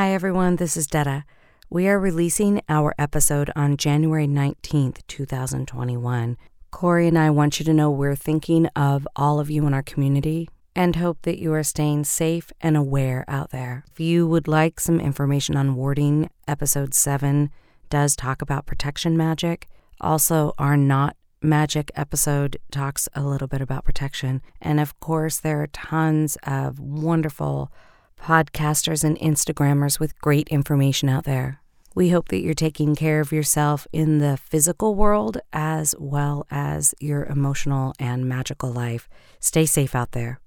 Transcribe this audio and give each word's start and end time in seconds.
Hi, 0.00 0.14
everyone. 0.14 0.56
This 0.56 0.78
is 0.78 0.86
Detta. 0.86 1.26
We 1.68 1.86
are 1.86 2.00
releasing 2.00 2.62
our 2.70 2.94
episode 2.98 3.50
on 3.54 3.76
January 3.76 4.26
19th, 4.26 5.06
2021. 5.08 6.38
Corey 6.70 7.06
and 7.06 7.18
I 7.18 7.28
want 7.28 7.58
you 7.58 7.66
to 7.66 7.74
know 7.74 7.90
we're 7.90 8.16
thinking 8.16 8.64
of 8.68 9.06
all 9.14 9.38
of 9.38 9.50
you 9.50 9.66
in 9.66 9.74
our 9.74 9.82
community 9.82 10.48
and 10.74 10.96
hope 10.96 11.20
that 11.24 11.38
you 11.38 11.52
are 11.52 11.62
staying 11.62 12.04
safe 12.04 12.50
and 12.62 12.78
aware 12.78 13.26
out 13.28 13.50
there. 13.50 13.84
If 13.92 14.00
you 14.00 14.26
would 14.26 14.48
like 14.48 14.80
some 14.80 15.00
information 15.00 15.54
on 15.54 15.74
warding, 15.74 16.30
episode 16.48 16.94
7 16.94 17.50
does 17.90 18.16
talk 18.16 18.40
about 18.40 18.64
protection 18.64 19.18
magic. 19.18 19.68
Also, 20.00 20.54
our 20.56 20.78
not 20.78 21.14
magic 21.42 21.90
episode 21.94 22.56
talks 22.70 23.06
a 23.14 23.22
little 23.22 23.48
bit 23.48 23.60
about 23.60 23.84
protection. 23.84 24.40
And 24.62 24.80
of 24.80 24.98
course, 24.98 25.38
there 25.38 25.60
are 25.60 25.66
tons 25.66 26.38
of 26.44 26.80
wonderful 26.80 27.70
podcasters 28.20 29.02
and 29.02 29.18
Instagrammers 29.18 29.98
with 29.98 30.20
great 30.20 30.48
information 30.48 31.08
out 31.08 31.24
there. 31.24 31.60
We 31.94 32.10
hope 32.10 32.28
that 32.28 32.40
you're 32.42 32.54
taking 32.54 32.94
care 32.94 33.20
of 33.20 33.32
yourself 33.32 33.86
in 33.92 34.18
the 34.18 34.36
physical 34.36 34.94
world 34.94 35.38
as 35.52 35.94
well 35.98 36.46
as 36.50 36.94
your 37.00 37.24
emotional 37.24 37.94
and 37.98 38.28
magical 38.28 38.70
life. 38.70 39.08
Stay 39.40 39.66
safe 39.66 39.94
out 39.94 40.12
there. 40.12 40.40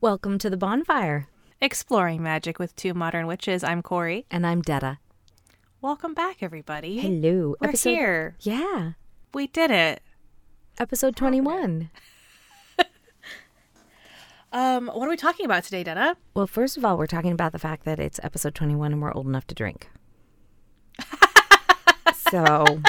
Welcome 0.00 0.38
to 0.38 0.50
the 0.50 0.56
bonfire. 0.56 1.28
Exploring 1.60 2.22
Magic 2.22 2.58
with 2.58 2.76
Two 2.76 2.92
Modern 2.92 3.26
Witches. 3.26 3.64
I'm 3.64 3.80
Corey. 3.80 4.26
And 4.30 4.46
I'm 4.46 4.60
Detta. 4.60 4.98
Welcome 5.80 6.12
back, 6.12 6.42
everybody. 6.42 7.00
Hello. 7.00 7.54
We're 7.60 7.72
here. 7.72 8.36
Yeah. 8.40 8.92
We 9.32 9.46
did 9.46 9.70
it. 9.70 10.02
Episode 10.78 11.16
21. 11.16 11.90
Um, 14.54 14.86
what 14.86 15.06
are 15.08 15.10
we 15.10 15.16
talking 15.16 15.44
about 15.44 15.64
today, 15.64 15.82
Detta? 15.82 16.16
Well, 16.32 16.46
first 16.46 16.76
of 16.76 16.84
all, 16.84 16.96
we're 16.96 17.08
talking 17.08 17.32
about 17.32 17.50
the 17.50 17.58
fact 17.58 17.84
that 17.86 17.98
it's 17.98 18.20
episode 18.22 18.54
21 18.54 18.92
and 18.92 19.02
we're 19.02 19.12
old 19.12 19.26
enough 19.26 19.48
to 19.48 19.54
drink. 19.54 19.88
so 22.14 22.80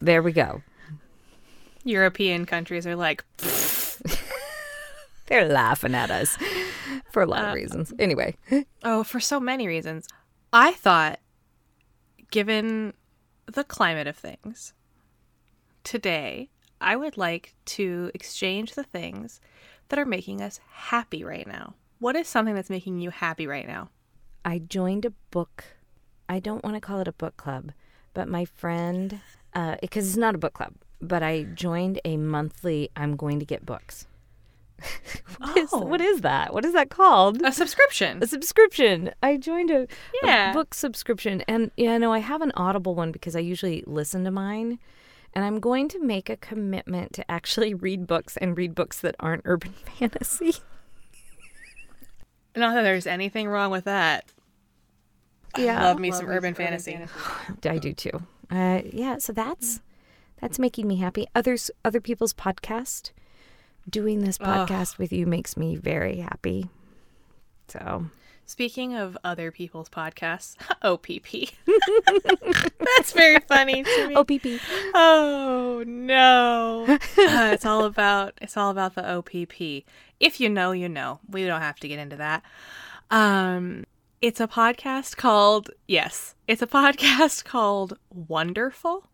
there 0.00 0.20
we 0.20 0.32
go. 0.32 0.62
European 1.84 2.44
countries 2.44 2.88
are 2.88 2.96
like, 2.96 3.24
They're 5.28 5.48
laughing 5.48 5.94
at 5.94 6.10
us 6.10 6.36
for 7.12 7.22
a 7.22 7.26
lot 7.26 7.44
of 7.44 7.50
Uh, 7.52 7.54
reasons. 7.54 7.92
Anyway, 8.00 8.34
oh, 8.82 9.04
for 9.04 9.20
so 9.20 9.38
many 9.38 9.68
reasons. 9.68 10.08
I 10.52 10.72
thought, 10.72 11.20
given 12.32 12.94
the 13.46 13.62
climate 13.62 14.08
of 14.08 14.16
things, 14.16 14.72
today 15.84 16.50
I 16.80 16.96
would 16.96 17.16
like 17.16 17.54
to 17.66 18.10
exchange 18.12 18.74
the 18.74 18.82
things 18.84 19.40
that 19.88 19.98
are 19.98 20.04
making 20.06 20.40
us 20.42 20.60
happy 20.70 21.24
right 21.24 21.46
now. 21.46 21.74
What 21.98 22.16
is 22.16 22.28
something 22.28 22.54
that's 22.54 22.70
making 22.70 23.00
you 23.00 23.10
happy 23.10 23.46
right 23.46 23.66
now? 23.66 23.90
I 24.44 24.58
joined 24.58 25.04
a 25.04 25.10
book. 25.30 25.64
I 26.28 26.40
don't 26.40 26.62
want 26.64 26.76
to 26.76 26.80
call 26.80 27.00
it 27.00 27.08
a 27.08 27.12
book 27.12 27.36
club, 27.36 27.72
but 28.14 28.28
my 28.28 28.44
friend, 28.44 29.20
uh, 29.54 29.76
because 29.80 30.06
it's 30.08 30.16
not 30.16 30.34
a 30.34 30.38
book 30.38 30.54
club, 30.54 30.74
but 31.00 31.22
I 31.22 31.44
joined 31.44 32.00
a 32.04 32.16
monthly. 32.16 32.90
I'm 32.96 33.16
going 33.16 33.38
to 33.38 33.44
get 33.46 33.64
books. 33.64 34.06
what, 35.38 35.56
is, 35.56 35.70
Oh. 35.72 35.78
what 35.80 36.00
is 36.00 36.20
that? 36.20 36.52
What 36.52 36.64
is 36.64 36.74
that 36.74 36.90
called? 36.90 37.40
A 37.42 37.50
subscription. 37.52 38.22
a 38.22 38.26
subscription. 38.26 39.10
I 39.22 39.36
joined 39.38 39.70
a, 39.70 39.82
a 39.82 39.86
Yeah. 40.22 40.52
book 40.52 40.74
subscription, 40.74 41.42
and 41.48 41.70
yeah, 41.76 41.96
no, 41.98 42.12
I 42.12 42.18
have 42.18 42.42
an 42.42 42.52
Audible 42.56 42.94
one 42.94 43.10
because 43.12 43.34
I 43.34 43.40
usually 43.40 43.82
listen 43.86 44.24
to 44.24 44.30
mine. 44.30 44.78
And 45.36 45.44
I'm 45.44 45.60
going 45.60 45.88
to 45.90 46.00
make 46.00 46.30
a 46.30 46.36
commitment 46.38 47.12
to 47.12 47.30
actually 47.30 47.74
read 47.86 48.06
books 48.06 48.38
and 48.38 48.56
read 48.56 48.74
books 48.74 48.98
that 49.02 49.14
aren't 49.20 49.42
urban 49.44 49.74
fantasy. 49.98 50.54
Not 52.56 52.72
that 52.74 52.82
there's 52.82 53.06
anything 53.06 53.46
wrong 53.46 53.70
with 53.70 53.84
that. 53.84 54.32
Yeah. 55.58 55.84
Love 55.84 55.98
me 55.98 56.10
some 56.10 56.26
urban 56.26 56.54
fantasy. 56.54 56.98
I 57.64 57.76
do 57.76 57.92
too. 57.92 58.22
Uh, 58.50 58.80
yeah, 58.90 59.18
so 59.18 59.34
that's 59.34 59.82
that's 60.40 60.58
making 60.58 60.88
me 60.88 60.96
happy. 60.96 61.26
Others, 61.34 61.70
other 61.84 62.00
people's 62.00 62.32
podcast, 62.32 63.10
doing 63.88 64.20
this 64.20 64.38
podcast 64.38 64.96
with 64.96 65.12
you 65.12 65.26
makes 65.26 65.54
me 65.54 65.76
very 65.76 66.16
happy. 66.16 66.70
So 67.68 68.06
Speaking 68.48 68.94
of 68.94 69.18
other 69.24 69.50
people's 69.50 69.88
podcasts, 69.88 70.54
OPP. 70.82 71.52
That's 72.96 73.12
very 73.12 73.40
funny 73.40 73.82
to 73.82 74.08
me. 74.08 74.14
OPP. 74.14 74.60
Oh 74.94 75.82
no. 75.84 76.84
Uh, 76.88 77.50
it's 77.52 77.66
all 77.66 77.84
about 77.84 78.34
it's 78.40 78.56
all 78.56 78.70
about 78.70 78.94
the 78.94 79.04
OPP. 79.04 79.84
If 80.20 80.40
you 80.40 80.48
know, 80.48 80.70
you 80.70 80.88
know. 80.88 81.18
We 81.28 81.44
don't 81.44 81.60
have 81.60 81.80
to 81.80 81.88
get 81.88 81.98
into 81.98 82.16
that. 82.16 82.44
Um 83.10 83.84
it's 84.22 84.40
a 84.40 84.46
podcast 84.46 85.16
called 85.16 85.70
yes, 85.88 86.36
it's 86.46 86.62
a 86.62 86.66
podcast 86.78 87.44
called 87.44 87.98
Wonderful. 88.14 89.08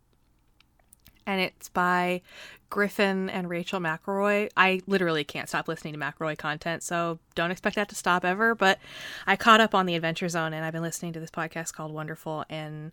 And 1.27 1.41
it's 1.41 1.69
by 1.69 2.23
Griffin 2.71 3.29
and 3.31 3.49
Rachel 3.51 3.81
McElroy. 3.81 4.49
I 4.57 4.81
literally 4.87 5.25
can't 5.25 5.49
stop 5.49 5.69
listening 5.69 5.93
to 5.95 5.99
McElroy 6.01 6.37
content, 6.39 6.83
so 6.83 7.19
don't 7.35 7.51
expect 7.51 7.77
that 7.77 7.89
to 7.91 7.95
stop 7.95 8.25
ever. 8.25 8.55
But 8.55 8.79
I 9.27 9.37
caught 9.37 9.61
up 9.61 9.75
on 9.75 9.87
the 9.87 9.95
Adventure 9.95 10.29
Zone 10.29 10.53
and 10.55 10.65
I've 10.65 10.73
been 10.73 10.83
listening 10.83 11.13
to 11.13 11.21
this 11.21 11.31
podcast 11.31 11.73
called 11.75 11.93
Wonderful 11.93 12.45
and 12.49 12.93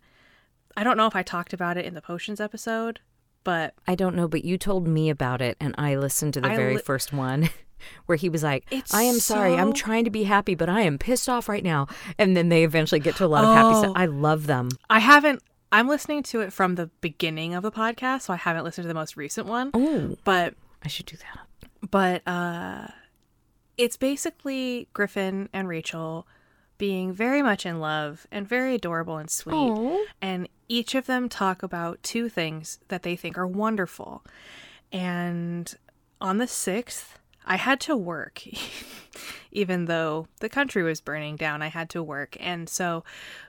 I 0.76 0.84
don't 0.84 0.96
know 0.96 1.06
if 1.06 1.16
I 1.16 1.22
talked 1.22 1.52
about 1.52 1.76
it 1.76 1.84
in 1.84 1.94
the 1.94 2.02
potions 2.02 2.40
episode, 2.40 3.00
but 3.42 3.74
I 3.88 3.94
don't 3.96 4.14
know, 4.14 4.28
but 4.28 4.44
you 4.44 4.56
told 4.56 4.86
me 4.86 5.10
about 5.10 5.42
it, 5.42 5.56
and 5.60 5.74
I 5.76 5.96
listened 5.96 6.34
to 6.34 6.40
the 6.42 6.48
I 6.48 6.56
very 6.56 6.76
li- 6.76 6.82
first 6.82 7.12
one. 7.12 7.48
Where 8.04 8.16
he 8.16 8.28
was 8.28 8.42
like, 8.42 8.66
It's 8.70 8.92
I 8.92 9.02
am 9.04 9.18
sorry, 9.18 9.54
I'm 9.54 9.72
trying 9.72 10.04
to 10.04 10.10
be 10.10 10.24
happy, 10.24 10.54
but 10.54 10.68
I 10.68 10.82
am 10.82 10.98
pissed 10.98 11.28
off 11.30 11.48
right 11.48 11.64
now. 11.64 11.86
And 12.18 12.36
then 12.36 12.50
they 12.50 12.62
eventually 12.62 13.00
get 13.00 13.16
to 13.16 13.24
a 13.24 13.26
lot 13.26 13.42
of 13.42 13.54
happy 13.54 13.74
Oh. 13.74 13.82
stuff. 13.84 13.92
I 13.96 14.04
love 14.04 14.46
them. 14.46 14.68
I 14.90 14.98
haven't. 14.98 15.42
I'm 15.72 15.88
listening 15.88 16.22
to 16.24 16.40
it 16.40 16.52
from 16.52 16.74
the 16.74 16.86
beginning 17.00 17.54
of 17.54 17.62
the 17.62 17.70
podcast, 17.72 18.22
so 18.22 18.32
I 18.32 18.36
haven't 18.36 18.64
listened 18.64 18.84
to 18.84 18.88
the 18.88 18.94
most 18.94 19.16
recent 19.16 19.46
one. 19.46 19.70
Oh, 19.74 20.16
But 20.24 20.54
I 20.84 20.88
should 20.88 21.06
do 21.06 21.16
that. 21.16 21.90
but 21.90 22.26
uh, 22.26 22.88
it's 23.76 23.96
basically 23.96 24.88
Griffin 24.92 25.48
and 25.52 25.68
Rachel 25.68 26.26
being 26.78 27.12
very 27.12 27.42
much 27.42 27.66
in 27.66 27.78
love 27.78 28.26
and 28.32 28.48
very 28.48 28.74
adorable 28.74 29.18
and 29.18 29.30
sweet. 29.30 29.54
Aw. 29.54 30.04
And 30.20 30.48
each 30.68 30.94
of 30.94 31.06
them 31.06 31.28
talk 31.28 31.62
about 31.62 32.02
two 32.02 32.28
things 32.28 32.78
that 32.88 33.02
they 33.02 33.16
think 33.16 33.36
are 33.36 33.46
wonderful. 33.46 34.24
And 34.90 35.72
on 36.20 36.38
the 36.38 36.46
6th, 36.46 37.14
I 37.50 37.56
had 37.56 37.80
to 37.80 37.96
work. 37.96 38.42
Even 39.52 39.86
though 39.86 40.28
the 40.38 40.48
country 40.48 40.84
was 40.84 41.00
burning 41.00 41.34
down, 41.34 41.62
I 41.62 41.66
had 41.66 41.90
to 41.90 42.02
work. 42.02 42.36
And 42.38 42.68
so 42.68 43.02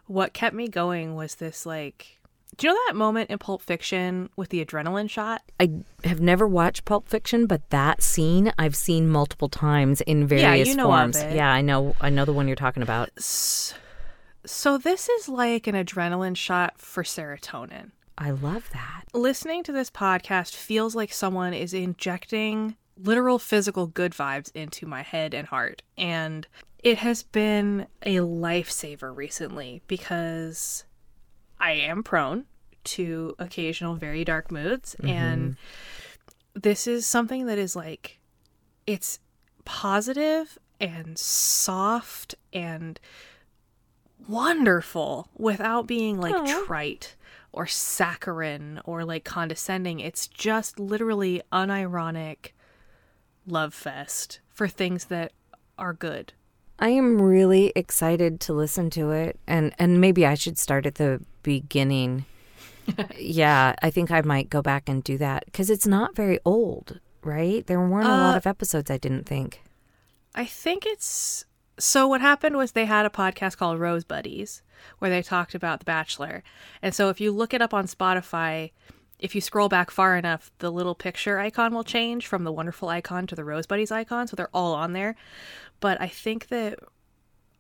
what 0.08 0.34
kept 0.34 0.56
me 0.56 0.68
going 0.68 1.14
was 1.14 1.36
this 1.36 1.66
like 1.66 2.18
do 2.58 2.68
you 2.68 2.74
know 2.74 2.80
that 2.88 2.98
moment 2.98 3.30
in 3.30 3.38
Pulp 3.38 3.62
Fiction 3.62 4.30
with 4.36 4.50
the 4.50 4.64
adrenaline 4.64 5.10
shot? 5.10 5.42
I 5.58 5.72
have 6.04 6.20
never 6.20 6.46
watched 6.46 6.84
Pulp 6.84 7.08
Fiction, 7.08 7.46
but 7.46 7.70
that 7.70 8.04
scene 8.04 8.52
I've 8.60 8.76
seen 8.76 9.08
multiple 9.08 9.48
times 9.48 10.02
in 10.02 10.28
various 10.28 10.68
yeah, 10.68 10.72
you 10.72 10.76
know 10.76 10.92
of 10.92 11.00
forms. 11.00 11.18
it. 11.18 11.34
Yeah, 11.34 11.50
I 11.50 11.62
know. 11.62 11.96
I 12.02 12.10
know 12.10 12.26
the 12.26 12.34
one 12.34 12.48
you're 12.48 12.58
talking 12.58 12.84
about. 12.84 13.10
So 13.22 14.78
this 14.78 15.08
is 15.08 15.30
like 15.30 15.68
an 15.68 15.76
adrenaline 15.76 16.36
shot 16.36 16.78
for 16.78 17.04
serotonin. 17.04 17.92
I 18.18 18.32
love 18.32 18.70
that. 18.74 19.06
Listening 19.14 19.64
to 19.64 19.72
this 19.72 19.90
podcast 19.90 20.54
feels 20.54 20.94
like 20.94 21.14
someone 21.14 21.54
is 21.54 21.74
injecting 21.74 22.76
literal 23.04 23.40
physical 23.40 23.88
good 23.88 24.14
vibes 24.14 24.52
into 24.54 24.86
my 24.86 25.02
head 25.02 25.34
and 25.34 25.48
heart. 25.48 25.82
And 25.98 26.48
it 26.80 26.98
has 27.00 27.24
been 27.24 27.88
a 28.04 28.18
lifesaver 28.18 29.16
recently 29.16 29.82
because 29.88 30.86
I 31.60 31.74
am 31.74 32.04
prone 32.04 32.46
to 32.84 33.36
occasional 33.38 33.96
very 33.96 34.24
dark 34.24 34.52
moods. 34.52 34.96
And 35.04 35.52
mm-hmm. 35.52 36.60
this 36.60 36.88
is 36.88 37.06
something 37.06 37.46
that 37.46 37.58
is 37.58 37.76
like, 37.76 38.20
it's 38.88 39.20
positive 39.64 40.58
and 40.80 41.18
soft 41.18 42.34
and 42.52 43.00
wonderful 44.28 45.30
without 45.38 45.86
being 45.86 46.20
like 46.20 46.36
Aw. 46.36 46.66
trite 46.66 47.16
or 47.52 47.68
saccharine 47.68 48.82
or 48.86 49.06
like 49.06 49.24
condescending. 49.24 50.00
It's 50.00 50.28
just 50.28 50.80
literally 50.80 51.42
unironic 51.52 52.52
love 53.48 53.74
fest 53.74 54.40
for 54.50 54.68
things 54.68 55.06
that 55.06 55.32
are 55.78 55.94
good. 55.94 56.34
I 56.80 56.90
am 56.90 57.22
really 57.22 57.72
excited 57.76 58.40
to 58.42 58.54
listen 58.54 58.90
to 58.92 59.12
it, 59.12 59.40
and 59.48 59.74
and 59.78 60.02
maybe 60.02 60.26
I 60.26 60.34
should 60.34 60.58
start 60.58 60.86
at 60.86 60.96
the 60.96 61.22
beginning. 61.44 62.26
yeah, 63.18 63.76
I 63.82 63.92
think 63.92 64.10
I 64.12 64.22
might 64.22 64.50
go 64.50 64.62
back 64.62 64.90
and 64.90 65.04
do 65.04 65.18
that 65.20 65.46
because 65.46 65.70
it's 65.70 65.86
not 65.86 66.16
very 66.16 66.40
old, 66.44 67.00
right? 67.24 67.66
There 67.68 67.80
weren't 67.80 68.08
a 68.08 68.10
lot 68.10 68.34
Uh, 68.34 68.38
of 68.38 68.48
episodes. 68.48 68.90
I 68.90 68.98
didn't 68.98 69.26
think. 69.28 69.62
I 70.34 70.46
think 70.46 70.86
it's 70.88 71.46
so 71.78 72.08
what 72.08 72.22
happened 72.22 72.58
was 72.58 72.72
they 72.72 72.86
had 72.86 73.06
a 73.06 73.10
podcast 73.10 73.58
called 73.58 73.80
Rose 73.80 74.04
Buddies 74.04 74.64
where 75.00 75.10
they 75.12 75.22
talked 75.22 75.54
about 75.54 75.80
The 75.80 75.86
Bachelor. 75.86 76.44
And 76.82 76.94
so 76.96 77.10
if 77.10 77.22
you 77.22 77.32
look 77.32 77.54
it 77.54 77.62
up 77.62 77.74
on 77.74 77.86
Spotify, 77.86 78.72
if 79.22 79.34
you 79.36 79.42
scroll 79.42 79.70
back 79.70 79.92
far 79.92 80.18
enough, 80.18 80.52
the 80.60 80.72
little 80.72 80.96
picture 80.96 81.40
icon 81.40 81.74
will 81.74 81.84
change 81.84 82.28
from 82.28 82.44
the 82.44 82.52
wonderful 82.52 82.90
icon 82.90 83.28
to 83.28 83.36
the 83.36 83.46
Rose 83.46 83.68
Buddies 83.68 83.92
icon, 83.92 84.28
so 84.28 84.36
they're 84.36 84.50
all 84.54 84.74
on 84.74 84.94
there. 84.94 85.16
But 85.80 86.02
I 86.02 86.08
think 86.08 86.50
that 86.50 86.80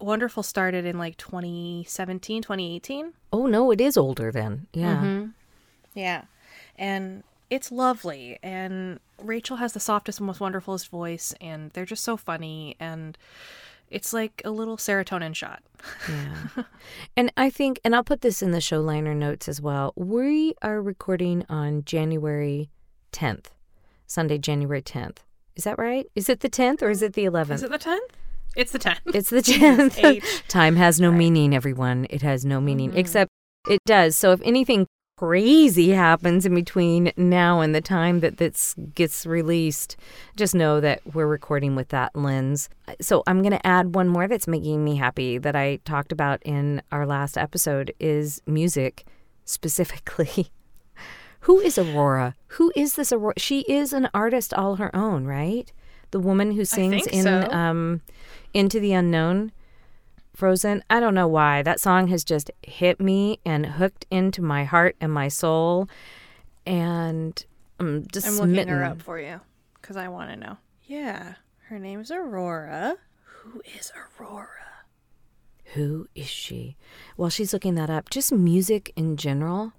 Wonderful 0.01 0.41
started 0.41 0.85
in 0.85 0.97
like 0.97 1.15
2017, 1.17 2.41
2018. 2.41 3.13
Oh 3.31 3.45
no, 3.45 3.71
it 3.71 3.79
is 3.79 3.97
older 3.97 4.31
then. 4.31 4.65
Yeah. 4.73 4.95
Mm-hmm. 4.95 5.29
Yeah. 5.93 6.23
And 6.75 7.23
it's 7.51 7.71
lovely. 7.71 8.39
And 8.41 8.99
Rachel 9.21 9.57
has 9.57 9.73
the 9.73 9.79
softest, 9.79 10.19
most 10.19 10.39
wonderfulest 10.39 10.89
voice. 10.89 11.35
And 11.39 11.69
they're 11.71 11.85
just 11.85 12.03
so 12.03 12.17
funny. 12.17 12.75
And 12.79 13.15
it's 13.91 14.13
like 14.13 14.41
a 14.45 14.49
little 14.51 14.77
serotonin 14.77 15.35
shot. 15.35 15.61
Yeah. 16.09 16.63
and 17.17 17.31
I 17.37 17.49
think, 17.49 17.79
and 17.83 17.95
I'll 17.95 18.03
put 18.03 18.21
this 18.21 18.41
in 18.41 18.51
the 18.51 18.61
show 18.61 18.81
liner 18.81 19.13
notes 19.13 19.47
as 19.49 19.61
well. 19.61 19.93
We 19.95 20.55
are 20.61 20.81
recording 20.81 21.45
on 21.49 21.83
January 21.83 22.69
10th, 23.11 23.47
Sunday, 24.07 24.37
January 24.37 24.81
10th. 24.81 25.17
Is 25.55 25.65
that 25.65 25.77
right? 25.77 26.07
Is 26.15 26.29
it 26.29 26.39
the 26.39 26.49
10th 26.49 26.81
or 26.81 26.89
is 26.89 27.01
it 27.01 27.13
the 27.13 27.25
11th? 27.25 27.51
Is 27.51 27.63
it 27.63 27.71
the 27.71 27.77
10th? 27.79 27.97
It's 28.55 28.71
the 28.71 28.79
10th. 28.79 28.99
It's 29.13 29.29
the 29.29 29.37
10th. 29.41 30.03
H. 30.03 30.43
Time 30.47 30.75
has 30.77 30.99
no 31.01 31.09
Right. 31.09 31.17
meaning, 31.17 31.53
everyone. 31.55 32.07
It 32.09 32.21
has 32.21 32.45
no 32.45 32.59
meaning, 32.61 32.91
Mhm. 32.91 32.97
except 32.97 33.29
it 33.69 33.79
does. 33.85 34.15
So 34.15 34.31
if 34.31 34.41
anything 34.43 34.87
crazy 35.21 35.91
happens 35.91 36.47
in 36.47 36.55
between 36.55 37.11
now 37.15 37.59
and 37.59 37.75
the 37.75 37.81
time 37.81 38.21
that 38.21 38.37
this 38.37 38.73
gets 38.95 39.23
released, 39.23 39.95
just 40.35 40.55
know 40.55 40.79
that 40.81 40.99
we're 41.13 41.27
recording 41.27 41.75
with 41.75 41.89
that 41.89 42.15
lens. 42.15 42.69
So 43.01 43.21
I'm 43.27 43.43
going 43.43 43.51
to 43.51 43.67
add 43.67 43.93
one 43.93 44.07
more 44.07 44.27
that's 44.27 44.47
making 44.47 44.83
me 44.83 44.95
happy 44.95 45.37
that 45.37 45.55
I 45.55 45.75
talked 45.85 46.11
about 46.11 46.41
in 46.43 46.81
our 46.91 47.05
last 47.05 47.37
episode 47.37 47.93
is 47.99 48.41
music 48.47 49.05
specifically. 49.45 50.49
Who 51.41 51.59
is 51.59 51.77
Aurora? 51.77 52.35
Who 52.57 52.71
is 52.75 52.95
this 52.95 53.11
Aurora? 53.11 53.35
She 53.37 53.59
is 53.61 53.93
an 53.93 54.09
artist 54.15 54.55
all 54.55 54.77
her 54.77 54.95
own, 54.95 55.25
right? 55.25 55.71
The 56.09 56.19
woman 56.19 56.53
who 56.53 56.65
sings 56.65 57.05
in 57.05 57.23
so. 57.23 57.47
um, 57.51 58.01
Into 58.55 58.79
the 58.79 58.93
Unknown, 58.93 59.51
Frozen. 60.33 60.83
I 60.89 60.99
don't 60.99 61.13
know 61.13 61.27
why. 61.27 61.61
That 61.61 61.79
song 61.79 62.07
has 62.07 62.23
just 62.23 62.51
hit 62.63 62.99
me 62.99 63.39
and 63.45 63.65
hooked 63.65 64.05
into 64.09 64.41
my 64.41 64.63
heart 64.63 64.95
and 65.01 65.11
my 65.11 65.27
soul. 65.27 65.89
And 66.65 67.43
I'm 67.79 68.05
just 68.11 68.27
I'm 68.27 68.33
looking 68.35 68.53
smitten. 68.53 68.73
her 68.73 68.83
up 68.83 69.01
for 69.01 69.19
you 69.19 69.41
because 69.81 69.97
I 69.97 70.07
want 70.07 70.29
to 70.31 70.35
know. 70.35 70.57
Yeah. 70.85 71.35
Her 71.67 71.79
name 71.79 72.01
is 72.01 72.11
Aurora. 72.11 72.97
Who 73.23 73.61
is 73.77 73.91
Aurora? 73.95 74.47
Who 75.73 76.07
is 76.15 76.27
she? 76.27 76.75
While 77.15 77.29
she's 77.29 77.53
looking 77.53 77.75
that 77.75 77.89
up, 77.89 78.09
just 78.09 78.31
music 78.31 78.91
in 78.95 79.15
general 79.17 79.73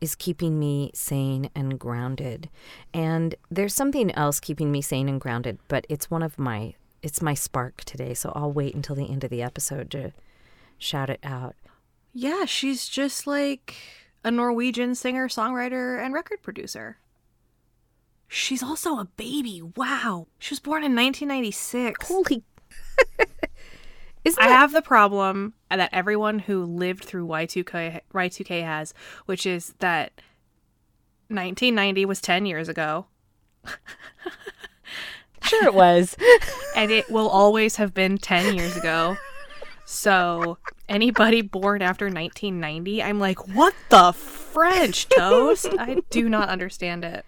is 0.00 0.14
keeping 0.14 0.58
me 0.58 0.90
sane 0.94 1.50
and 1.54 1.78
grounded. 1.78 2.48
And 2.92 3.34
there's 3.50 3.74
something 3.74 4.10
else 4.12 4.40
keeping 4.40 4.72
me 4.72 4.82
sane 4.82 5.08
and 5.08 5.20
grounded, 5.20 5.58
but 5.68 5.86
it's 5.88 6.10
one 6.10 6.22
of 6.22 6.38
my 6.38 6.74
it's 7.06 7.22
my 7.22 7.34
spark 7.34 7.84
today, 7.84 8.14
so 8.14 8.32
I'll 8.34 8.52
wait 8.52 8.74
until 8.74 8.96
the 8.96 9.08
end 9.08 9.22
of 9.22 9.30
the 9.30 9.40
episode 9.40 9.92
to 9.92 10.12
shout 10.76 11.08
it 11.08 11.20
out. 11.22 11.54
Yeah, 12.12 12.46
she's 12.46 12.88
just 12.88 13.28
like 13.28 13.76
a 14.24 14.30
Norwegian 14.32 14.96
singer, 14.96 15.28
songwriter, 15.28 16.04
and 16.04 16.12
record 16.12 16.42
producer. 16.42 16.98
She's 18.26 18.60
also 18.60 18.98
a 18.98 19.04
baby. 19.04 19.62
Wow. 19.76 20.26
She 20.40 20.52
was 20.52 20.58
born 20.58 20.82
in 20.82 20.96
1996. 20.96 22.08
Holy 22.08 22.42
Isn't 24.24 24.42
I 24.42 24.48
that 24.48 24.58
have 24.58 24.72
the 24.72 24.82
problem 24.82 25.54
that 25.70 25.90
everyone 25.92 26.40
who 26.40 26.64
lived 26.64 27.04
through 27.04 27.28
Y2K, 27.28 28.00
Y2K 28.12 28.64
has, 28.64 28.92
which 29.26 29.46
is 29.46 29.74
that 29.78 30.10
1990 31.28 32.04
was 32.04 32.20
10 32.20 32.46
years 32.46 32.68
ago, 32.68 33.06
sure 35.46 35.64
it 35.64 35.74
was. 35.74 36.16
and 36.76 36.90
it 36.90 37.10
will 37.10 37.28
always 37.28 37.76
have 37.76 37.94
been 37.94 38.18
10 38.18 38.54
years 38.54 38.76
ago. 38.76 39.16
So 39.84 40.58
anybody 40.88 41.42
born 41.42 41.80
after 41.80 42.06
1990, 42.06 43.02
I'm 43.02 43.20
like, 43.20 43.46
what 43.48 43.74
the 43.88 44.12
French 44.12 45.08
toast? 45.08 45.68
I 45.78 46.02
do 46.10 46.28
not 46.28 46.48
understand 46.48 47.04
it. 47.04 47.24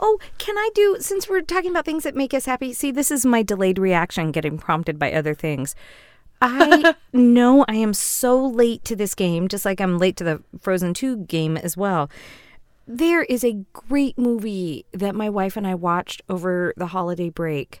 Oh, 0.00 0.18
can 0.38 0.56
I 0.56 0.70
do, 0.74 0.96
since 1.00 1.28
we're 1.28 1.40
talking 1.42 1.70
about 1.70 1.84
things 1.84 2.04
that 2.04 2.14
make 2.14 2.32
us 2.34 2.46
happy? 2.46 2.72
See, 2.72 2.90
this 2.90 3.10
is 3.10 3.26
my 3.26 3.42
delayed 3.42 3.78
reaction 3.78 4.30
getting 4.30 4.58
prompted 4.58 4.98
by 4.98 5.12
other 5.12 5.34
things. 5.34 5.74
I 6.40 6.94
know 7.12 7.64
I 7.68 7.74
am 7.74 7.94
so 7.94 8.44
late 8.44 8.84
to 8.84 8.96
this 8.96 9.14
game, 9.14 9.48
just 9.48 9.64
like 9.64 9.80
I'm 9.80 9.98
late 9.98 10.16
to 10.16 10.24
the 10.24 10.42
Frozen 10.60 10.94
2 10.94 11.18
game 11.18 11.56
as 11.56 11.76
well. 11.76 12.10
There 12.86 13.22
is 13.22 13.44
a 13.44 13.64
great 13.72 14.18
movie 14.18 14.84
that 14.92 15.14
my 15.14 15.30
wife 15.30 15.56
and 15.56 15.66
I 15.66 15.74
watched 15.74 16.22
over 16.28 16.74
the 16.76 16.86
holiday 16.88 17.30
break 17.30 17.80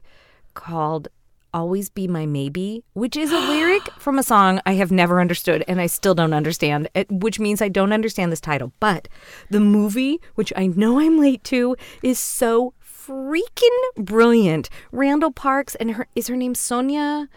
called 0.54 1.08
Always 1.52 1.90
Be 1.90 2.06
My 2.06 2.24
Maybe, 2.24 2.84
which 2.94 3.16
is 3.16 3.32
a 3.32 3.38
lyric 3.48 3.82
from 3.98 4.18
a 4.18 4.22
song 4.22 4.60
I 4.64 4.74
have 4.74 4.92
never 4.92 5.20
understood 5.20 5.64
and 5.66 5.80
I 5.80 5.86
still 5.86 6.14
don't 6.14 6.32
understand, 6.32 6.88
it- 6.94 7.10
which 7.10 7.40
means 7.40 7.60
I 7.60 7.68
don't 7.68 7.92
understand 7.92 8.30
this 8.32 8.40
title. 8.40 8.72
But 8.80 9.08
the 9.50 9.60
movie, 9.60 10.20
which 10.36 10.52
I 10.56 10.66
know 10.68 11.00
I'm 11.00 11.18
late 11.18 11.42
to, 11.44 11.76
is 12.02 12.18
so 12.18 12.72
freaking 12.82 13.76
brilliant. 13.96 14.70
Randall 14.92 15.32
Parks 15.32 15.74
and 15.74 15.92
her 15.92 16.06
is 16.14 16.28
her 16.28 16.36
name 16.36 16.54
Sonia? 16.54 17.28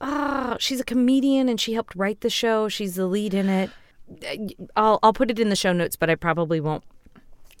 Ah, 0.00 0.56
she's 0.60 0.78
a 0.80 0.84
comedian 0.84 1.48
and 1.48 1.60
she 1.60 1.72
helped 1.74 1.96
write 1.96 2.20
the 2.20 2.30
show. 2.30 2.68
She's 2.68 2.94
the 2.94 3.06
lead 3.06 3.34
in 3.34 3.48
it. 3.48 3.70
I'll 4.76 5.00
I'll 5.02 5.12
put 5.12 5.30
it 5.32 5.40
in 5.40 5.48
the 5.50 5.56
show 5.56 5.72
notes, 5.72 5.96
but 5.96 6.08
I 6.08 6.14
probably 6.14 6.60
won't 6.60 6.84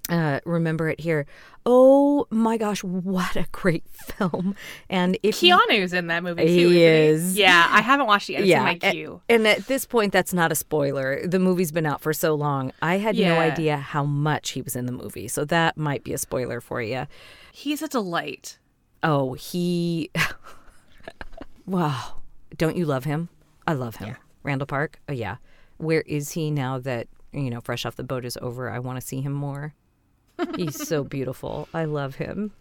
uh, 0.08 0.40
remember 0.44 0.88
it 0.88 1.00
here. 1.00 1.26
Oh 1.66 2.26
my 2.30 2.56
gosh, 2.56 2.82
what 2.82 3.36
a 3.36 3.46
great 3.52 3.84
film! 3.90 4.54
And 4.88 5.18
if 5.22 5.42
you- 5.42 5.54
Keanu's 5.56 5.92
in 5.92 6.06
that 6.06 6.22
movie 6.22 6.46
too. 6.46 6.68
He 6.70 6.82
is. 6.82 7.36
Yeah, 7.36 7.66
I 7.70 7.82
haven't 7.82 8.06
watched 8.06 8.30
it 8.30 8.34
yet. 8.34 8.40
It's 8.40 8.46
in 8.46 8.50
yeah, 8.50 8.62
my 8.62 8.74
queue. 8.78 9.20
and 9.28 9.46
at 9.46 9.66
this 9.66 9.84
point, 9.84 10.12
that's 10.12 10.32
not 10.32 10.50
a 10.50 10.54
spoiler. 10.54 11.26
The 11.26 11.38
movie's 11.38 11.72
been 11.72 11.84
out 11.86 12.00
for 12.00 12.12
so 12.12 12.34
long. 12.34 12.72
I 12.80 12.96
had 12.98 13.16
no 13.16 13.38
idea 13.38 13.76
how 13.76 14.04
much 14.04 14.50
he 14.50 14.62
was 14.62 14.74
in 14.76 14.86
the 14.86 14.92
movie, 14.92 15.28
so 15.28 15.44
that 15.46 15.76
might 15.76 16.04
be 16.04 16.12
a 16.14 16.18
spoiler 16.18 16.60
for 16.60 16.80
you. 16.80 17.06
He's 17.52 17.82
a 17.82 17.88
delight. 17.88 18.58
Oh, 19.02 19.34
he. 19.34 20.10
wow. 21.66 22.20
Don't 22.56 22.76
you 22.76 22.84
love 22.84 23.04
him? 23.04 23.28
I 23.66 23.74
love 23.74 23.96
him. 23.96 24.16
Randall 24.42 24.66
Park? 24.66 25.00
Oh, 25.08 25.12
yeah. 25.12 25.36
Where 25.76 26.00
is 26.02 26.32
he 26.32 26.50
now 26.50 26.78
that, 26.78 27.06
you 27.32 27.50
know, 27.50 27.60
Fresh 27.60 27.84
Off 27.84 27.96
the 27.96 28.02
Boat 28.04 28.24
is 28.24 28.38
over? 28.40 28.70
I 28.70 28.78
want 28.78 28.98
to 29.00 29.06
see 29.06 29.20
him 29.20 29.32
more. 29.32 29.74
He's 30.56 30.86
so 30.88 31.04
beautiful. 31.04 31.68
I 31.74 31.84
love 31.84 32.16
him. 32.16 32.52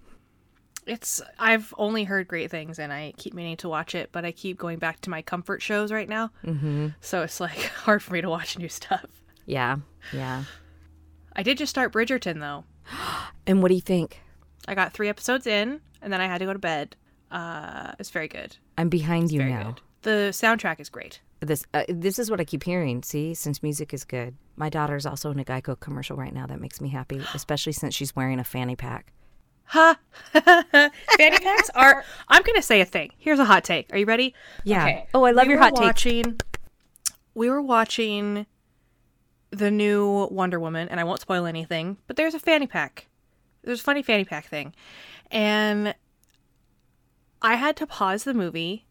It's 0.86 1.22
I've 1.38 1.74
only 1.78 2.06
heard 2.06 2.28
great 2.28 2.50
things 2.50 2.80
and 2.80 2.94
I 2.94 3.14
keep 3.18 3.34
meaning 3.34 3.58
to 3.58 3.70
watch 3.70 3.94
it, 3.94 4.10
but 4.12 4.24
I 4.24 4.32
keep 4.32 4.58
going 4.58 4.80
back 4.80 5.02
to 5.02 5.10
my 5.10 5.22
comfort 5.22 5.62
shows 5.62 5.92
right 5.92 6.08
now. 6.08 6.32
Mm-hmm. 6.46 6.90
So 7.02 7.24
it's 7.24 7.40
like 7.40 7.58
hard 7.84 8.02
for 8.02 8.14
me 8.14 8.22
to 8.22 8.30
watch 8.30 8.58
new 8.58 8.70
stuff. 8.70 9.06
Yeah. 9.46 9.78
Yeah. 10.14 10.46
I 11.36 11.44
did 11.44 11.58
just 11.58 11.70
start 11.70 11.92
Bridgerton 11.94 12.40
though. 12.40 12.64
And 13.46 13.62
what 13.62 13.70
do 13.70 13.76
you 13.76 13.82
think? 13.82 14.20
I 14.68 14.76
got 14.76 14.92
three 14.92 15.08
episodes 15.08 15.48
in 15.48 15.80
and 16.02 16.12
then 16.12 16.20
I 16.20 16.28
had 16.28 16.40
to 16.40 16.46
go 16.46 16.52
to 16.52 16.60
bed. 16.60 16.98
Uh, 17.32 17.94
it's 17.98 18.10
very 18.10 18.28
good. 18.28 18.58
I'm 18.78 18.90
behind 18.90 19.32
you 19.32 19.40
Very 19.40 19.52
now. 19.52 19.64
good. 19.72 19.82
The 20.02 20.30
soundtrack 20.32 20.80
is 20.82 20.90
great. 20.90 21.22
This 21.40 21.66
uh, 21.74 21.84
this 21.88 22.18
is 22.18 22.32
what 22.32 22.40
I 22.40 22.46
keep 22.46 22.64
hearing. 22.64 23.04
See, 23.04 23.34
since 23.34 23.62
music 23.62 23.94
is 23.94 24.04
good, 24.04 24.36
my 24.56 24.70
daughter's 24.70 25.06
also 25.06 25.30
in 25.32 25.40
a 25.40 25.46
Geico 25.46 25.80
commercial 25.80 26.18
right 26.18 26.34
now. 26.34 26.48
That 26.48 26.60
makes 26.60 26.82
me 26.82 26.90
happy, 26.90 27.22
especially 27.34 27.74
since 27.74 27.94
she's 27.94 28.16
wearing 28.16 28.40
a 28.40 28.44
fanny 28.44 28.76
pack. 28.76 29.14
Ha! 29.72 29.98
Fanny 30.34 31.38
packs 31.40 31.70
are. 31.76 32.04
I'm 32.30 32.42
gonna 32.42 32.62
say 32.62 32.80
a 32.80 32.86
thing. 32.86 33.12
Here's 33.18 33.40
a 33.40 33.46
hot 33.46 33.66
take. 33.66 33.92
Are 33.92 33.98
you 33.98 34.06
ready? 34.06 34.34
Yeah. 34.64 34.84
Okay. 34.84 35.08
Oh, 35.14 35.24
I 35.24 35.32
love 35.32 35.46
We 35.48 35.54
your 35.54 35.62
hot 35.62 35.74
watching, 35.74 36.40
We 37.34 37.50
were 37.50 37.62
watching 37.62 38.46
the 39.52 39.70
new 39.70 40.30
Wonder 40.32 40.60
Woman, 40.60 40.88
and 40.88 41.00
I 41.02 41.04
won't 41.04 41.20
spoil 41.20 41.46
anything, 41.46 41.98
but 42.08 42.16
there's 42.16 42.34
a 42.34 42.40
fanny 42.40 42.66
pack. 42.66 43.08
There's 43.64 43.82
a 43.82 43.84
funny 43.84 44.02
fanny 44.04 44.24
pack 44.24 44.48
thing. 44.48 44.74
And 45.32 45.94
I 47.42 47.56
had 47.56 47.76
to 47.78 47.88
pause 47.88 48.24
the 48.24 48.34
movie 48.34 48.87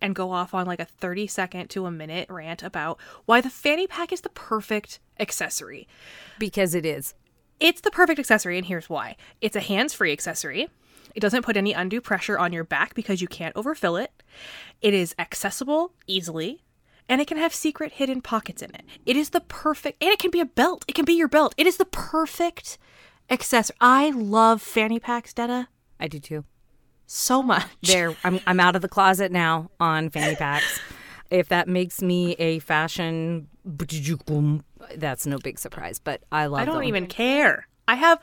and 0.00 0.14
go 0.14 0.30
off 0.32 0.54
on 0.54 0.66
like 0.66 0.80
a 0.80 0.84
30 0.84 1.26
second 1.26 1.68
to 1.70 1.86
a 1.86 1.90
minute 1.90 2.28
rant 2.30 2.62
about 2.62 2.98
why 3.24 3.40
the 3.40 3.50
fanny 3.50 3.86
pack 3.86 4.12
is 4.12 4.22
the 4.22 4.28
perfect 4.30 5.00
accessory. 5.18 5.86
Because 6.38 6.74
it 6.74 6.86
is. 6.86 7.14
It's 7.60 7.80
the 7.80 7.90
perfect 7.90 8.20
accessory, 8.20 8.56
and 8.56 8.66
here's 8.66 8.88
why. 8.88 9.16
It's 9.40 9.56
a 9.56 9.60
hands 9.60 9.92
free 9.92 10.12
accessory. 10.12 10.68
It 11.14 11.20
doesn't 11.20 11.44
put 11.44 11.56
any 11.56 11.72
undue 11.72 12.00
pressure 12.00 12.38
on 12.38 12.52
your 12.52 12.64
back 12.64 12.94
because 12.94 13.20
you 13.20 13.26
can't 13.26 13.56
overfill 13.56 13.96
it. 13.96 14.22
It 14.80 14.94
is 14.94 15.14
accessible 15.18 15.92
easily, 16.06 16.62
and 17.08 17.20
it 17.20 17.26
can 17.26 17.38
have 17.38 17.52
secret 17.52 17.94
hidden 17.94 18.20
pockets 18.22 18.62
in 18.62 18.74
it. 18.74 18.84
It 19.04 19.16
is 19.16 19.30
the 19.30 19.40
perfect, 19.40 20.00
and 20.02 20.10
it 20.10 20.20
can 20.20 20.30
be 20.30 20.40
a 20.40 20.44
belt. 20.44 20.84
It 20.86 20.94
can 20.94 21.04
be 21.04 21.14
your 21.14 21.28
belt. 21.28 21.54
It 21.56 21.66
is 21.66 21.78
the 21.78 21.84
perfect 21.84 22.78
accessory. 23.28 23.76
I 23.80 24.10
love 24.10 24.62
fanny 24.62 25.00
packs, 25.00 25.32
Detta, 25.32 25.68
I 25.98 26.06
do 26.06 26.20
too. 26.20 26.44
So 27.08 27.42
much. 27.42 27.66
There, 27.82 28.14
I'm 28.22 28.38
I'm 28.46 28.60
out 28.60 28.76
of 28.76 28.82
the 28.82 28.88
closet 28.88 29.32
now 29.32 29.70
on 29.80 30.10
fanny 30.10 30.36
packs. 30.36 30.80
If 31.30 31.48
that 31.48 31.68
makes 31.68 32.00
me 32.00 32.32
a 32.34 32.60
fashion, 32.60 33.48
that's 34.96 35.26
no 35.26 35.38
big 35.38 35.58
surprise. 35.58 35.98
But 35.98 36.22
I 36.30 36.46
love. 36.46 36.60
I 36.60 36.64
don't 36.64 36.76
them. 36.76 36.84
even 36.84 37.06
care. 37.06 37.66
I 37.88 37.96
have 37.96 38.20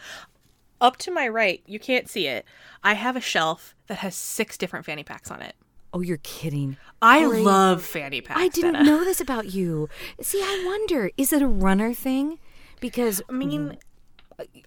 up 0.82 0.98
to 0.98 1.12
my 1.12 1.28
right, 1.28 1.64
you 1.66 1.80
can't 1.80 2.10
see 2.10 2.28
it. 2.28 2.46
I 2.84 2.94
have 2.94 3.16
a 3.16 3.22
shelf 3.22 3.76
that 3.88 4.00
has 4.00 4.16
six 4.16 4.58
different 4.58 4.86
fanny 4.86 5.04
packs 5.04 5.32
on 5.32 5.42
it. 5.42 5.56
Oh, 5.94 6.02
you're 6.02 6.18
kidding. 6.18 6.78
I 7.02 7.26
love 7.26 7.82
fanny 7.82 8.22
packs. 8.22 8.40
I 8.40 8.50
didn't 8.50 8.86
know 8.86 9.06
this 9.06 9.22
about 9.22 9.54
you. 9.54 9.88
See, 10.22 10.42
I 10.42 10.64
wonder, 10.66 11.10
is 11.16 11.32
it 11.32 11.42
a 11.42 11.48
runner 11.48 11.94
thing? 11.94 12.40
Because 12.82 13.22
I 13.30 13.32
mean, 13.32 13.78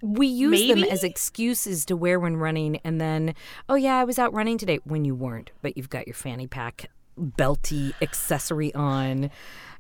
we 0.03 0.27
use 0.27 0.69
them 0.69 0.85
as 0.85 1.05
excuses 1.05 1.85
to 1.87 1.97
wear 1.97 2.19
when 2.21 2.37
running, 2.37 2.77
and 2.85 3.01
then, 3.01 3.35
oh 3.69 3.75
yeah, 3.75 3.97
I 3.99 4.05
was 4.05 4.19
out 4.19 4.33
running 4.33 4.59
today 4.59 4.79
when 4.85 5.05
you 5.05 5.15
weren't, 5.15 5.51
but 5.63 5.77
you've 5.77 5.91
got 5.91 6.07
your 6.07 6.15
fanny 6.15 6.47
pack 6.47 6.91
belty 7.19 7.93
accessory 8.01 8.75
on. 8.75 9.31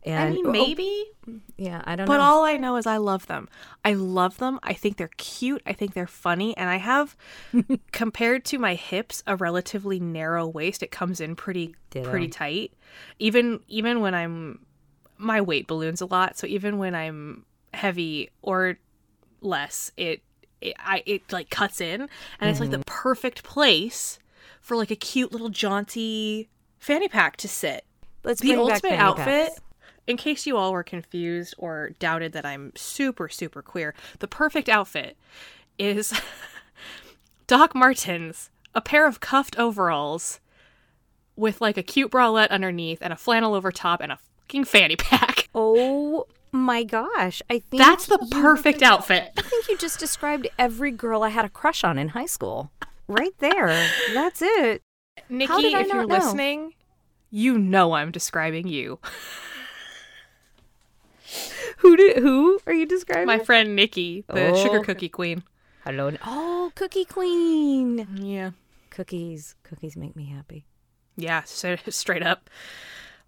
And 0.04 0.28
I 0.28 0.30
mean, 0.30 0.46
oh, 0.46 0.52
maybe. 0.52 1.04
yeah, 1.56 1.82
I 1.84 1.96
don't 1.96 2.06
But 2.06 2.14
know. 2.14 2.18
But 2.18 2.20
all 2.20 2.44
I 2.44 2.56
know 2.56 2.76
is 2.76 2.86
I 2.86 2.96
love 2.98 3.26
them. 3.26 3.48
I 3.84 3.94
love 3.94 4.38
them. 4.38 4.58
I 4.62 4.72
think 4.72 4.96
they're 4.96 5.10
cute. 5.16 5.60
I 5.66 5.72
think 5.72 5.92
they're 5.94 6.06
funny. 6.06 6.56
And 6.56 6.70
I 6.70 6.76
have, 6.76 7.16
compared 7.92 8.44
to 8.46 8.58
my 8.58 8.74
hips, 8.74 9.22
a 9.26 9.36
relatively 9.36 9.98
narrow 9.98 10.46
waist. 10.46 10.82
It 10.82 10.90
comes 10.90 11.20
in 11.20 11.34
pretty 11.36 11.74
Ditto. 11.90 12.08
pretty 12.08 12.28
tight. 12.28 12.72
Even 13.18 13.60
even 13.68 14.00
when 14.00 14.14
I'm 14.14 14.60
my 15.18 15.40
weight 15.40 15.66
balloons 15.66 16.00
a 16.00 16.06
lot. 16.06 16.38
So 16.38 16.46
even 16.46 16.78
when 16.78 16.94
I'm 16.94 17.44
heavy 17.74 18.30
or 18.40 18.78
less, 19.40 19.90
it 19.96 20.22
it 20.60 20.74
I 20.78 21.02
it 21.06 21.32
like 21.32 21.50
cuts 21.50 21.80
in, 21.80 22.08
and 22.40 22.50
it's 22.50 22.60
like 22.60 22.70
the 22.70 22.78
mm-hmm. 22.78 22.82
perfect 22.86 23.42
place 23.42 24.18
for 24.60 24.76
like 24.76 24.90
a 24.90 24.96
cute 24.96 25.32
little 25.32 25.48
jaunty 25.48 26.48
fanny 26.78 27.08
pack 27.08 27.36
to 27.38 27.48
sit. 27.48 27.84
Let's 28.24 28.40
the 28.40 28.54
bring 28.54 28.66
back 28.66 28.74
ultimate 28.76 28.98
outfit 28.98 29.48
packs. 29.48 29.60
in 30.06 30.16
case 30.16 30.46
you 30.46 30.56
all 30.56 30.72
were 30.72 30.82
confused 30.82 31.54
or 31.56 31.90
doubted 31.98 32.32
that 32.32 32.44
i'm 32.44 32.72
super 32.74 33.28
super 33.28 33.62
queer 33.62 33.94
the 34.18 34.26
perfect 34.26 34.68
outfit 34.68 35.16
is 35.78 36.12
doc 37.46 37.74
martens 37.74 38.50
a 38.74 38.80
pair 38.80 39.06
of 39.06 39.20
cuffed 39.20 39.58
overalls 39.58 40.40
with 41.38 41.60
like 41.60 41.76
a 41.76 41.82
cute 41.82 42.10
bralette 42.10 42.50
underneath 42.50 42.98
and 43.00 43.12
a 43.12 43.16
flannel 43.16 43.54
over 43.54 43.70
top 43.70 44.00
and 44.00 44.12
a 44.12 44.18
fucking 44.40 44.64
fanny 44.64 44.96
pack. 44.96 45.48
Oh 45.54 46.26
my 46.52 46.82
gosh! 46.84 47.42
I 47.50 47.58
think 47.60 47.82
that's 47.82 48.06
the 48.06 48.18
you- 48.20 48.40
perfect 48.42 48.82
outfit 48.82 49.32
I 49.36 49.42
think 49.42 49.68
you 49.68 49.76
just 49.78 49.98
described 50.00 50.48
every 50.58 50.90
girl 50.90 51.22
I 51.22 51.28
had 51.30 51.44
a 51.44 51.48
crush 51.50 51.84
on 51.84 51.98
in 51.98 52.08
high 52.10 52.26
school. 52.26 52.70
Right 53.06 53.34
there. 53.38 53.68
That's 54.14 54.42
it. 54.42 54.82
nikki 55.28 55.52
if 55.74 55.86
you're 55.88 56.06
know? 56.06 56.16
listening 56.16 56.74
you 57.30 57.58
know 57.58 57.92
i'm 57.92 58.10
describing 58.12 58.66
you 58.68 58.98
Who 61.78 61.96
did? 61.96 62.18
Who 62.18 62.58
are 62.66 62.72
you 62.72 62.86
describing? 62.86 63.26
my 63.26 63.38
friend 63.38 63.76
nikki 63.76 64.24
the 64.28 64.48
Oh. 64.50 64.62
sugar 64.62 64.80
cookie 64.80 65.08
queen 65.08 65.42
Hello. 65.84 66.10
Oh, 66.26 66.70
Cookie 66.74 67.04
Queen. 67.06 68.06
yeah 68.20 68.50
Cookies. 68.90 69.54
Cookies 69.62 69.96
make 69.96 70.14
me 70.16 70.26
happy. 70.26 70.66
Yeah, 71.16 71.42
so 71.44 71.76
straight 71.88 72.22
up. 72.22 72.50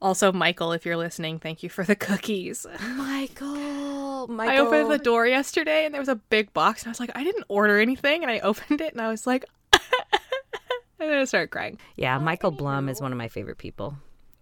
Also, 0.02 0.32
Michael, 0.32 0.72
if 0.72 0.86
you're 0.86 0.96
listening, 0.96 1.38
thank 1.38 1.62
you 1.62 1.68
for 1.68 1.84
the 1.84 1.94
cookies. 1.94 2.66
Michael. 2.96 4.28
Michael. 4.28 4.54
I 4.54 4.58
opened 4.58 4.90
the 4.90 4.98
door 4.98 5.26
yesterday 5.26 5.84
and 5.84 5.92
there 5.92 6.00
was 6.00 6.08
a 6.08 6.16
big 6.16 6.52
box, 6.54 6.82
and 6.82 6.88
I 6.88 6.92
was 6.92 7.00
like, 7.00 7.10
I 7.14 7.22
didn't 7.22 7.44
order 7.48 7.78
anything. 7.78 8.22
And 8.22 8.30
I 8.30 8.38
opened 8.40 8.80
it 8.80 8.92
and 8.92 9.00
I 9.00 9.08
was 9.08 9.26
like, 9.26 9.44
and 9.72 9.80
then 10.98 11.12
I 11.12 11.24
started 11.24 11.48
crying. 11.48 11.78
Yeah, 11.96 12.18
Michael 12.18 12.50
Blum 12.50 12.88
is 12.88 13.00
one 13.00 13.12
of 13.12 13.18
my 13.18 13.28
favorite 13.28 13.58
people. 13.58 13.96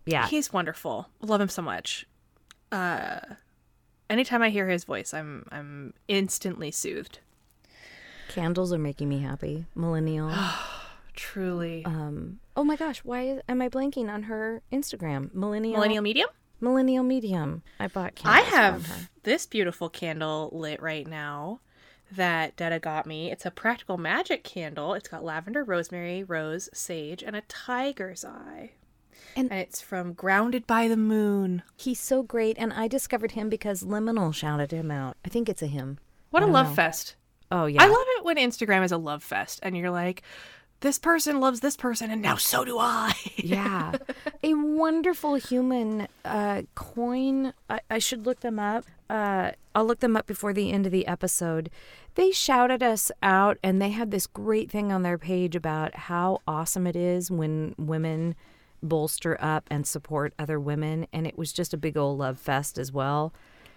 Yeah. 0.07 0.27
He's 0.29 0.53
wonderful. 0.53 1.09
Love 1.21 1.41
him 1.41 1.49
so 1.49 1.63
much. 1.63 2.07
Uh, 2.71 3.21
anytime 4.09 4.43
I 4.43 4.51
hear 4.51 4.69
his 4.69 4.85
voice, 4.85 5.13
I'm 5.13 5.45
I'm 5.51 5.93
instantly 6.07 6.71
soothed. 6.71 7.19
Candles 8.29 8.73
are 8.73 8.79
making 8.79 9.09
me 9.09 9.21
happy. 9.21 9.67
Millennial. 9.75 10.31
Truly. 11.19 11.85
um. 11.85 12.39
Oh 12.57 12.63
my 12.65 12.77
gosh, 12.77 13.01
why 13.05 13.23
is, 13.23 13.41
am 13.49 13.61
I 13.61 13.69
blanking 13.69 14.09
on 14.09 14.25
her 14.25 14.63
Instagram? 14.73 15.35
Millennial. 15.35 15.75
Millennial 15.75 16.03
Medium? 16.03 16.29
Millennial 16.61 17.03
Medium. 17.05 17.63
I 17.81 17.89
bought 17.89 18.21
I 18.25 18.41
have 18.43 19.11
this 19.25 19.45
beautiful 19.47 19.89
candle 19.89 20.49
lit 20.53 20.81
right 20.81 21.07
now 21.07 21.61
that 22.13 22.57
Detta 22.57 22.79
got 22.79 23.05
me. 23.05 23.31
It's 23.33 23.45
a 23.45 23.51
practical 23.51 23.99
magic 23.99 24.45
candle. 24.45 24.95
It's 24.95 25.09
got 25.09 25.25
lavender, 25.25 25.65
rosemary, 25.65 26.23
rose, 26.23 26.69
sage, 26.73 27.23
and 27.23 27.35
a 27.37 27.43
tiger's 27.43 28.25
eye. 28.25 28.73
And- 29.37 29.51
And, 29.51 29.61
it's 29.61 29.81
from 29.81 30.13
Grounded 30.13 30.67
by 30.67 30.87
the 30.89 30.97
Moon. 30.97 31.63
He's 31.77 32.01
so 32.01 32.23
great, 32.23 32.57
and 32.59 32.73
I 32.73 32.87
discovered 32.89 33.33
him 33.33 33.49
because 33.49 33.83
Liminal 33.83 34.33
shouted 34.33 34.71
him 34.73 34.91
out. 34.93 35.17
I 35.25 35.29
think 35.29 35.49
it's 35.49 35.63
a 35.63 35.67
him. 35.67 35.99
What 36.31 36.43
a 36.45 36.47
love 36.47 36.69
know. 36.69 36.75
fest. 36.75 37.17
Oh 37.51 37.67
yeah. 37.67 37.83
I 37.83 37.87
love 37.87 38.07
it 38.19 38.25
when 38.25 38.37
Instagram 38.37 38.85
is 38.85 38.93
a 38.93 38.99
love 38.99 39.23
fest 39.23 39.61
and 39.63 39.77
you're 39.77 39.91
like, 39.91 40.23
this 40.81 40.99
person 40.99 41.41
loves 41.41 41.61
this 41.61 41.77
person 41.77 42.11
and 42.11 42.23
now 42.23 42.37
so 42.37 42.65
do 42.65 42.79
I. 42.79 43.13
yeah. 43.37 43.93
A 44.43 44.55
wonderful 44.55 45.35
human 45.35 46.07
uh, 46.25 46.63
coin. 46.75 47.53
I, 47.69 47.81
I 47.91 47.99
should 47.99 48.27
look 48.27 48.41
them 48.41 48.59
up. 48.59 48.85
Uh, 49.11 49.53
i'll 49.75 49.87
look 49.87 50.01
them 50.01 50.17
up 50.17 50.27
before 50.27 50.53
the 50.53 50.71
end 50.71 50.87
of 50.87 50.93
the 50.93 51.07
episode. 51.07 51.71
They 52.15 52.31
shouted 52.31 52.83
us 52.83 53.11
out 53.23 53.59
and 53.63 53.81
they 53.81 53.91
had 53.91 54.11
this 54.11 54.27
great 54.27 54.71
thing 54.71 54.93
on 54.93 55.03
their 55.03 55.19
page 55.19 55.57
about 55.57 55.95
how 55.95 56.41
awesome 56.47 56.87
it 56.87 56.97
is 56.97 57.31
when 57.31 57.75
women 57.79 58.35
bolster 58.83 59.37
up 59.41 59.65
and 59.71 59.87
support 59.87 60.33
other 60.39 60.61
women 60.61 61.07
and 61.13 61.27
it 61.27 61.37
was 61.37 61.53
just 61.53 61.75
a 61.75 61.77
big 61.77 61.97
old 61.97 62.19
love 62.19 62.39
fest 62.39 62.79
as 62.79 62.93
well. 62.93 63.33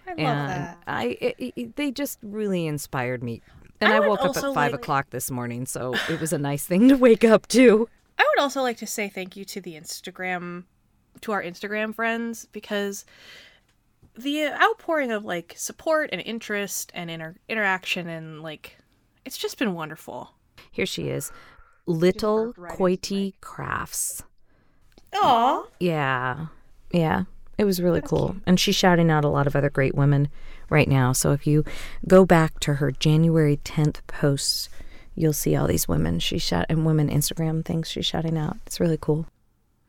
I 0.06 0.10
love 0.10 0.18
and 0.18 0.50
that. 0.50 0.78
i 0.86 1.04
it, 1.20 1.52
it- 1.56 1.76
they 1.76 1.90
just 1.90 2.18
really 2.22 2.66
inspired 2.66 3.22
me 3.22 3.40
and 3.82 3.92
I 3.92 3.96
i, 3.96 4.00
woke 4.00 4.20
up 4.24 4.36
at 4.36 4.42
five 4.42 4.54
like- 4.54 4.74
o'clock 4.74 5.10
this 5.10 5.30
morning 5.30 5.66
so 5.66 5.94
it 6.08 6.20
was 6.20 6.32
a 6.32 6.38
nice 6.38 6.66
thing 6.66 6.88
to 6.88 6.96
wake 6.96 7.24
up 7.24 7.46
to 7.48 7.88
I 8.18 8.24
would 8.36 8.42
also 8.42 8.62
like 8.62 8.76
to 8.78 8.86
say 8.86 9.08
thank 9.08 9.36
you 9.36 9.44
to 9.46 9.60
the 9.60 9.74
Instagram, 9.74 10.64
to 11.22 11.32
our 11.32 11.42
Instagram 11.42 11.94
friends, 11.94 12.46
because 12.52 13.04
the 14.16 14.46
outpouring 14.46 15.10
of 15.10 15.24
like 15.24 15.54
support 15.56 16.10
and 16.12 16.20
interest 16.20 16.92
and 16.94 17.10
inter- 17.10 17.36
interaction 17.48 18.08
and 18.08 18.42
like 18.42 18.76
it's 19.24 19.38
just 19.38 19.58
been 19.58 19.74
wonderful. 19.74 20.34
Here 20.70 20.86
she 20.86 21.08
is. 21.08 21.32
Little 21.86 22.52
Coity 22.52 23.34
Crafts. 23.40 24.22
Aw. 25.14 25.64
Yeah. 25.80 26.46
Yeah. 26.92 27.24
It 27.58 27.64
was 27.64 27.82
really 27.82 28.02
cool. 28.02 28.36
And 28.46 28.58
she's 28.58 28.76
shouting 28.76 29.10
out 29.10 29.24
a 29.24 29.28
lot 29.28 29.46
of 29.46 29.56
other 29.56 29.70
great 29.70 29.94
women 29.94 30.28
right 30.72 30.88
now. 30.88 31.12
So 31.12 31.32
if 31.32 31.46
you 31.46 31.64
go 32.08 32.24
back 32.24 32.58
to 32.60 32.74
her 32.74 32.90
January 32.90 33.58
10th 33.58 34.00
posts, 34.06 34.68
you'll 35.14 35.32
see 35.32 35.54
all 35.54 35.66
these 35.66 35.86
women. 35.86 36.18
She 36.18 36.38
shout 36.38 36.66
and 36.68 36.84
women 36.86 37.08
Instagram 37.08 37.64
things 37.64 37.88
she's 37.90 38.06
shouting 38.06 38.36
out. 38.38 38.56
It's 38.66 38.80
really 38.80 38.98
cool. 39.00 39.26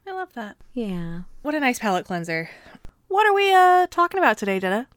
I 0.08 0.12
love 0.12 0.34
that. 0.34 0.58
Yeah. 0.74 1.22
What 1.42 1.56
a 1.56 1.60
nice 1.60 1.80
palette 1.80 2.06
cleanser. 2.06 2.50
What 3.08 3.26
are 3.26 3.34
we 3.34 3.54
uh 3.54 3.88
talking 3.90 4.20
about 4.20 4.38
today, 4.38 4.60
Detta? 4.60 4.88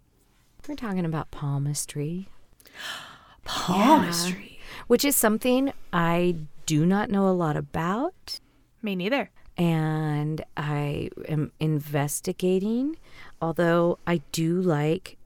We're 0.69 0.75
talking 0.75 1.05
about 1.05 1.31
palmistry, 1.31 2.29
Palmistry. 3.45 4.59
which 4.89 5.05
is 5.05 5.15
something 5.15 5.73
I 5.93 6.37
do 6.67 6.85
not 6.85 7.11
know 7.11 7.29
a 7.29 7.31
lot 7.31 7.57
about. 7.57 8.41
Me 8.83 8.97
neither. 8.97 9.31
and 9.57 10.45
I 10.57 11.09
am 11.29 11.53
investigating. 11.61 12.97
Although 13.41 13.99
I 14.07 14.23
do 14.33 14.61
like, 14.61 15.17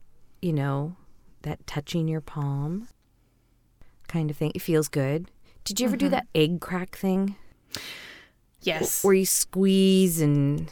you 0.43 0.53
know, 0.53 0.97
that 1.43 1.67
touching 1.67 2.09
your 2.09 2.21
palm 2.21 2.89
kind 4.09 4.31
of 4.31 4.37
thing. 4.37 4.53
It 4.55 4.63
feels 4.63 4.89
good. 4.89 5.31
Did 5.65 5.81
you 5.81 5.87
ever 5.87 5.97
do 5.97 6.09
that 6.09 6.27
egg 6.35 6.61
crack 6.61 6.97
thing 6.97 7.37
Yes. 8.63 9.03
where 9.05 9.15
you 9.15 9.25
squeeze 9.27 10.21
and 10.21 10.71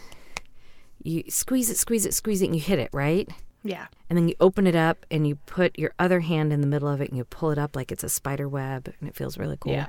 you 1.03 1.25
squeeze 1.29 1.71
it, 1.71 1.77
squeeze 1.79 2.05
it, 2.05 2.13
squeeze 2.15 2.43
it, 2.43 2.47
and 2.47 2.55
you 2.55 2.61
hit 2.61 2.79
it, 2.79 2.91
right? 2.93 3.29
yeah. 3.65 3.87
And 4.09 4.17
then 4.17 4.29
you 4.29 4.35
open 4.41 4.67
it 4.67 4.75
up 4.77 5.05
and 5.11 5.27
you 5.27 5.37
put 5.47 5.79
your 5.79 5.93
other 5.99 6.21
hand 6.21 6.53
in 6.53 6.61
the 6.63 6.67
middle 6.67 6.89
of 6.89 7.01
it 7.03 7.09
and 7.11 7.19
you 7.19 7.25
pull 7.25 7.51
it 7.51 7.59
up 7.59 7.77
like 7.77 7.93
it's 7.93 8.03
a 8.05 8.09
spider 8.09 8.49
web 8.49 8.93
and 9.01 9.09
it 9.09 9.15
feels 9.15 9.37
really 9.37 9.57
cool. 9.61 9.73
Yeah. 9.73 9.89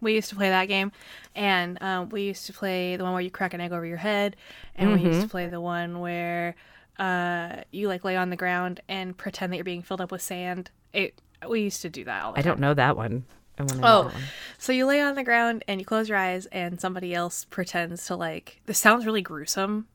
We 0.00 0.14
used 0.14 0.28
to 0.28 0.36
play 0.36 0.48
that 0.50 0.66
game, 0.66 0.92
and 1.34 1.82
um, 1.82 2.08
we 2.10 2.22
used 2.22 2.46
to 2.46 2.52
play 2.52 2.94
the 2.96 3.02
one 3.02 3.14
where 3.14 3.22
you 3.22 3.32
crack 3.32 3.52
an 3.52 3.60
egg 3.60 3.72
over 3.72 3.84
your 3.84 3.96
head, 3.96 4.36
and 4.76 4.92
we 4.92 5.00
used 5.00 5.22
to 5.22 5.28
play 5.28 5.48
the 5.48 5.60
one 5.60 5.98
where 5.98 6.54
uh, 6.98 7.62
you 7.70 7.88
like 7.88 8.04
lay 8.04 8.16
on 8.16 8.30
the 8.30 8.36
ground 8.36 8.80
and 8.88 9.16
pretend 9.16 9.52
that 9.52 9.56
you're 9.56 9.64
being 9.64 9.82
filled 9.82 10.00
up 10.00 10.10
with 10.12 10.22
sand. 10.22 10.70
It 10.92 11.20
we 11.48 11.60
used 11.62 11.82
to 11.82 11.90
do 11.90 12.04
that 12.04 12.24
all 12.24 12.32
the 12.32 12.38
I 12.38 12.42
time. 12.42 12.50
don't 12.52 12.60
know 12.60 12.74
that 12.74 12.96
one. 12.96 13.24
I 13.58 13.62
want 13.62 13.72
to 13.72 13.76
Oh, 13.78 13.80
know 13.80 14.02
that 14.08 14.14
one. 14.14 14.22
so 14.58 14.72
you 14.72 14.86
lay 14.86 15.00
on 15.00 15.14
the 15.14 15.24
ground 15.24 15.64
and 15.68 15.80
you 15.80 15.84
close 15.86 16.08
your 16.08 16.18
eyes, 16.18 16.46
and 16.46 16.80
somebody 16.80 17.14
else 17.14 17.44
pretends 17.44 18.06
to 18.06 18.16
like. 18.16 18.60
This 18.66 18.78
sounds 18.78 19.04
really 19.06 19.22
gruesome. 19.22 19.86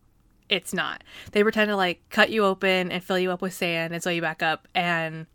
It's 0.49 0.73
not. 0.73 1.03
They 1.31 1.41
pretend 1.43 1.69
to 1.69 1.75
like 1.75 2.01
cut 2.09 2.29
you 2.29 2.43
open 2.45 2.91
and 2.91 3.03
fill 3.03 3.17
you 3.19 3.31
up 3.31 3.41
with 3.41 3.53
sand 3.53 3.93
and 3.93 4.03
sew 4.03 4.09
you 4.09 4.21
back 4.21 4.43
up, 4.43 4.67
and 4.75 5.25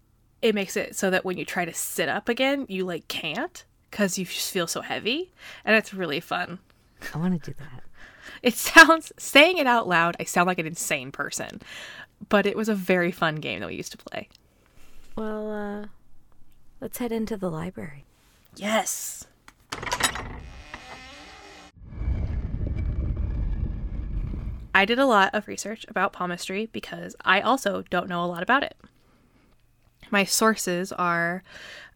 it 0.42 0.54
makes 0.54 0.76
it 0.76 0.94
so 0.94 1.10
that 1.10 1.24
when 1.24 1.36
you 1.38 1.44
try 1.44 1.64
to 1.64 1.74
sit 1.74 2.08
up 2.08 2.28
again, 2.28 2.66
you 2.68 2.84
like 2.84 3.08
can't 3.08 3.64
because 3.90 4.18
you 4.18 4.24
just 4.26 4.52
feel 4.52 4.66
so 4.66 4.82
heavy, 4.82 5.32
and 5.64 5.74
it's 5.74 5.92
really 5.94 6.20
fun. 6.20 6.58
I 7.14 7.18
want 7.18 7.42
to 7.42 7.50
do 7.50 7.56
that. 7.58 7.82
It 8.42 8.54
sounds 8.54 9.12
saying 9.18 9.58
it 9.58 9.66
out 9.66 9.88
loud. 9.88 10.16
I 10.20 10.24
sound 10.24 10.46
like 10.46 10.58
an 10.58 10.66
insane 10.66 11.12
person, 11.12 11.60
but 12.28 12.46
it 12.46 12.56
was 12.56 12.68
a 12.68 12.74
very 12.74 13.10
fun 13.10 13.36
game 13.36 13.60
that 13.60 13.68
we 13.68 13.74
used 13.74 13.92
to 13.92 13.98
play. 13.98 14.28
Well, 15.16 15.50
uh, 15.50 15.86
let's 16.80 16.98
head 16.98 17.12
into 17.12 17.36
the 17.36 17.50
library. 17.50 18.04
Yes. 18.56 19.26
I 24.74 24.84
did 24.84 24.98
a 24.98 25.06
lot 25.06 25.34
of 25.34 25.48
research 25.48 25.84
about 25.88 26.12
palmistry 26.12 26.66
because 26.70 27.16
I 27.24 27.40
also 27.40 27.82
don't 27.90 28.08
know 28.08 28.24
a 28.24 28.26
lot 28.26 28.44
about 28.44 28.62
it. 28.62 28.76
My 30.10 30.24
sources 30.24 30.92
are 30.92 31.42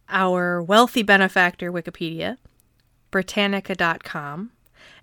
our 0.09 0.63
wealthy 0.63 1.03
benefactor 1.03 1.73
Wikipedia, 1.73 2.39
Britannica.com, 3.13 4.51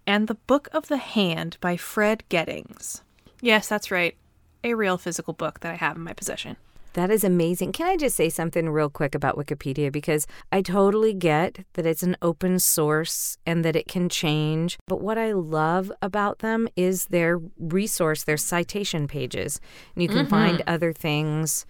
and 0.09 0.27
the 0.27 0.33
Book 0.33 0.67
of 0.71 0.87
the 0.87 0.97
Hand 0.97 1.57
by 1.61 1.77
Fred 1.77 2.23
Gettings. 2.29 3.03
Yes, 3.41 3.67
that's 3.67 3.91
right. 3.91 4.17
A 4.63 4.73
real 4.73 4.97
physical 4.97 5.33
book 5.33 5.59
that 5.59 5.71
I 5.71 5.75
have 5.75 5.97
in 5.97 6.01
my 6.01 6.13
possession. 6.13 6.57
That 6.93 7.11
is 7.11 7.23
amazing. 7.23 7.73
Can 7.73 7.85
I 7.85 7.95
just 7.95 8.15
say 8.15 8.27
something 8.27 8.71
real 8.71 8.89
quick 8.89 9.13
about 9.13 9.37
Wikipedia? 9.37 9.91
Because 9.91 10.25
I 10.51 10.63
totally 10.63 11.13
get 11.13 11.63
that 11.73 11.85
it's 11.85 12.01
an 12.01 12.17
open 12.23 12.57
source 12.57 13.37
and 13.45 13.63
that 13.63 13.75
it 13.75 13.87
can 13.87 14.09
change. 14.09 14.79
But 14.87 14.99
what 14.99 15.19
I 15.19 15.31
love 15.33 15.91
about 16.01 16.39
them 16.39 16.67
is 16.75 17.05
their 17.05 17.39
resource, 17.59 18.23
their 18.23 18.35
citation 18.35 19.07
pages. 19.07 19.61
And 19.93 20.01
you 20.01 20.09
can 20.09 20.25
mm-hmm. 20.25 20.29
find 20.31 20.63
other 20.65 20.91
things 20.91 21.67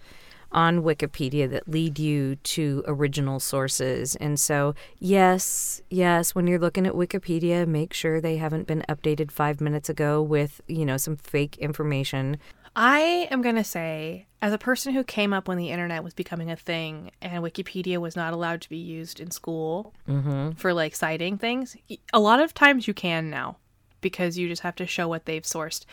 on 0.52 0.82
Wikipedia 0.82 1.48
that 1.50 1.68
lead 1.68 1.98
you 1.98 2.36
to 2.36 2.82
original 2.86 3.40
sources. 3.40 4.16
And 4.16 4.38
so, 4.38 4.74
yes, 4.98 5.80
yes, 5.90 6.34
when 6.34 6.46
you're 6.46 6.58
looking 6.58 6.86
at 6.86 6.94
Wikipedia, 6.94 7.66
make 7.66 7.92
sure 7.92 8.20
they 8.20 8.36
haven't 8.36 8.66
been 8.66 8.84
updated 8.88 9.30
five 9.30 9.60
minutes 9.60 9.88
ago 9.88 10.20
with, 10.22 10.60
you 10.66 10.84
know, 10.84 10.96
some 10.96 11.16
fake 11.16 11.56
information. 11.58 12.38
I 12.76 13.28
am 13.30 13.42
going 13.42 13.56
to 13.56 13.64
say, 13.64 14.26
as 14.42 14.52
a 14.52 14.58
person 14.58 14.94
who 14.94 15.02
came 15.02 15.32
up 15.32 15.48
when 15.48 15.58
the 15.58 15.70
internet 15.70 16.04
was 16.04 16.14
becoming 16.14 16.50
a 16.50 16.56
thing 16.56 17.10
and 17.20 17.42
Wikipedia 17.42 17.98
was 17.98 18.16
not 18.16 18.32
allowed 18.32 18.60
to 18.62 18.68
be 18.68 18.78
used 18.78 19.20
in 19.20 19.30
school 19.30 19.92
mm-hmm. 20.08 20.52
for 20.52 20.72
like 20.72 20.94
citing 20.94 21.36
things, 21.36 21.76
a 22.12 22.20
lot 22.20 22.40
of 22.40 22.54
times 22.54 22.86
you 22.86 22.94
can 22.94 23.28
now 23.28 23.56
because 24.00 24.38
you 24.38 24.48
just 24.48 24.62
have 24.62 24.76
to 24.76 24.86
show 24.86 25.08
what 25.08 25.26
they've 25.26 25.42
sourced. 25.42 25.84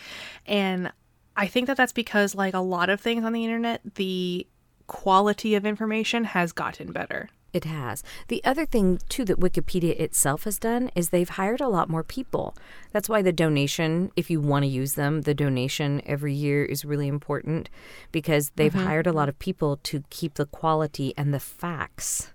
And 0.45 0.91
I 1.37 1.47
think 1.47 1.67
that 1.67 1.77
that's 1.77 1.93
because, 1.93 2.35
like 2.35 2.55
a 2.55 2.59
lot 2.59 2.89
of 2.89 2.99
things 2.99 3.23
on 3.23 3.31
the 3.31 3.45
internet, 3.45 3.81
the 3.95 4.47
quality 4.87 5.53
of 5.53 5.65
information 5.65 6.23
has 6.23 6.51
gotten 6.51 6.91
better. 6.91 7.29
It 7.53 7.63
has. 7.63 8.03
The 8.27 8.43
other 8.43 8.65
thing, 8.65 8.99
too, 9.07 9.23
that 9.25 9.39
Wikipedia 9.39 9.97
itself 9.99 10.43
has 10.43 10.59
done 10.59 10.91
is 10.95 11.09
they've 11.09 11.29
hired 11.29 11.61
a 11.61 11.69
lot 11.69 11.89
more 11.89 12.03
people. 12.03 12.55
That's 12.91 13.07
why 13.07 13.21
the 13.21 13.31
donation, 13.31 14.11
if 14.15 14.29
you 14.29 14.41
want 14.41 14.63
to 14.63 14.67
use 14.67 14.93
them, 14.93 15.21
the 15.21 15.33
donation 15.33 16.01
every 16.05 16.33
year 16.33 16.65
is 16.65 16.83
really 16.83 17.07
important 17.07 17.69
because 18.11 18.51
they've 18.55 18.73
mm-hmm. 18.73 18.85
hired 18.85 19.07
a 19.07 19.13
lot 19.13 19.29
of 19.29 19.39
people 19.39 19.77
to 19.83 20.03
keep 20.09 20.33
the 20.33 20.45
quality 20.45 21.13
and 21.17 21.33
the 21.33 21.39
facts 21.39 22.33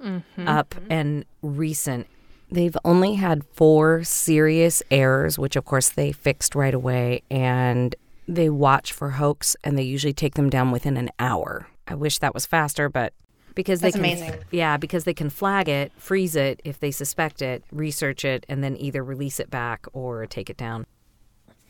mm-hmm. 0.00 0.46
up 0.46 0.74
and 0.90 1.24
recent. 1.40 2.06
They've 2.50 2.76
only 2.84 3.14
had 3.14 3.44
four 3.54 4.04
serious 4.04 4.82
errors, 4.90 5.38
which 5.38 5.56
of 5.56 5.64
course 5.64 5.88
they 5.88 6.12
fixed 6.12 6.54
right 6.54 6.74
away, 6.74 7.22
and 7.30 7.96
they 8.26 8.48
watch 8.50 8.92
for 8.92 9.10
hoax 9.10 9.56
and 9.64 9.76
they 9.78 9.82
usually 9.82 10.12
take 10.14 10.34
them 10.34 10.50
down 10.50 10.70
within 10.70 10.96
an 10.96 11.10
hour. 11.18 11.68
I 11.86 11.94
wish 11.94 12.18
that 12.18 12.32
was 12.34 12.46
faster, 12.46 12.88
but 12.88 13.12
because 13.54 13.80
That's 13.80 13.94
they 13.94 14.00
can 14.00 14.18
amazing. 14.22 14.40
yeah, 14.50 14.76
because 14.76 15.04
they 15.04 15.14
can 15.14 15.30
flag 15.30 15.68
it, 15.68 15.92
freeze 15.96 16.34
it 16.34 16.60
if 16.64 16.80
they 16.80 16.90
suspect 16.90 17.40
it, 17.42 17.62
research 17.70 18.24
it, 18.24 18.44
and 18.48 18.64
then 18.64 18.76
either 18.78 19.04
release 19.04 19.38
it 19.38 19.50
back 19.50 19.86
or 19.92 20.26
take 20.26 20.48
it 20.50 20.56
down. 20.56 20.86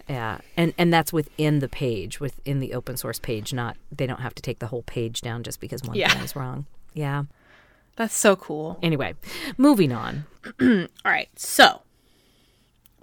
Yeah, 0.09 0.39
and 0.57 0.73
and 0.79 0.93
that's 0.93 1.13
within 1.13 1.59
the 1.61 1.69
page, 1.69 2.21
within 2.21 2.61
the 2.61 2.75
open 2.75 2.97
source 2.97 3.19
page. 3.19 3.53
Not 3.53 3.77
they 3.91 4.07
don't 4.07 4.21
have 4.21 4.35
to 4.37 4.43
take 4.43 4.59
the 4.61 4.67
whole 4.69 4.83
page 4.83 5.21
down 5.23 5.43
just 5.43 5.61
because 5.61 5.83
one 5.83 5.97
Yeah. 5.97 6.11
thing 6.11 6.23
is 6.23 6.37
wrong. 6.37 6.67
Yeah. 6.95 7.25
That's 7.97 8.15
so 8.17 8.35
cool. 8.37 8.79
Anyway, 8.83 9.15
moving 9.57 9.93
on. 9.93 10.25
All 10.61 10.87
right, 11.05 11.29
so 11.37 11.83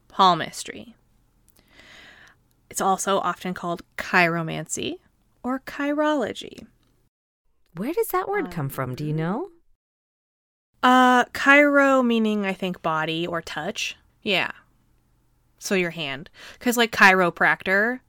palmistry. 0.07 0.95
It's 2.71 2.79
also 2.79 3.19
often 3.19 3.53
called 3.53 3.81
chiromancy 3.97 4.99
or 5.43 5.59
chirology. 5.59 6.67
Where 7.75 7.91
does 7.91 8.07
that 8.07 8.29
word 8.29 8.49
come 8.49 8.69
from? 8.69 8.95
Do 8.95 9.03
you 9.03 9.11
know? 9.11 9.49
Uh, 10.81 11.25
chiro 11.25 12.03
meaning 12.03 12.45
I 12.45 12.53
think 12.53 12.81
body 12.81 13.27
or 13.27 13.41
touch. 13.41 13.97
Yeah. 14.21 14.51
So 15.59 15.75
your 15.75 15.89
hand, 15.89 16.29
because 16.53 16.77
like 16.77 16.93
chiropractor, 16.93 17.99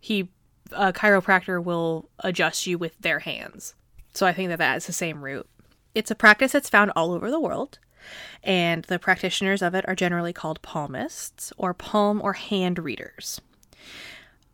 he 0.00 0.28
a 0.72 0.92
chiropractor 0.92 1.62
will 1.62 2.08
adjust 2.18 2.66
you 2.66 2.78
with 2.78 2.98
their 2.98 3.20
hands. 3.20 3.76
So 4.12 4.26
I 4.26 4.32
think 4.32 4.48
that 4.48 4.58
that 4.58 4.76
is 4.78 4.86
the 4.86 4.92
same 4.92 5.22
root. 5.22 5.48
It's 5.94 6.10
a 6.10 6.16
practice 6.16 6.50
that's 6.50 6.68
found 6.68 6.90
all 6.96 7.12
over 7.12 7.30
the 7.30 7.38
world, 7.38 7.78
and 8.42 8.82
the 8.86 8.98
practitioners 8.98 9.62
of 9.62 9.76
it 9.76 9.88
are 9.88 9.94
generally 9.94 10.32
called 10.32 10.62
palmists 10.62 11.52
or 11.56 11.72
palm 11.74 12.20
or 12.20 12.32
hand 12.32 12.80
readers. 12.80 13.40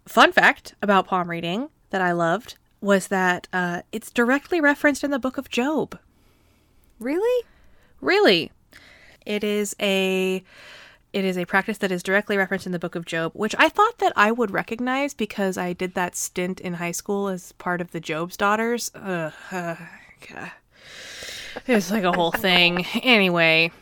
Fun 0.07 0.33
fact 0.33 0.75
about 0.81 1.07
palm 1.07 1.29
reading 1.29 1.69
that 1.91 2.01
I 2.01 2.13
loved 2.13 2.57
was 2.81 3.09
that 3.09 3.49
uh, 3.53 3.83
it's 3.93 4.11
directly 4.11 4.61
referenced 4.61 5.03
in 5.03 5.11
the 5.11 5.19
book 5.19 5.39
of 5.39 5.49
Job. 5.49 5.99
Really? 7.01 7.45
Really? 8.01 8.53
It 9.25 9.43
is 9.43 9.75
a 9.81 10.43
it 11.13 11.25
is 11.25 11.39
a 11.39 11.47
practice 11.47 11.79
that 11.79 11.91
is 11.91 12.03
directly 12.03 12.37
referenced 12.37 12.67
in 12.67 12.73
the 12.73 12.79
book 12.79 12.95
of 12.95 13.07
Job, 13.07 13.33
which 13.35 13.55
I 13.59 13.69
thought 13.69 13.99
that 13.99 14.13
I 14.17 14.31
would 14.31 14.51
recognize 14.51 15.15
because 15.15 15.57
I 15.57 15.73
did 15.73 15.95
that 15.95 16.15
stint 16.15 16.61
in 16.61 16.75
high 16.75 16.93
school 16.93 17.29
as 17.29 17.53
part 17.53 17.81
of 17.81 17.91
the 17.93 18.01
Job's 18.01 18.37
daughters. 18.37 18.91
Ugh, 18.95 19.33
uh. 19.51 19.77
It's 21.67 21.91
like 21.91 22.05
a 22.05 22.13
whole 22.13 22.33
thing. 22.33 22.85
Anyway, 23.03 23.73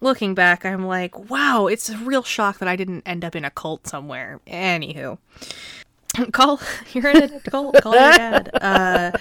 looking 0.00 0.34
back, 0.34 0.64
I'm 0.64 0.86
like, 0.86 1.30
wow, 1.30 1.66
it's 1.66 1.88
a 1.88 1.96
real 1.98 2.22
shock 2.22 2.58
that 2.58 2.68
I 2.68 2.76
didn't 2.76 3.02
end 3.06 3.24
up 3.24 3.34
in 3.34 3.44
a 3.44 3.50
cult 3.50 3.86
somewhere. 3.86 4.40
Anywho. 4.46 5.18
Call 6.32 6.60
you're 6.92 7.10
in 7.10 7.22
a 7.34 7.40
cult, 7.40 7.80
call 7.82 7.94
your 7.94 8.12
dad. 8.12 8.50
Uh 8.62 9.12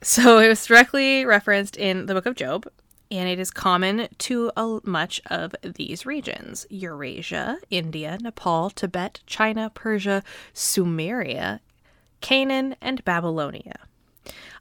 so 0.00 0.38
it 0.38 0.48
was 0.48 0.64
directly 0.64 1.24
referenced 1.24 1.76
in 1.76 2.06
the 2.06 2.14
book 2.14 2.26
of 2.26 2.36
Job, 2.36 2.68
and 3.10 3.28
it 3.28 3.40
is 3.40 3.50
common 3.50 4.08
to 4.18 4.52
a, 4.56 4.78
much 4.84 5.20
of 5.26 5.56
these 5.62 6.06
regions 6.06 6.66
Eurasia, 6.70 7.58
India, 7.68 8.16
Nepal, 8.20 8.70
Tibet, 8.70 9.20
China, 9.26 9.70
Persia, 9.74 10.22
Sumeria, 10.54 11.60
Canaan, 12.20 12.76
and 12.80 13.04
Babylonia. 13.04 13.80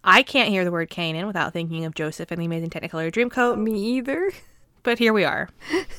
I 0.03 0.23
can't 0.23 0.49
hear 0.49 0.63
the 0.63 0.71
word 0.71 0.89
Canaan 0.89 1.27
without 1.27 1.53
thinking 1.53 1.85
of 1.85 1.93
Joseph 1.93 2.31
and 2.31 2.41
the 2.41 2.45
Amazing 2.45 2.69
Technicolor 2.69 3.11
Dreamcoat, 3.11 3.59
Me 3.59 3.79
either. 3.97 4.31
But 4.87 4.97
here 4.99 5.11
we 5.13 5.25
are. 5.25 5.49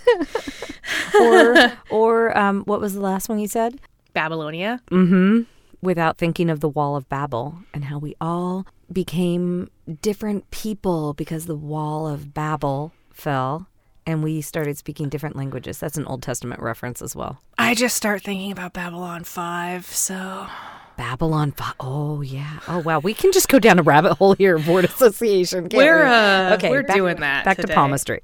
Or 1.20 1.72
or 1.90 2.38
um, 2.38 2.62
what 2.64 2.81
was 2.81 2.94
the 2.94 3.01
last 3.01 3.29
one 3.29 3.38
you 3.38 3.48
said? 3.48 3.81
Babylonia. 4.14 4.81
Mm-hmm. 4.90 5.42
Without 5.83 6.16
thinking 6.18 6.48
of 6.51 6.61
the 6.61 6.68
Wall 6.68 6.96
of 6.96 7.09
Babel 7.09 7.57
and 7.74 7.85
how 7.85 7.98
we 7.98 8.14
all 8.20 8.66
became 8.92 9.70
different 10.03 10.51
people 10.51 11.12
because 11.14 11.46
the 11.46 11.57
Wall 11.57 12.07
of 12.09 12.33
Babel 12.35 12.92
fell 13.12 13.68
and 14.07 14.22
we 14.22 14.40
started 14.40 14.79
speaking 14.79 15.09
different 15.09 15.37
languages. 15.37 15.79
That's 15.79 15.98
an 15.98 16.07
Old 16.07 16.22
Testament 16.22 16.61
reference 16.62 17.03
as 17.03 17.14
well. 17.14 17.38
I 17.59 17.74
just 17.74 17.96
start 17.96 18.22
thinking 18.22 18.51
about 18.51 18.72
Babylon 18.72 19.24
5, 19.24 19.85
so. 19.87 20.46
Babylon. 20.96 21.53
Fi- 21.53 21.74
Oh 21.81 22.22
yeah. 22.22 22.59
Oh 22.66 22.79
wow. 22.79 22.98
We 22.98 23.14
can 23.14 23.31
just 23.33 23.48
go 23.48 23.59
down 23.61 23.79
a 23.79 23.83
rabbit 23.83 24.14
hole 24.14 24.35
here 24.35 24.59
word 24.59 24.85
association. 24.87 25.68
can't 25.68 25.74
We're, 25.74 26.05
we? 26.05 26.11
uh, 26.11 26.59
we're 26.70 26.83
back- 26.83 26.96
doing 26.96 27.20
that 27.20 27.44
Back 27.44 27.57
today. 27.57 27.68
to 27.68 27.74
palmistry. 27.74 28.20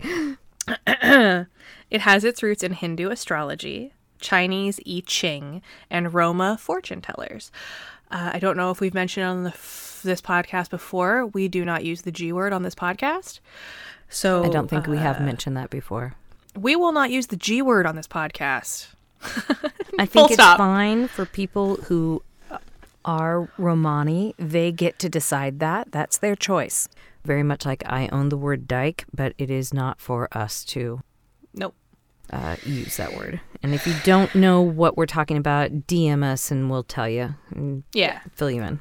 It 0.86 2.00
has 2.00 2.24
its 2.24 2.42
roots 2.42 2.62
in 2.62 2.72
Hindu 2.72 3.10
astrology, 3.10 3.92
Chinese 4.20 4.80
I 4.88 5.02
Ching, 5.06 5.62
and 5.90 6.12
Roma 6.12 6.56
fortune 6.58 7.00
tellers. 7.00 7.52
Uh, 8.10 8.30
I 8.34 8.38
don't 8.38 8.56
know 8.56 8.70
if 8.70 8.80
we've 8.80 8.94
mentioned 8.94 9.26
on 9.26 9.44
the 9.44 9.50
f- 9.50 10.00
this 10.04 10.20
podcast 10.20 10.70
before. 10.70 11.26
We 11.26 11.48
do 11.48 11.64
not 11.64 11.84
use 11.84 12.02
the 12.02 12.12
G 12.12 12.32
word 12.32 12.52
on 12.52 12.62
this 12.62 12.74
podcast. 12.74 13.40
So 14.08 14.44
I 14.44 14.48
don't 14.48 14.68
think 14.68 14.86
we 14.86 14.98
have 14.98 15.20
uh, 15.20 15.24
mentioned 15.24 15.56
that 15.56 15.70
before. 15.70 16.14
we 16.58 16.76
will 16.76 16.92
not 16.92 17.10
use 17.10 17.28
the 17.28 17.36
G 17.36 17.62
word 17.62 17.86
on 17.86 17.96
this 17.96 18.06
podcast. 18.08 18.88
I 19.98 20.06
think 20.06 20.26
it's 20.30 20.34
stop. 20.34 20.58
fine 20.58 21.08
for 21.08 21.24
people 21.26 21.76
who 21.76 22.22
are 23.04 23.48
Romani. 23.58 24.34
They 24.38 24.72
get 24.72 24.98
to 25.00 25.08
decide 25.08 25.60
that. 25.60 25.92
That's 25.92 26.18
their 26.18 26.36
choice. 26.36 26.88
Very 27.24 27.42
much 27.42 27.64
like 27.66 27.82
I 27.86 28.08
own 28.08 28.28
the 28.28 28.36
word 28.36 28.66
dyke, 28.68 29.04
but 29.12 29.34
it 29.38 29.50
is 29.50 29.72
not 29.74 30.00
for 30.00 30.28
us 30.36 30.64
to 30.66 31.00
Nope. 31.54 31.74
uh, 32.32 32.56
use 32.64 32.96
that 32.96 33.14
word. 33.16 33.40
And 33.62 33.74
if 33.74 33.86
you 33.86 33.94
don't 34.04 34.34
know 34.34 34.60
what 34.60 34.96
we're 34.96 35.06
talking 35.06 35.36
about, 35.36 35.70
DM 35.86 36.22
us 36.22 36.50
and 36.50 36.70
we'll 36.70 36.82
tell 36.84 37.08
you 37.08 37.34
and 37.50 37.82
Yeah. 37.92 38.20
fill 38.32 38.50
you 38.50 38.62
in. 38.62 38.80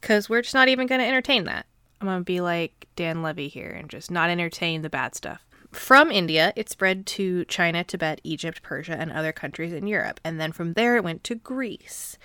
Because 0.00 0.28
we're 0.28 0.42
just 0.42 0.54
not 0.54 0.68
even 0.68 0.86
going 0.86 1.00
to 1.00 1.06
entertain 1.06 1.44
that. 1.44 1.66
I'm 2.00 2.06
going 2.06 2.18
to 2.20 2.24
be 2.24 2.40
like 2.40 2.86
Dan 2.94 3.22
Levy 3.22 3.48
here 3.48 3.70
and 3.70 3.88
just 3.88 4.10
not 4.10 4.30
entertain 4.30 4.82
the 4.82 4.90
bad 4.90 5.14
stuff. 5.14 5.42
From 5.72 6.10
India, 6.12 6.52
it 6.56 6.70
spread 6.70 7.06
to 7.06 7.44
China, 7.46 7.82
Tibet, 7.82 8.20
Egypt, 8.22 8.62
Persia, 8.62 8.92
and 8.98 9.10
other 9.10 9.32
countries 9.32 9.72
in 9.72 9.86
Europe. 9.86 10.20
And 10.24 10.40
then 10.40 10.52
from 10.52 10.74
there, 10.74 10.96
it 10.96 11.04
went 11.04 11.24
to 11.24 11.34
Greece. 11.34 12.16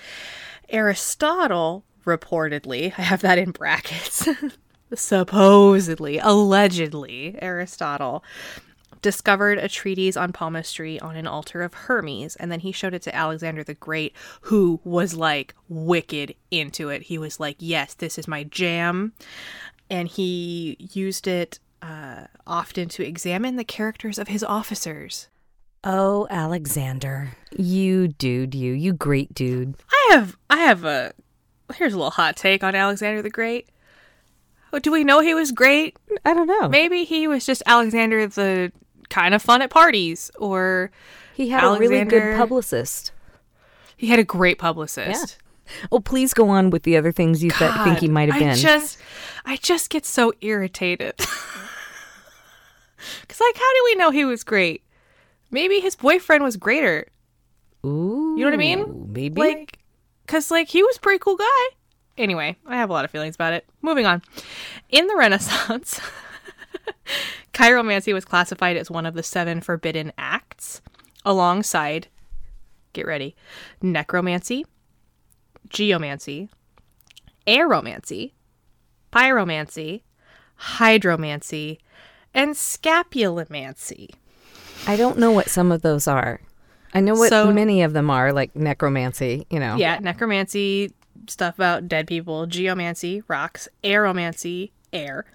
Aristotle, 0.70 1.84
reportedly, 2.06 2.94
I 2.98 3.02
have 3.02 3.22
that 3.22 3.38
in 3.38 3.52
brackets, 3.52 4.28
supposedly, 4.96 6.18
allegedly, 6.18 7.38
Aristotle 7.42 8.24
discovered 9.02 9.58
a 9.58 9.68
treatise 9.68 10.16
on 10.16 10.32
palmistry 10.32 11.00
on 11.00 11.16
an 11.16 11.28
altar 11.28 11.62
of 11.64 11.74
Hermes, 11.74 12.36
and 12.36 12.52
then 12.52 12.60
he 12.60 12.72
showed 12.72 12.94
it 12.94 13.02
to 13.04 13.16
Alexander 13.16 13.64
the 13.64 13.74
Great, 13.74 14.16
who 14.42 14.80
was 14.84 15.16
like 15.16 15.56
wicked 15.68 16.36
into 16.52 16.90
it. 16.90 17.04
He 17.04 17.18
was 17.18 17.40
like, 17.40 17.58
Yes, 17.60 17.94
this 17.94 18.18
is 18.18 18.28
my 18.28 18.44
jam. 18.44 19.14
And 19.90 20.08
he 20.08 20.78
used 20.80 21.28
it 21.28 21.60
uh, 21.82 22.28
often 22.46 22.88
to 22.90 23.06
examine 23.06 23.56
the 23.56 23.64
characters 23.64 24.18
of 24.18 24.28
his 24.28 24.44
officers. 24.44 25.28
Oh, 25.84 26.28
Alexander. 26.30 27.32
You 27.58 28.08
dude, 28.08 28.54
you. 28.54 28.74
You 28.74 28.94
great 28.94 29.34
dude. 29.34 29.76
I 29.92 30.10
have, 30.12 30.38
I 30.50 30.58
have 30.58 30.86
a, 30.86 31.12
here's 31.76 31.94
a 31.94 31.98
little 31.98 32.12
hot 32.12 32.38
take 32.38 32.64
on 32.64 32.76
Alexander 32.76 33.22
the 33.22 33.32
Great. 33.32 33.70
Oh, 34.74 34.80
Do 34.80 34.92
we 34.92 35.04
know 35.04 35.20
he 35.20 35.34
was 35.34 35.52
great? 35.52 35.98
I 36.26 36.34
don't 36.34 36.48
know. 36.48 36.70
Maybe 36.70 37.04
he 37.04 37.28
was 37.28 37.46
just 37.46 37.62
Alexander 37.66 38.26
the 38.28 38.72
kind 39.10 39.34
of 39.34 39.42
fun 39.42 39.62
at 39.62 39.70
parties, 39.70 40.32
or 40.40 40.92
He 41.34 41.50
had 41.50 41.64
a 41.64 41.78
really 41.78 42.04
good 42.06 42.38
publicist. 42.38 43.12
he 43.98 44.08
had 44.08 44.20
a 44.20 44.24
great 44.24 44.58
publicist. 44.58 45.38
Oh, 45.92 46.00
please 46.00 46.34
go 46.34 46.50
on 46.50 46.70
with 46.70 46.84
the 46.84 46.98
other 46.98 47.12
things 47.12 47.44
you 47.44 47.52
th- 47.52 47.72
think 47.84 48.00
he 48.00 48.08
might 48.10 48.30
have 48.30 48.40
been. 48.40 48.50
I 48.50 48.56
just, 48.56 48.98
I 49.46 49.56
just 49.58 49.90
get 49.90 50.06
so 50.06 50.34
irritated. 50.42 51.14
Cause 53.28 53.40
like, 53.40 53.56
how 53.56 53.74
do 53.74 53.82
we 53.86 53.96
know 53.96 54.12
he 54.12 54.26
was 54.26 54.44
great? 54.44 54.84
Maybe 55.50 55.80
his 55.80 55.96
boyfriend 55.96 56.44
was 56.44 56.56
greater. 56.56 57.08
Ooh, 57.86 58.36
You 58.38 58.44
know 58.46 58.52
what 58.52 58.54
I 58.54 58.58
mean? 58.58 59.12
Maybe. 59.12 59.42
Like, 59.42 59.80
cause 60.28 60.52
like 60.52 60.68
he 60.70 60.84
was 60.84 60.98
a 60.98 61.00
pretty 61.00 61.20
cool 61.20 61.36
guy. 61.36 61.64
Anyway, 62.22 62.56
I 62.68 62.76
have 62.76 62.92
a 62.92 62.94
lot 62.94 63.04
of 63.04 63.10
feelings 63.10 63.34
about 63.34 63.54
it. 63.54 63.66
Moving 63.82 64.06
on. 64.06 64.22
In 64.90 65.08
the 65.08 65.16
Renaissance, 65.16 66.00
chiromancy 67.54 68.14
was 68.14 68.26
classified 68.26 68.78
as 68.78 68.92
one 68.92 69.08
of 69.08 69.16
the 69.16 69.24
seven 69.24 69.60
forbidden 69.60 70.14
acts, 70.20 70.82
alongside, 71.26 72.10
get 72.94 73.08
ready, 73.08 73.36
necromancy, 73.82 74.68
geomancy, 75.68 76.50
aeromancy, 77.48 78.34
pyromancy, 79.12 80.04
hydromancy, 80.60 81.80
and 82.36 82.52
scapulomancy. 82.52 84.10
I 84.86 84.96
don't 84.96 85.18
know 85.18 85.32
what 85.32 85.50
some 85.50 85.72
of 85.72 85.82
those 85.82 86.08
are. 86.08 86.40
I 86.94 87.00
know 87.00 87.16
what 87.16 87.30
So- 87.30 87.52
many 87.52 87.82
of 87.82 87.94
them 87.94 88.12
are, 88.12 88.32
like 88.32 88.56
necromancy. 88.56 89.48
You 89.50 89.60
know. 89.60 89.76
Yeah, 89.78 89.98
necromancy, 90.00 90.94
stuff 91.28 91.56
about 91.56 91.88
dead 91.88 92.08
people, 92.08 92.46
geomancy, 92.46 93.24
rocks, 93.28 93.68
aeromancy, 93.84 94.72
air, 94.94 95.26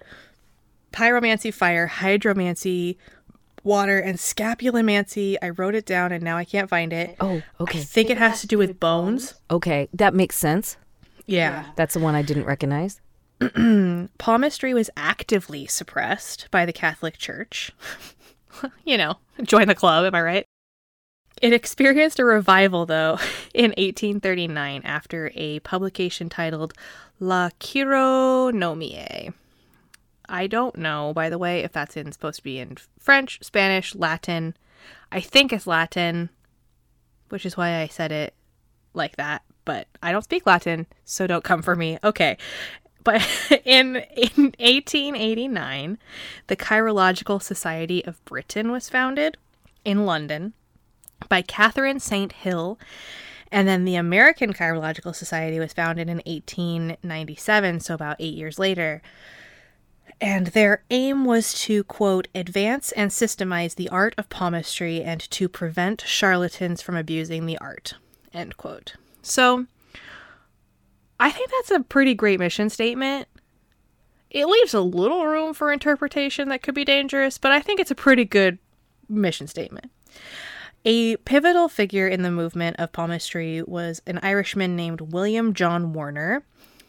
pyromancy, 0.92 1.53
fire, 1.53 1.88
hydromancy, 1.88 2.96
water, 3.62 3.99
and 3.99 4.18
scapulomancy. 4.18 5.37
I 5.42 5.51
wrote 5.51 5.75
it 5.75 5.87
down 5.87 6.12
and 6.12 6.22
now 6.22 6.37
I 6.37 6.44
can't 6.44 6.70
find 6.70 6.92
it. 6.92 7.16
Oh, 7.20 7.27
okay. 7.29 7.44
I 7.59 7.62
okay. 7.62 7.81
think 7.81 8.11
it 8.11 8.18
has 8.18 8.40
to 8.40 8.46
do 8.46 8.59
with 8.59 8.81
bones. 8.81 9.35
Okay, 9.51 9.88
that 9.92 10.14
makes 10.14 10.37
sense. 10.37 10.77
Yeah. 11.27 11.66
That's 11.77 11.94
the 11.94 12.01
one 12.01 12.14
I 12.14 12.22
didn't 12.22 12.44
recognize. 12.44 13.01
Palmistry 14.18 14.72
was 14.72 14.88
actively 14.96 15.66
suppressed 15.66 16.49
by 16.51 16.64
the 16.64 16.72
Catholic 16.72 17.18
Church. 17.18 17.72
you 18.85 18.96
know, 18.96 19.16
join 19.42 19.68
the 19.68 19.75
club, 19.75 20.07
am 20.07 20.14
I 20.14 20.22
right? 20.22 20.46
It 21.42 21.53
experienced 21.53 22.18
a 22.18 22.25
revival, 22.25 22.87
though, 22.87 23.18
in 23.55 23.70
1839 23.72 24.83
after 24.85 25.31
a 25.35 25.61
publication 25.61 26.29
titled 26.29 26.72
La 27.20 27.51
Chirognomie. 27.61 29.35
I 30.29 30.46
don't 30.46 30.77
know, 30.77 31.12
by 31.14 31.29
the 31.29 31.38
way, 31.38 31.61
if 31.61 31.72
that's 31.72 31.96
in 31.96 32.11
supposed 32.11 32.38
to 32.38 32.42
be 32.42 32.59
in 32.59 32.79
French, 32.99 33.38
Spanish, 33.42 33.94
Latin. 33.94 34.57
I 35.12 35.20
think 35.20 35.53
it's 35.53 35.66
Latin, 35.66 36.31
which 37.29 37.46
is 37.46 37.57
why 37.57 37.81
I 37.81 37.87
said 37.87 38.12
it 38.12 38.35
like 38.92 39.16
that, 39.16 39.42
but 39.64 39.87
I 40.03 40.12
don't 40.12 40.25
speak 40.25 40.46
Latin, 40.46 40.87
so 41.05 41.27
don't 41.27 41.44
come 41.44 41.62
for 41.62 41.77
me. 41.77 41.99
Okay. 42.03 42.38
But 43.05 43.22
in, 43.64 43.96
in 44.16 44.55
1889, 44.59 45.99
the 46.49 46.57
Chirological 46.57 47.40
Society 47.40 48.05
of 48.05 48.25
Britain 48.25 48.72
was 48.72 48.88
founded 48.88 49.37
in 49.85 50.07
London 50.07 50.55
by 51.29 51.42
Catherine 51.42 52.00
St. 52.00 52.33
Hill. 52.33 52.79
And 53.52 53.68
then 53.68 53.85
the 53.85 53.94
American 53.94 54.52
Chirological 54.52 55.14
Society 55.14 55.59
was 55.59 55.72
founded 55.72 56.09
in 56.09 56.16
1897, 56.26 57.81
so 57.81 57.94
about 57.94 58.16
eight 58.18 58.35
years 58.35 58.59
later. 58.59 59.02
And 60.20 60.48
their 60.48 60.83
aim 60.90 61.24
was 61.24 61.52
to, 61.62 61.85
quote, 61.85 62.29
advance 62.35 62.90
and 62.92 63.11
systemize 63.11 63.74
the 63.74 63.88
art 63.90 64.14
of 64.16 64.29
palmistry 64.29 65.02
and 65.02 65.20
to 65.31 65.48
prevent 65.48 66.02
charlatans 66.07 66.81
from 66.83 66.96
abusing 66.96 67.46
the 67.46 67.59
art, 67.59 67.94
end 68.33 68.57
quote. 68.57 68.94
So 69.22 69.66
I 71.20 71.31
think 71.31 71.50
that's 71.50 71.70
a 71.70 71.81
pretty 71.81 72.14
great 72.14 72.40
mission 72.40 72.70
statement. 72.70 73.29
It 74.31 74.46
leaves 74.46 74.74
a 74.74 74.81
little 74.81 75.26
room 75.26 75.55
for 75.55 75.70
interpretation 75.70 76.48
that 76.48 76.62
could 76.62 76.74
be 76.74 76.85
dangerous, 76.85 77.38
but 77.38 77.52
I 77.52 77.61
think 77.61 77.79
it's 77.79 77.90
a 77.90 77.94
pretty 77.94 78.24
good 78.24 78.59
mission 79.09 79.46
statement. 79.46 79.90
A 80.88 81.16
pivotal 81.16 81.68
figure 81.68 82.07
in 82.07 82.22
the 82.22 82.31
movement 82.31 82.77
of 82.79 82.92
palmistry 82.92 83.61
was 83.61 84.01
an 84.07 84.20
Irishman 84.22 84.77
named 84.77 85.01
William 85.01 85.53
John 85.53 85.92
Warner, 85.92 86.44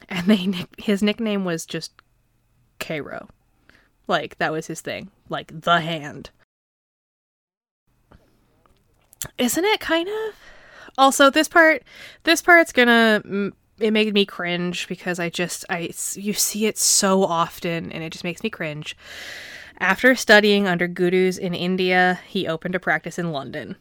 and 0.08 0.28
they 0.28 0.66
his 0.78 1.02
nickname 1.02 1.46
was 1.46 1.66
just 1.66 1.92
Cheiro. 2.80 3.28
Like 4.06 4.38
that 4.38 4.52
was 4.52 4.68
his 4.68 4.82
thing, 4.82 5.10
like 5.30 5.62
the 5.62 5.82
hand. 5.82 6.30
Isn't 9.40 9.66
it 9.66 9.80
kind 9.80 10.08
of? 10.08 10.36
Also, 11.00 11.32
this 11.32 11.48
part, 11.48 11.82
this 12.24 12.44
part's 12.44 12.72
gonna 12.72 13.24
mm, 13.26 13.52
it 13.80 13.92
made 13.92 14.14
me 14.14 14.28
cringe 14.28 14.88
because 14.88 15.18
I 15.20 15.30
just 15.30 15.66
I 15.72 15.90
you 16.14 16.34
see 16.34 16.68
it 16.68 16.78
so 16.78 17.24
often 17.24 17.92
and 17.92 18.04
it 18.04 18.12
just 18.12 18.24
makes 18.24 18.44
me 18.44 18.52
cringe. 18.52 18.96
After 19.80 20.16
studying 20.16 20.68
under 20.68 20.88
gurus 20.88 21.38
in 21.38 21.54
India, 21.54 22.20
he 22.28 22.48
opened 22.48 22.76
a 22.76 22.80
practice 22.80 23.20
in 23.20 23.32
London. 23.32 23.76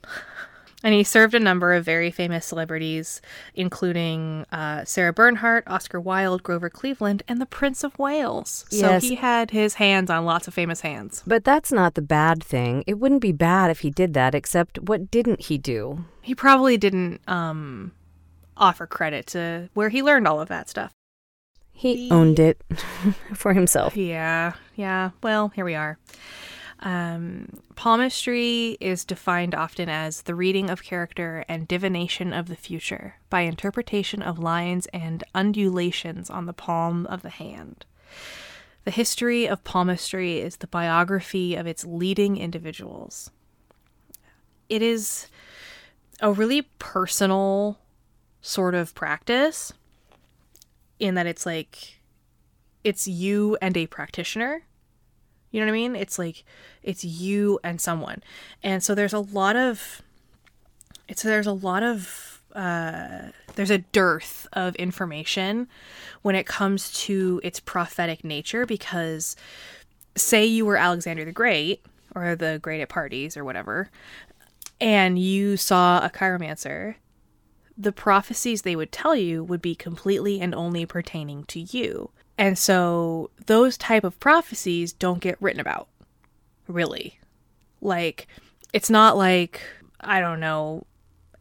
And 0.84 0.94
he 0.94 1.02
served 1.04 1.34
a 1.34 1.40
number 1.40 1.72
of 1.72 1.84
very 1.84 2.10
famous 2.10 2.44
celebrities, 2.44 3.22
including 3.54 4.44
uh, 4.52 4.84
Sarah 4.84 5.12
Bernhardt, 5.12 5.66
Oscar 5.66 5.98
Wilde, 5.98 6.42
Grover 6.42 6.68
Cleveland, 6.68 7.22
and 7.26 7.40
the 7.40 7.46
Prince 7.46 7.82
of 7.82 7.98
Wales. 7.98 8.66
Yes. 8.70 9.02
So 9.02 9.08
he 9.08 9.14
had 9.16 9.50
his 9.50 9.74
hands 9.74 10.10
on 10.10 10.26
lots 10.26 10.46
of 10.46 10.54
famous 10.54 10.82
hands. 10.82 11.22
But 11.26 11.44
that's 11.44 11.72
not 11.72 11.94
the 11.94 12.02
bad 12.02 12.44
thing. 12.44 12.84
It 12.86 13.00
wouldn't 13.00 13.22
be 13.22 13.32
bad 13.32 13.70
if 13.70 13.80
he 13.80 13.90
did 13.90 14.12
that, 14.14 14.34
except 14.34 14.78
what 14.80 15.10
didn't 15.10 15.40
he 15.40 15.56
do? 15.56 16.04
He 16.20 16.34
probably 16.34 16.76
didn't 16.76 17.20
um, 17.26 17.92
offer 18.56 18.86
credit 18.86 19.26
to 19.28 19.70
where 19.74 19.88
he 19.88 20.02
learned 20.02 20.28
all 20.28 20.40
of 20.40 20.48
that 20.48 20.68
stuff. 20.68 20.92
He 21.76 22.10
owned 22.10 22.38
it 22.38 22.62
for 23.34 23.52
himself. 23.52 23.96
Yeah, 23.96 24.54
yeah. 24.76 25.10
Well, 25.22 25.48
here 25.48 25.64
we 25.64 25.74
are. 25.74 25.98
Um, 26.80 27.60
palmistry 27.74 28.78
is 28.80 29.04
defined 29.04 29.54
often 29.54 29.88
as 29.88 30.22
the 30.22 30.34
reading 30.34 30.70
of 30.70 30.82
character 30.82 31.44
and 31.48 31.68
divination 31.68 32.32
of 32.32 32.48
the 32.48 32.56
future 32.56 33.16
by 33.28 33.42
interpretation 33.42 34.22
of 34.22 34.38
lines 34.38 34.86
and 34.94 35.22
undulations 35.34 36.30
on 36.30 36.46
the 36.46 36.52
palm 36.54 37.06
of 37.06 37.20
the 37.20 37.30
hand. 37.30 37.84
The 38.84 38.90
history 38.90 39.46
of 39.46 39.64
palmistry 39.64 40.38
is 40.38 40.56
the 40.56 40.66
biography 40.66 41.56
of 41.56 41.66
its 41.66 41.84
leading 41.84 42.38
individuals. 42.38 43.30
It 44.68 44.80
is 44.80 45.28
a 46.20 46.32
really 46.32 46.62
personal 46.78 47.78
sort 48.40 48.74
of 48.74 48.94
practice 48.94 49.72
in 50.98 51.14
that 51.14 51.26
it's 51.26 51.46
like 51.46 52.00
it's 52.84 53.06
you 53.08 53.56
and 53.60 53.76
a 53.76 53.86
practitioner. 53.86 54.62
You 55.50 55.60
know 55.60 55.66
what 55.66 55.72
I 55.72 55.74
mean? 55.74 55.96
It's 55.96 56.18
like 56.18 56.44
it's 56.82 57.04
you 57.04 57.58
and 57.64 57.80
someone. 57.80 58.22
And 58.62 58.82
so 58.82 58.94
there's 58.94 59.12
a 59.12 59.20
lot 59.20 59.56
of 59.56 60.02
it's 61.08 61.22
there's 61.22 61.46
a 61.46 61.52
lot 61.52 61.82
of 61.82 62.42
uh, 62.54 63.30
there's 63.54 63.70
a 63.70 63.78
dearth 63.78 64.46
of 64.52 64.74
information 64.76 65.68
when 66.22 66.34
it 66.34 66.46
comes 66.46 66.90
to 67.04 67.40
its 67.44 67.60
prophetic 67.60 68.24
nature 68.24 68.64
because 68.64 69.36
say 70.16 70.44
you 70.46 70.64
were 70.64 70.76
Alexander 70.76 71.24
the 71.24 71.32
Great 71.32 71.84
or 72.14 72.34
the 72.34 72.58
Great 72.62 72.80
at 72.80 72.88
parties 72.88 73.36
or 73.36 73.44
whatever 73.44 73.90
and 74.80 75.18
you 75.18 75.56
saw 75.56 76.04
a 76.04 76.10
chiromancer 76.10 76.94
the 77.78 77.92
prophecies 77.92 78.62
they 78.62 78.76
would 78.76 78.90
tell 78.92 79.14
you 79.14 79.44
would 79.44 79.60
be 79.62 79.74
completely 79.74 80.40
and 80.40 80.54
only 80.54 80.86
pertaining 80.86 81.44
to 81.44 81.60
you 81.60 82.10
and 82.38 82.58
so 82.58 83.30
those 83.46 83.76
type 83.76 84.04
of 84.04 84.18
prophecies 84.20 84.92
don't 84.92 85.20
get 85.20 85.40
written 85.40 85.60
about 85.60 85.88
really 86.68 87.18
like 87.80 88.26
it's 88.72 88.90
not 88.90 89.16
like 89.16 89.60
i 90.00 90.20
don't 90.20 90.40
know 90.40 90.84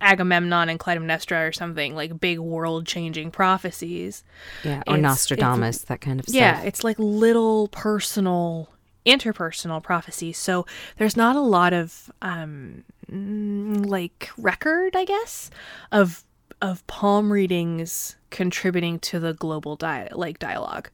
Agamemnon 0.02 0.68
and 0.70 0.78
Clytemnestra 0.80 1.48
or 1.48 1.52
something 1.54 1.96
like 1.96 2.20
big 2.20 2.38
world 2.38 2.86
changing 2.86 3.32
prophecies. 3.32 4.26
Yeah, 4.64 4.84
or 4.88 4.98
It's- 4.98 5.02
Nostradamus, 5.02 5.80
that 5.86 6.02
kind 6.02 6.20
of 6.20 6.26
stuff. 6.26 6.36
Yeah, 6.36 6.62
it's 6.64 6.84
like 6.84 6.98
little 7.00 7.70
personal, 7.70 8.70
interpersonal 9.06 9.82
prophecies. 9.82 10.38
So 10.38 10.66
there's 10.98 11.16
not 11.16 11.38
a 11.38 11.42
lot 11.42 11.72
of 11.72 12.12
um 12.22 12.84
mm, 13.10 13.86
like 13.86 14.30
record, 14.38 14.98
I 14.98 15.06
guess, 15.06 15.50
of 15.94 16.25
of 16.66 16.86
palm 16.88 17.32
readings 17.32 18.16
contributing 18.32 18.98
to 18.98 19.20
the 19.20 19.34
global 19.34 19.76
di- 19.76 20.10
like 20.12 20.40
dialogue, 20.40 20.90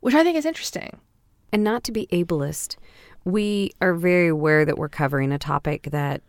which 0.00 0.14
I 0.14 0.22
think 0.22 0.36
is 0.36 0.44
interesting. 0.44 1.00
And 1.50 1.64
not 1.64 1.82
to 1.84 1.92
be 1.92 2.06
ableist, 2.12 2.76
we 3.24 3.72
are 3.80 3.94
very 3.94 4.28
aware 4.28 4.66
that 4.66 4.76
we're 4.76 4.90
covering 4.90 5.32
a 5.32 5.38
topic 5.38 5.88
that 5.92 6.20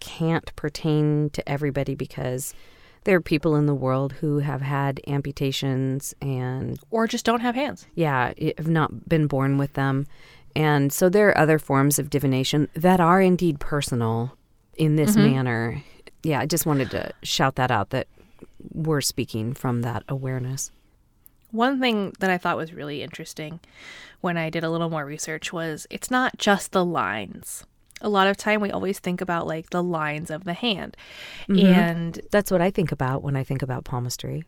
can't 0.00 0.54
pertain 0.56 1.28
to 1.30 1.46
everybody 1.46 1.94
because 1.94 2.54
there 3.04 3.16
are 3.16 3.20
people 3.20 3.54
in 3.54 3.66
the 3.66 3.74
world 3.74 4.14
who 4.14 4.38
have 4.38 4.62
had 4.62 5.00
amputations 5.06 6.14
and 6.22 6.78
Or 6.90 7.06
just 7.06 7.26
don't 7.26 7.40
have 7.40 7.54
hands. 7.54 7.86
yeah, 7.94 8.32
have 8.56 8.68
not 8.68 9.08
been 9.08 9.26
born 9.26 9.58
with 9.58 9.74
them. 9.74 10.06
And 10.56 10.90
so 10.90 11.10
there 11.10 11.28
are 11.28 11.38
other 11.38 11.58
forms 11.58 11.98
of 11.98 12.08
divination 12.08 12.68
that 12.74 12.98
are 12.98 13.20
indeed 13.20 13.60
personal 13.60 14.36
in 14.76 14.96
this 14.96 15.12
mm-hmm. 15.12 15.32
manner. 15.32 15.82
Yeah, 16.22 16.40
I 16.40 16.46
just 16.46 16.66
wanted 16.66 16.90
to 16.90 17.12
shout 17.22 17.56
that 17.56 17.70
out 17.70 17.90
that 17.90 18.06
we're 18.72 19.00
speaking 19.00 19.54
from 19.54 19.82
that 19.82 20.04
awareness. 20.08 20.70
One 21.50 21.80
thing 21.80 22.12
that 22.20 22.30
I 22.30 22.38
thought 22.38 22.56
was 22.56 22.72
really 22.72 23.02
interesting 23.02 23.60
when 24.20 24.36
I 24.36 24.50
did 24.50 24.62
a 24.62 24.70
little 24.70 24.90
more 24.90 25.04
research 25.04 25.52
was 25.52 25.86
it's 25.90 26.10
not 26.10 26.38
just 26.38 26.72
the 26.72 26.84
lines. 26.84 27.64
A 28.02 28.08
lot 28.08 28.28
of 28.28 28.36
time 28.36 28.60
we 28.60 28.70
always 28.70 28.98
think 28.98 29.20
about 29.20 29.46
like 29.46 29.70
the 29.70 29.82
lines 29.82 30.30
of 30.30 30.44
the 30.44 30.52
hand. 30.52 30.96
Mm-hmm. 31.48 31.66
And 31.66 32.20
That's 32.30 32.50
what 32.50 32.60
I 32.60 32.70
think 32.70 32.92
about 32.92 33.22
when 33.22 33.36
I 33.36 33.44
think 33.44 33.62
about 33.62 33.84
palmistry. 33.84 34.44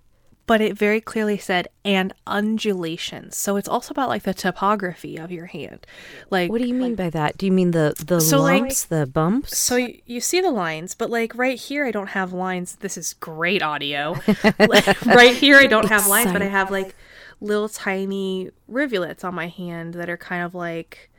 But 0.46 0.60
it 0.60 0.76
very 0.76 1.00
clearly 1.00 1.38
said 1.38 1.68
and 1.84 2.12
undulations. 2.26 3.36
So 3.36 3.56
it's 3.56 3.68
also 3.68 3.92
about 3.92 4.08
like 4.08 4.22
the 4.24 4.34
topography 4.34 5.16
of 5.16 5.30
your 5.30 5.46
hand. 5.46 5.86
Like 6.30 6.50
What 6.50 6.60
do 6.60 6.66
you 6.66 6.74
mean 6.74 6.94
by 6.94 7.10
that? 7.10 7.38
Do 7.38 7.46
you 7.46 7.52
mean 7.52 7.70
the 7.70 7.94
the 8.04 8.20
So, 8.20 8.40
like- 8.40 8.74
the 8.88 9.06
bumps? 9.06 9.56
So 9.56 9.76
you, 9.76 10.00
you 10.06 10.20
see 10.20 10.40
the 10.40 10.50
lines, 10.50 10.94
but 10.94 11.10
like 11.10 11.34
right 11.36 11.58
here, 11.58 11.86
I 11.86 11.90
don't 11.90 12.08
have 12.10 12.32
lines. 12.32 12.76
This 12.76 12.96
is 12.96 13.14
great 13.14 13.62
audio. 13.62 14.16
Like, 14.58 15.04
right 15.06 15.34
here, 15.34 15.56
I 15.56 15.66
don't 15.66 15.88
have 15.88 16.06
lines, 16.06 16.32
but 16.32 16.42
I 16.42 16.46
have 16.46 16.70
like 16.70 16.94
little 17.40 17.68
tiny 17.68 18.50
rivulets 18.68 19.24
on 19.24 19.34
my 19.34 19.48
hand 19.48 19.94
that 19.94 20.08
are 20.08 20.16
kind 20.16 20.44
of 20.44 20.54
like, 20.54 21.10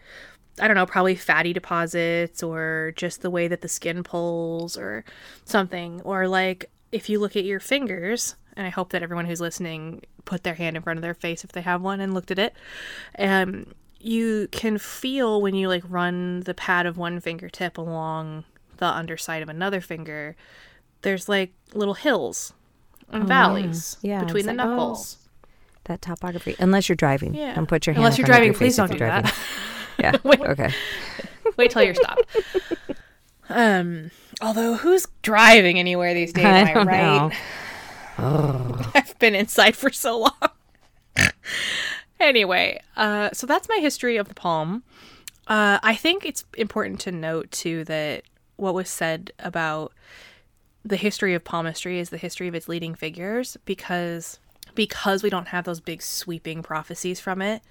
I 0.59 0.67
don't 0.67 0.75
know, 0.75 0.86
probably 0.86 1.15
fatty 1.15 1.53
deposits 1.53 2.41
or 2.43 2.93
just 2.95 3.21
the 3.21 3.29
way 3.29 3.47
that 3.47 3.62
the 3.62 3.67
skin 3.67 4.03
pulls 4.03 4.77
or 4.77 5.03
something. 5.45 6.01
Or 6.03 6.27
like 6.27 6.69
if 6.91 7.09
you 7.09 7.19
look 7.19 7.36
at 7.36 7.43
your 7.43 7.59
fingers, 7.59 8.36
and 8.55 8.65
I 8.67 8.69
hope 8.69 8.91
that 8.91 9.03
everyone 9.03 9.25
who's 9.25 9.41
listening 9.41 10.01
put 10.25 10.43
their 10.43 10.53
hand 10.55 10.75
in 10.75 10.83
front 10.83 10.97
of 10.97 11.01
their 11.01 11.13
face 11.13 11.43
if 11.43 11.51
they 11.51 11.61
have 11.61 11.81
one 11.81 11.99
and 11.99 12.13
looked 12.13 12.31
at 12.31 12.39
it. 12.39 12.53
Um, 13.19 13.73
you 13.99 14.47
can 14.51 14.77
feel 14.77 15.41
when 15.41 15.55
you 15.55 15.67
like 15.67 15.83
run 15.87 16.41
the 16.41 16.53
pad 16.53 16.85
of 16.85 16.97
one 16.97 17.19
fingertip 17.19 17.77
along 17.77 18.43
the 18.77 18.85
underside 18.85 19.41
of 19.41 19.49
another 19.49 19.79
finger, 19.81 20.35
there's 21.03 21.29
like 21.29 21.53
little 21.73 21.93
hills 21.93 22.53
and 23.09 23.27
valleys 23.27 23.97
Yeah, 24.01 24.23
between 24.23 24.45
the 24.45 24.53
like, 24.53 24.65
oh. 24.65 24.69
knuckles. 24.69 25.17
that 25.85 26.01
topography. 26.01 26.55
Unless 26.59 26.89
you're 26.89 26.95
driving. 26.95 27.33
Yeah. 27.33 27.57
And 27.57 27.67
put 27.67 27.85
your 27.85 27.93
hand 27.93 28.03
Unless 28.03 28.17
you're 28.17 28.25
driving, 28.25 28.47
your 28.47 28.55
please 28.55 28.75
don't 28.75 28.91
do 28.91 28.97
driving. 28.97 29.31
Wait. 30.23 30.39
Yeah. 30.39 30.47
okay. 30.51 30.73
Wait 31.57 31.71
till 31.71 31.83
you're 31.83 31.93
stopped. 31.95 32.23
um, 33.49 34.09
although 34.41 34.73
who's 34.75 35.07
driving 35.21 35.77
anywhere 35.79 36.13
these 36.13 36.33
days? 36.33 36.45
I 36.45 36.49
am 36.49 36.67
I 36.67 36.73
don't 36.73 36.87
right? 36.87 36.97
know. 37.17 37.31
I've 38.95 39.17
been 39.19 39.36
inside 39.36 39.76
for 39.76 39.91
so 39.91 40.19
long. 40.19 40.52
anyway, 42.19 42.82
uh, 42.95 43.30
so 43.34 43.47
that's 43.47 43.69
my 43.69 43.78
history 43.78 44.17
of 44.17 44.28
the 44.28 44.36
palm. 44.36 44.84
Uh, 45.47 45.80
I 45.84 45.95
think 45.95 46.26
it's 46.26 46.45
important 46.58 46.99
to 47.02 47.12
note 47.12 47.52
too 47.52 47.84
that 47.86 48.23
what 48.56 48.73
was 48.73 48.89
said 48.89 49.32
about 49.39 49.93
the 50.86 50.95
history 50.95 51.34
of 51.34 51.43
palmistry 51.43 51.99
is 51.99 52.10
the 52.10 52.17
history 52.17 52.47
of 52.47 52.56
its 52.56 52.67
leading 52.67 52.95
figures 52.95 53.58
because 53.65 54.39
because 54.76 55.21
we 55.21 55.30
don't 55.30 55.49
have 55.49 55.65
those 55.65 55.80
big 55.80 56.02
sweeping 56.02 56.63
prophecies 56.63 57.19
from 57.19 57.41
it. 57.41 57.62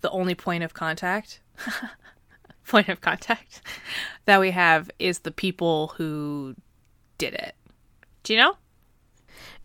The 0.00 0.10
only 0.10 0.34
point 0.34 0.64
of 0.64 0.74
contact 0.74 1.40
point 2.66 2.88
of 2.88 3.00
contact 3.00 3.62
that 4.24 4.40
we 4.40 4.50
have 4.50 4.90
is 4.98 5.20
the 5.20 5.30
people 5.30 5.88
who 5.96 6.54
did 7.18 7.34
it. 7.34 7.54
Do 8.22 8.32
you 8.32 8.38
know? 8.38 8.56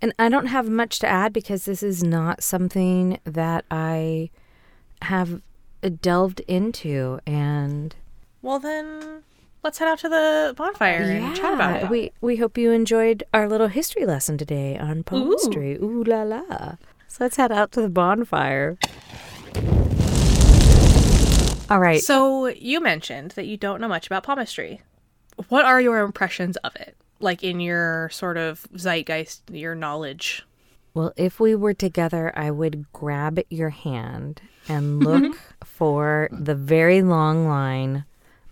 And 0.02 0.14
I 0.20 0.30
don't 0.30 0.48
have 0.48 0.70
much 0.70 1.00
to 1.00 1.08
add 1.08 1.34
because 1.34 1.66
this 1.66 1.82
is 1.82 2.04
not 2.04 2.44
something 2.44 3.20
that 3.24 3.66
I 3.72 4.30
have 5.02 5.42
uh, 5.84 5.90
delved 6.02 6.40
into 6.42 7.20
and 7.26 7.96
Well, 8.42 8.60
then 8.60 9.24
let's 9.64 9.80
head 9.80 9.88
out 9.88 10.00
to 10.00 10.10
the 10.10 10.54
bonfire 10.56 11.02
and 11.02 11.36
chat 11.36 11.54
about 11.54 11.84
it. 11.84 11.90
We 11.90 12.12
we 12.22 12.36
hope 12.38 12.58
you 12.58 12.72
enjoyed 12.72 13.24
our 13.34 13.48
little 13.50 13.68
history 13.68 14.06
lesson 14.06 14.38
today 14.38 14.78
on 14.78 15.04
palmistry. 15.04 15.76
Ooh, 15.78 16.04
la 16.04 16.24
la. 16.24 16.76
So 17.08 17.24
let's 17.24 17.38
head 17.38 17.52
out 17.52 17.72
to 17.74 17.82
the 17.82 17.90
bonfire. 17.90 18.78
All 21.70 21.80
right. 21.80 22.02
So 22.02 22.48
you 22.48 22.80
mentioned 22.80 23.32
that 23.32 23.46
you 23.46 23.58
don't 23.58 23.82
know 23.82 23.88
much 23.90 24.06
about 24.08 24.24
palmistry. 24.24 24.82
What 25.50 25.66
are 25.66 25.82
your 25.82 26.00
impressions 26.00 26.56
of 26.58 26.76
it? 26.76 26.96
Like 27.20 27.44
in 27.44 27.60
your 27.60 28.10
sort 28.10 28.38
of 28.38 28.68
zeitgeist, 28.76 29.50
your 29.52 29.76
knowledge. 29.76 30.44
Well, 30.94 31.14
if 31.16 31.40
we 31.40 31.56
were 31.56 31.74
together, 31.74 32.32
I 32.36 32.52
would 32.52 32.92
grab 32.92 33.40
your 33.50 33.70
hand 33.70 34.42
and 34.68 35.00
look 35.04 35.38
for 35.64 36.30
the 36.32 36.56
very 36.56 37.02
long 37.02 37.48
line 37.48 38.06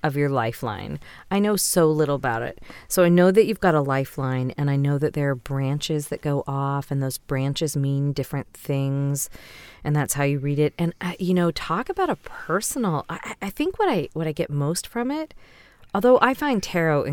of 0.05 0.15
your 0.15 0.29
lifeline. 0.29 0.99
I 1.31 1.39
know 1.39 1.55
so 1.55 1.89
little 1.89 2.15
about 2.15 2.43
it. 2.43 2.61
So 2.87 3.03
I 3.03 3.09
know 3.09 3.31
that 3.31 3.45
you've 3.47 3.59
got 3.59 3.73
a 3.73 3.81
lifeline, 3.81 4.53
and 4.55 4.69
I 4.69 4.75
know 4.75 4.99
that 4.99 5.13
there 5.13 5.31
are 5.31 5.35
branches 5.35 6.09
that 6.09 6.21
go 6.21 6.43
off, 6.45 6.91
and 6.91 7.01
those 7.01 7.17
branches 7.17 7.75
mean 7.75 8.13
different 8.13 8.53
things, 8.53 9.31
and 9.83 9.95
that's 9.95 10.13
how 10.13 10.23
you 10.23 10.37
read 10.37 10.59
it. 10.59 10.75
And 10.77 10.93
uh, 11.01 11.13
you 11.17 11.33
know, 11.33 11.49
talk 11.49 11.89
about 11.89 12.11
a 12.11 12.17
personal. 12.17 13.05
I, 13.09 13.33
I 13.41 13.49
think 13.49 13.79
what 13.79 13.89
I 13.89 14.09
what 14.13 14.27
I 14.27 14.31
get 14.31 14.51
most 14.51 14.85
from 14.85 15.09
it, 15.09 15.33
although 15.95 16.19
I 16.21 16.35
find 16.35 16.61
tarot 16.61 17.05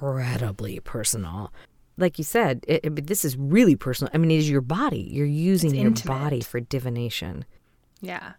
incredibly 0.00 0.80
personal. 0.80 1.52
Like 1.98 2.18
you 2.18 2.24
said, 2.24 2.64
it, 2.68 2.84
it- 2.84 3.06
this 3.06 3.24
is 3.24 3.36
really 3.36 3.76
personal. 3.76 4.10
I 4.14 4.18
mean, 4.18 4.30
it 4.30 4.38
is 4.38 4.50
your 4.50 4.60
body. 4.60 5.08
You're 5.10 5.26
using 5.26 5.74
your 5.74 5.86
intimate. 5.86 6.18
body 6.18 6.40
for 6.40 6.60
divination. 6.60 7.44
Yeah. 8.00 8.32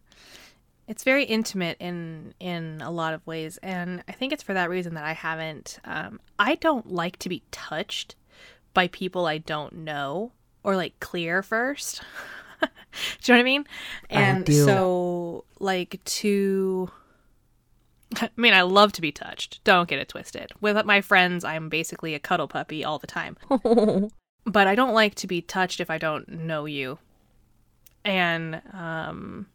It's 0.87 1.03
very 1.03 1.25
intimate 1.25 1.75
in 1.81 2.33
in 2.39 2.79
a 2.81 2.89
lot 2.89 3.13
of 3.13 3.25
ways, 3.27 3.59
and 3.61 4.01
I 4.07 4.13
think 4.13 4.31
it's 4.31 4.41
for 4.43 4.53
that 4.53 4.69
reason 4.69 4.93
that 4.93 5.03
I 5.03 5.11
haven't. 5.11 5.79
Um, 5.83 6.21
I 6.39 6.55
don't 6.55 6.89
like 6.89 7.19
to 7.19 7.29
be 7.29 7.43
touched 7.51 8.15
by 8.73 8.87
people 8.87 9.25
I 9.25 9.37
don't 9.39 9.73
know 9.79 10.31
or 10.63 10.77
like 10.77 10.97
clear 11.01 11.43
first. 11.43 12.01
do 12.61 12.67
you 13.25 13.33
know 13.33 13.35
what 13.35 13.39
I 13.41 13.43
mean? 13.43 13.65
And 14.09 14.45
do. 14.45 14.63
so, 14.63 15.43
like 15.59 15.99
to. 16.05 16.89
I 18.15 18.29
mean, 18.35 18.53
I 18.53 18.61
love 18.61 18.91
to 18.93 19.01
be 19.01 19.11
touched. 19.11 19.63
Don't 19.63 19.89
get 19.89 19.99
it 19.99 20.09
twisted. 20.09 20.51
With 20.61 20.83
my 20.85 21.01
friends, 21.01 21.43
I'm 21.43 21.69
basically 21.69 22.15
a 22.15 22.19
cuddle 22.19 22.47
puppy 22.47 22.83
all 22.83 22.99
the 22.99 23.07
time. 23.07 23.37
but 24.45 24.67
I 24.67 24.75
don't 24.75 24.93
like 24.93 25.15
to 25.15 25.27
be 25.27 25.41
touched 25.41 25.79
if 25.79 25.89
I 25.89 25.97
don't 25.97 26.27
know 26.27 26.65
you. 26.65 26.99
And 28.05 28.61
um 28.73 29.47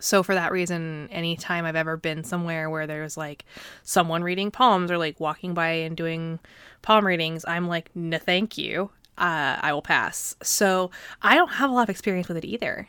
so 0.00 0.22
for 0.22 0.34
that 0.34 0.52
reason, 0.52 1.08
anytime 1.10 1.64
I've 1.64 1.76
ever 1.76 1.96
been 1.96 2.24
somewhere 2.24 2.68
where 2.68 2.86
there's 2.86 3.16
like 3.16 3.44
someone 3.82 4.22
reading 4.22 4.50
palms 4.50 4.90
or 4.90 4.98
like 4.98 5.20
walking 5.20 5.54
by 5.54 5.68
and 5.68 5.96
doing 5.96 6.38
palm 6.82 7.06
readings, 7.06 7.44
I'm 7.46 7.68
like, 7.68 7.90
no, 7.94 8.18
thank 8.18 8.58
you. 8.58 8.90
Uh, 9.18 9.56
I 9.60 9.72
will 9.72 9.82
pass. 9.82 10.36
So 10.42 10.90
I 11.22 11.34
don't 11.34 11.48
have 11.52 11.70
a 11.70 11.72
lot 11.72 11.84
of 11.84 11.90
experience 11.90 12.28
with 12.28 12.36
it 12.36 12.44
either. 12.44 12.88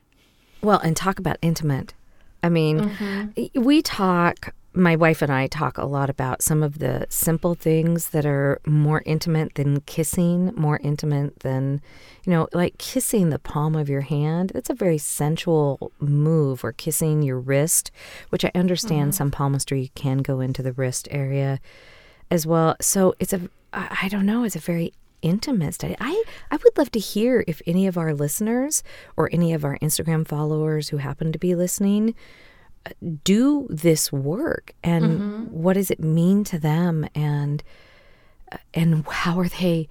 Well, 0.61 0.79
and 0.79 0.97
talk 0.97 1.19
about 1.19 1.37
intimate. 1.41 1.93
I 2.43 2.49
mean, 2.49 2.79
mm-hmm. 2.79 3.63
we 3.63 3.81
talk 3.81 4.53
my 4.73 4.95
wife 4.95 5.23
and 5.23 5.31
I 5.31 5.47
talk 5.47 5.79
a 5.79 5.85
lot 5.87 6.07
about 6.07 6.43
some 6.43 6.61
of 6.61 6.77
the 6.77 7.07
simple 7.09 7.55
things 7.55 8.09
that 8.09 8.27
are 8.27 8.61
more 8.65 9.01
intimate 9.07 9.55
than 9.55 9.81
kissing, 9.81 10.53
more 10.55 10.79
intimate 10.83 11.39
than, 11.39 11.81
you 12.25 12.31
know, 12.31 12.47
like 12.53 12.77
kissing 12.77 13.31
the 13.31 13.39
palm 13.39 13.75
of 13.75 13.89
your 13.89 14.01
hand. 14.01 14.51
It's 14.53 14.69
a 14.69 14.75
very 14.75 14.99
sensual 14.99 15.91
move, 15.99 16.63
or 16.63 16.73
kissing 16.73 17.23
your 17.23 17.39
wrist, 17.39 17.89
which 18.29 18.45
I 18.45 18.51
understand 18.53 19.13
mm-hmm. 19.13 19.17
some 19.17 19.31
palmistry 19.31 19.91
can 19.95 20.19
go 20.19 20.41
into 20.41 20.61
the 20.61 20.73
wrist 20.73 21.07
area 21.09 21.59
as 22.29 22.45
well. 22.45 22.75
So 22.79 23.15
it's 23.19 23.33
a, 23.33 23.49
I 23.73 24.09
don't 24.09 24.27
know, 24.27 24.43
it's 24.43 24.55
a 24.55 24.59
very 24.59 24.93
intimate 25.21 25.73
study. 25.73 25.95
I, 25.99 26.23
I 26.51 26.57
would 26.57 26.77
love 26.77 26.91
to 26.91 26.99
hear 26.99 27.43
if 27.47 27.61
any 27.65 27.87
of 27.87 27.97
our 27.97 28.13
listeners 28.13 28.83
or 29.15 29.29
any 29.31 29.53
of 29.53 29.65
our 29.65 29.77
Instagram 29.79 30.27
followers 30.27 30.89
who 30.89 30.97
happen 30.97 31.31
to 31.31 31.39
be 31.39 31.55
listening 31.55 32.15
uh, 32.85 32.91
do 33.23 33.67
this 33.69 34.11
work 34.11 34.73
and 34.83 35.49
what 35.51 35.73
does 35.73 35.91
it 35.91 35.99
mean 35.99 36.43
to 36.45 36.59
them 36.59 37.05
and 37.15 37.63
uh, 38.51 38.57
and 38.73 39.05
how 39.07 39.39
are 39.39 39.49
they 39.49 39.87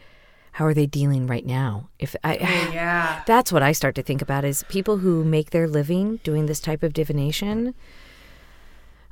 how 0.53 0.65
are 0.65 0.73
they 0.73 0.87
dealing 0.87 1.27
right 1.27 1.45
now 1.45 1.89
if 1.99 2.17
i 2.25 2.37
yeah. 2.73 3.23
that's 3.27 3.53
what 3.53 3.62
i 3.62 3.73
start 3.73 3.95
to 3.95 4.03
think 4.03 4.23
about 4.23 4.45
is 4.45 4.65
people 4.71 4.99
who 4.99 5.23
make 5.25 5.51
their 5.51 5.69
living 5.69 6.19
doing 6.25 6.47
this 6.47 6.61
type 6.61 6.83
of 6.83 6.95
divination 6.95 7.75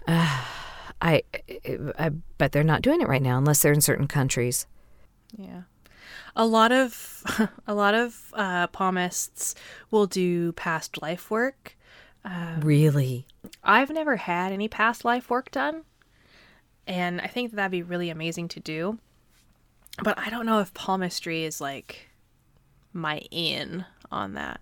uh, 0.06 0.44
I, 1.02 1.22
I 1.98 2.10
bet 2.38 2.52
they're 2.52 2.62
not 2.62 2.80
doing 2.82 3.00
it 3.02 3.08
right 3.08 3.20
now 3.22 3.36
unless 3.36 3.60
they're 3.60 3.72
in 3.72 3.80
certain 3.82 4.08
countries 4.08 4.66
Yeah. 5.36 5.62
A 6.36 6.46
lot 6.46 6.72
of 6.72 7.50
a 7.66 7.74
lot 7.74 7.94
of 7.94 8.32
uh, 8.34 8.66
palmists 8.68 9.54
will 9.90 10.06
do 10.06 10.52
past 10.52 11.00
life 11.00 11.30
work. 11.30 11.76
really 12.62 13.26
I've 13.62 13.90
never 13.90 14.16
had 14.16 14.52
any 14.52 14.68
past 14.68 15.04
life 15.04 15.30
work 15.30 15.50
done, 15.50 15.82
and 16.86 17.20
I 17.20 17.26
think 17.26 17.52
that'd 17.52 17.70
be 17.70 17.82
really 17.82 18.10
amazing 18.10 18.48
to 18.48 18.60
do. 18.60 18.98
But 20.02 20.18
I 20.18 20.30
don't 20.30 20.46
know 20.46 20.60
if 20.60 20.74
palmistry 20.74 21.44
is 21.44 21.60
like 21.60 22.08
my 22.92 23.18
in 23.30 23.84
on 24.10 24.34
that. 24.34 24.60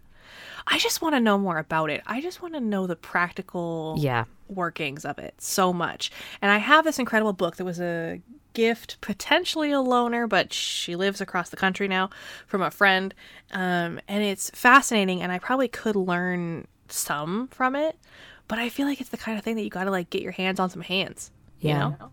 I 0.67 0.79
just 0.79 1.03
want 1.03 1.15
to 1.15 1.21
know 1.21 1.39
more 1.39 1.59
about 1.59 1.91
it. 1.91 2.03
I 2.07 2.21
just 2.21 2.43
want 2.43 2.55
to 2.55 2.61
know 2.61 2.87
the 2.87 2.97
practical 2.97 3.97
yeah 3.99 4.25
workings 4.49 5.05
of 5.05 5.19
it 5.19 5.35
so 5.41 5.73
much. 5.73 6.11
And 6.41 6.51
I 6.51 6.59
have 6.59 6.85
this 6.85 6.99
incredible 6.99 7.33
book 7.33 7.57
that 7.57 7.65
was 7.65 7.81
a 7.81 8.21
gift, 8.53 8.99
potentially 9.01 9.71
a 9.73 9.77
loaner, 9.77 10.29
but 10.29 10.53
she 10.53 10.97
lives 10.97 11.21
across 11.21 11.51
the 11.51 11.57
country 11.57 11.89
now 11.89 12.11
from 12.47 12.63
a 12.63 12.71
friend. 12.71 13.15
Um, 13.53 14.01
and 14.09 14.23
it's 14.23 14.51
fascinating, 14.51 15.23
and 15.23 15.31
I 15.33 15.39
probably 15.39 15.69
could 15.69 15.97
learn 15.97 16.67
some 16.89 17.49
from 17.49 17.75
it. 17.77 17.97
But 18.49 18.59
I 18.59 18.69
feel 18.69 18.87
like 18.87 19.01
it's 19.01 19.11
the 19.11 19.17
kind 19.17 19.39
of 19.39 19.45
thing 19.45 19.57
that 19.57 19.63
you 19.63 19.71
got 19.71 19.85
to 19.85 19.91
like 19.91 20.11
get 20.11 20.23
your 20.23 20.33
hands 20.33 20.61
on 20.61 20.69
some 20.71 20.83
hands. 20.83 21.31
You 21.61 21.71
Yeah. 21.71 21.79
know? 21.99 22.11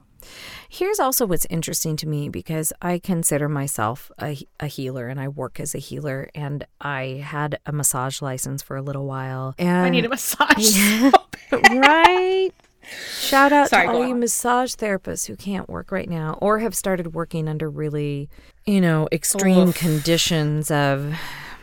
Here's 0.67 0.99
also 0.99 1.25
what's 1.25 1.45
interesting 1.49 1.95
to 1.97 2.07
me 2.07 2.27
because 2.27 2.73
I 2.81 2.99
consider 2.99 3.47
myself 3.47 4.11
a, 4.21 4.37
a 4.59 4.67
healer 4.67 5.07
and 5.07 5.17
I 5.19 5.29
work 5.29 5.61
as 5.61 5.73
a 5.73 5.77
healer 5.79 6.29
and 6.35 6.65
I 6.81 7.23
had 7.25 7.59
a 7.65 7.71
massage 7.71 8.21
license 8.21 8.61
for 8.61 8.75
a 8.75 8.81
little 8.81 9.05
while. 9.05 9.55
And 9.57 9.85
I 9.85 9.89
need 9.89 10.05
a 10.05 10.09
massage. 10.09 10.75
so 10.75 11.11
right. 11.73 12.51
Shout 12.81 13.51
out 13.51 13.69
Sorry, 13.69 13.87
to 13.87 13.93
all 13.93 14.07
you 14.07 14.15
massage 14.15 14.73
therapists 14.75 15.27
who 15.27 15.35
can't 15.35 15.69
work 15.69 15.91
right 15.91 16.09
now 16.09 16.37
or 16.41 16.59
have 16.59 16.75
started 16.75 17.13
working 17.13 17.47
under 17.47 17.69
really, 17.69 18.29
you 18.65 18.81
know, 18.81 19.07
extreme 19.11 19.69
Oof. 19.69 19.75
conditions 19.75 20.71
of 20.71 21.13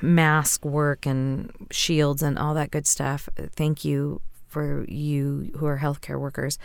mask 0.01 0.65
work 0.65 1.07
and 1.07 1.51
shields 1.71 2.23
and 2.23 2.39
all 2.39 2.55
that 2.55 2.71
good 2.71 2.87
stuff. 2.87 3.29
Thank 3.55 3.85
you 3.85 4.21
for 4.47 4.85
you 4.89 5.51
who 5.57 5.67
are 5.67 5.79
healthcare 5.79 6.21
workers. 6.21 6.59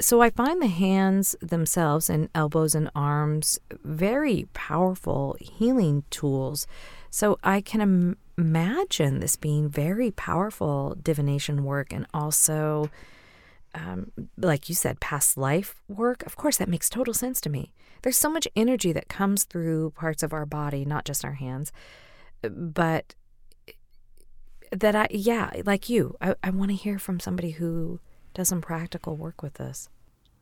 So 0.00 0.20
I 0.20 0.30
find 0.30 0.60
the 0.60 0.66
hands 0.66 1.36
themselves 1.40 2.10
and 2.10 2.28
elbows 2.34 2.74
and 2.74 2.90
arms 2.96 3.60
very 3.84 4.48
powerful 4.52 5.36
healing 5.40 6.02
tools. 6.10 6.66
So 7.10 7.38
I 7.44 7.60
can 7.60 7.80
Im- 7.80 8.16
imagine 8.36 9.20
this 9.20 9.36
being 9.36 9.68
very 9.68 10.10
powerful 10.10 10.96
divination 11.00 11.64
work 11.64 11.92
and 11.92 12.06
also 12.12 12.90
um, 13.74 14.12
like 14.36 14.68
you 14.68 14.74
said, 14.74 15.00
past 15.00 15.36
life 15.36 15.82
work, 15.88 16.24
of 16.24 16.36
course, 16.36 16.56
that 16.58 16.68
makes 16.68 16.88
total 16.88 17.14
sense 17.14 17.40
to 17.42 17.50
me. 17.50 17.72
There's 18.02 18.18
so 18.18 18.30
much 18.30 18.48
energy 18.56 18.92
that 18.92 19.08
comes 19.08 19.44
through 19.44 19.90
parts 19.90 20.22
of 20.22 20.32
our 20.32 20.46
body, 20.46 20.84
not 20.84 21.04
just 21.04 21.24
our 21.24 21.34
hands, 21.34 21.72
but 22.42 23.14
that 24.70 24.94
I, 24.94 25.08
yeah, 25.10 25.50
like 25.64 25.88
you, 25.88 26.16
I, 26.20 26.34
I 26.42 26.50
want 26.50 26.70
to 26.70 26.76
hear 26.76 26.98
from 26.98 27.20
somebody 27.20 27.52
who 27.52 28.00
does 28.34 28.48
some 28.48 28.60
practical 28.60 29.16
work 29.16 29.42
with 29.42 29.54
this. 29.54 29.88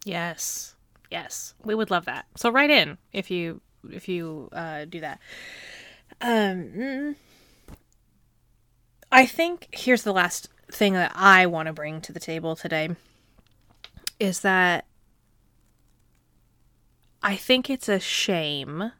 Yes. 0.04 0.74
Yes. 1.10 1.54
We 1.64 1.74
would 1.74 1.90
love 1.90 2.04
that. 2.06 2.26
So 2.36 2.50
write 2.50 2.70
in 2.70 2.98
if 3.12 3.30
you 3.30 3.60
if 3.90 4.08
you 4.08 4.48
uh, 4.52 4.84
do 4.84 5.00
that. 5.00 5.20
Um 6.20 7.16
I 9.10 9.26
think 9.26 9.68
here's 9.72 10.02
the 10.02 10.12
last 10.12 10.48
thing 10.70 10.94
that 10.94 11.12
I 11.14 11.46
want 11.46 11.66
to 11.66 11.72
bring 11.72 12.00
to 12.02 12.12
the 12.12 12.20
table 12.20 12.56
today 12.56 12.90
is 14.18 14.40
that 14.40 14.86
I 17.22 17.36
think 17.36 17.68
it's 17.68 17.88
a 17.88 17.98
shame 17.98 18.92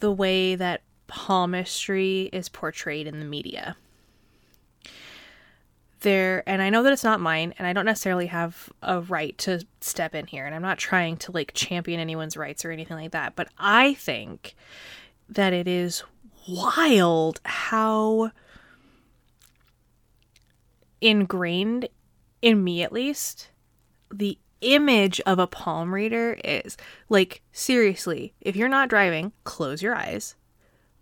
the 0.00 0.12
way 0.12 0.54
that 0.54 0.82
palmistry 1.06 2.28
is 2.32 2.48
portrayed 2.48 3.06
in 3.06 3.20
the 3.20 3.24
media. 3.24 3.76
There 6.00 6.42
and 6.46 6.60
i 6.60 6.68
know 6.68 6.82
that 6.82 6.92
it's 6.92 7.02
not 7.02 7.18
mine 7.18 7.54
and 7.56 7.66
i 7.66 7.72
don't 7.72 7.86
necessarily 7.86 8.26
have 8.26 8.70
a 8.82 9.00
right 9.00 9.38
to 9.38 9.64
step 9.80 10.14
in 10.14 10.26
here 10.26 10.44
and 10.44 10.54
i'm 10.54 10.60
not 10.60 10.76
trying 10.76 11.16
to 11.16 11.32
like 11.32 11.54
champion 11.54 11.98
anyone's 11.98 12.36
rights 12.36 12.62
or 12.62 12.70
anything 12.70 12.98
like 12.98 13.12
that 13.12 13.34
but 13.34 13.48
i 13.58 13.94
think 13.94 14.54
that 15.30 15.54
it 15.54 15.66
is 15.66 16.02
wild 16.46 17.40
how 17.46 18.30
ingrained 21.00 21.88
in 22.44 22.62
me 22.62 22.82
at 22.82 22.92
least 22.92 23.48
the 24.12 24.38
image 24.60 25.18
of 25.26 25.38
a 25.38 25.46
palm 25.46 25.94
reader 25.94 26.38
is 26.44 26.76
like 27.08 27.40
seriously 27.52 28.34
if 28.40 28.54
you're 28.54 28.68
not 28.68 28.90
driving 28.90 29.32
close 29.44 29.82
your 29.82 29.94
eyes 29.94 30.36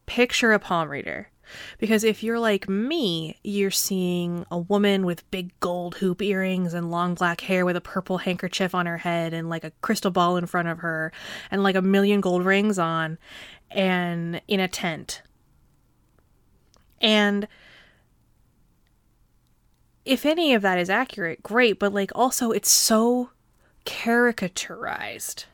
picture 0.06 0.52
a 0.52 0.58
palm 0.58 0.88
reader 0.88 1.28
because 1.78 2.04
if 2.04 2.22
you're 2.22 2.38
like 2.38 2.68
me, 2.68 3.36
you're 3.42 3.70
seeing 3.70 4.46
a 4.50 4.58
woman 4.58 5.04
with 5.04 5.28
big 5.30 5.58
gold 5.60 5.96
hoop 5.96 6.22
earrings 6.22 6.72
and 6.72 6.90
long 6.90 7.14
black 7.14 7.40
hair 7.42 7.66
with 7.66 7.76
a 7.76 7.80
purple 7.80 8.18
handkerchief 8.18 8.74
on 8.74 8.86
her 8.86 8.98
head 8.98 9.34
and 9.34 9.50
like 9.50 9.64
a 9.64 9.72
crystal 9.82 10.12
ball 10.12 10.36
in 10.36 10.46
front 10.46 10.68
of 10.68 10.78
her 10.78 11.12
and 11.50 11.62
like 11.62 11.74
a 11.74 11.82
million 11.82 12.20
gold 12.20 12.44
rings 12.44 12.78
on 12.78 13.18
and 13.70 14.40
in 14.48 14.60
a 14.60 14.68
tent. 14.68 15.22
And 17.00 17.48
if 20.04 20.26
any 20.26 20.54
of 20.54 20.62
that 20.62 20.78
is 20.78 20.90
accurate, 20.90 21.42
great, 21.42 21.78
but 21.78 21.92
like 21.92 22.10
also 22.14 22.50
it's 22.50 22.70
so 22.70 23.30
caricaturized 23.84 25.44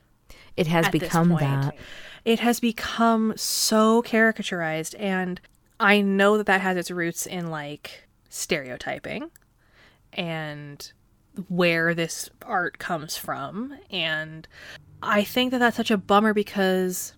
It 0.56 0.66
has 0.66 0.88
become 0.88 1.28
that. 1.36 1.76
It 2.24 2.40
has 2.40 2.60
become 2.60 3.32
so 3.36 4.02
caricaturized, 4.02 4.94
and 4.98 5.40
I 5.78 6.00
know 6.00 6.36
that 6.36 6.46
that 6.46 6.60
has 6.60 6.76
its 6.76 6.90
roots 6.90 7.26
in 7.26 7.46
like 7.48 8.08
stereotyping 8.28 9.30
and 10.12 10.92
where 11.48 11.94
this 11.94 12.28
art 12.42 12.78
comes 12.78 13.16
from. 13.16 13.78
And 13.90 14.48
I 15.02 15.22
think 15.22 15.52
that 15.52 15.58
that's 15.58 15.76
such 15.76 15.92
a 15.92 15.96
bummer 15.96 16.34
because 16.34 17.14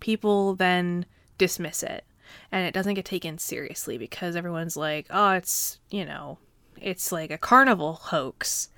people 0.00 0.56
then 0.56 1.06
dismiss 1.38 1.82
it 1.82 2.04
and 2.50 2.66
it 2.66 2.74
doesn't 2.74 2.94
get 2.94 3.04
taken 3.04 3.38
seriously 3.38 3.98
because 3.98 4.34
everyone's 4.34 4.76
like, 4.76 5.06
oh, 5.10 5.30
it's, 5.30 5.78
you 5.90 6.04
know, 6.04 6.38
it's 6.84 7.10
like 7.10 7.30
a 7.30 7.38
carnival 7.38 7.94
hoax. 7.94 8.68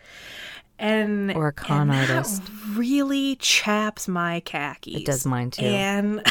And 0.79 1.33
Or 1.35 1.49
a 1.49 1.53
con 1.53 1.91
and 1.91 2.11
artist. 2.11 2.43
really 2.75 3.37
chaps 3.37 4.07
my 4.09 4.41
khakis. 4.41 4.97
It 5.01 5.07
does 5.07 5.25
mine 5.27 5.51
too. 5.51 5.65
And 5.65 6.23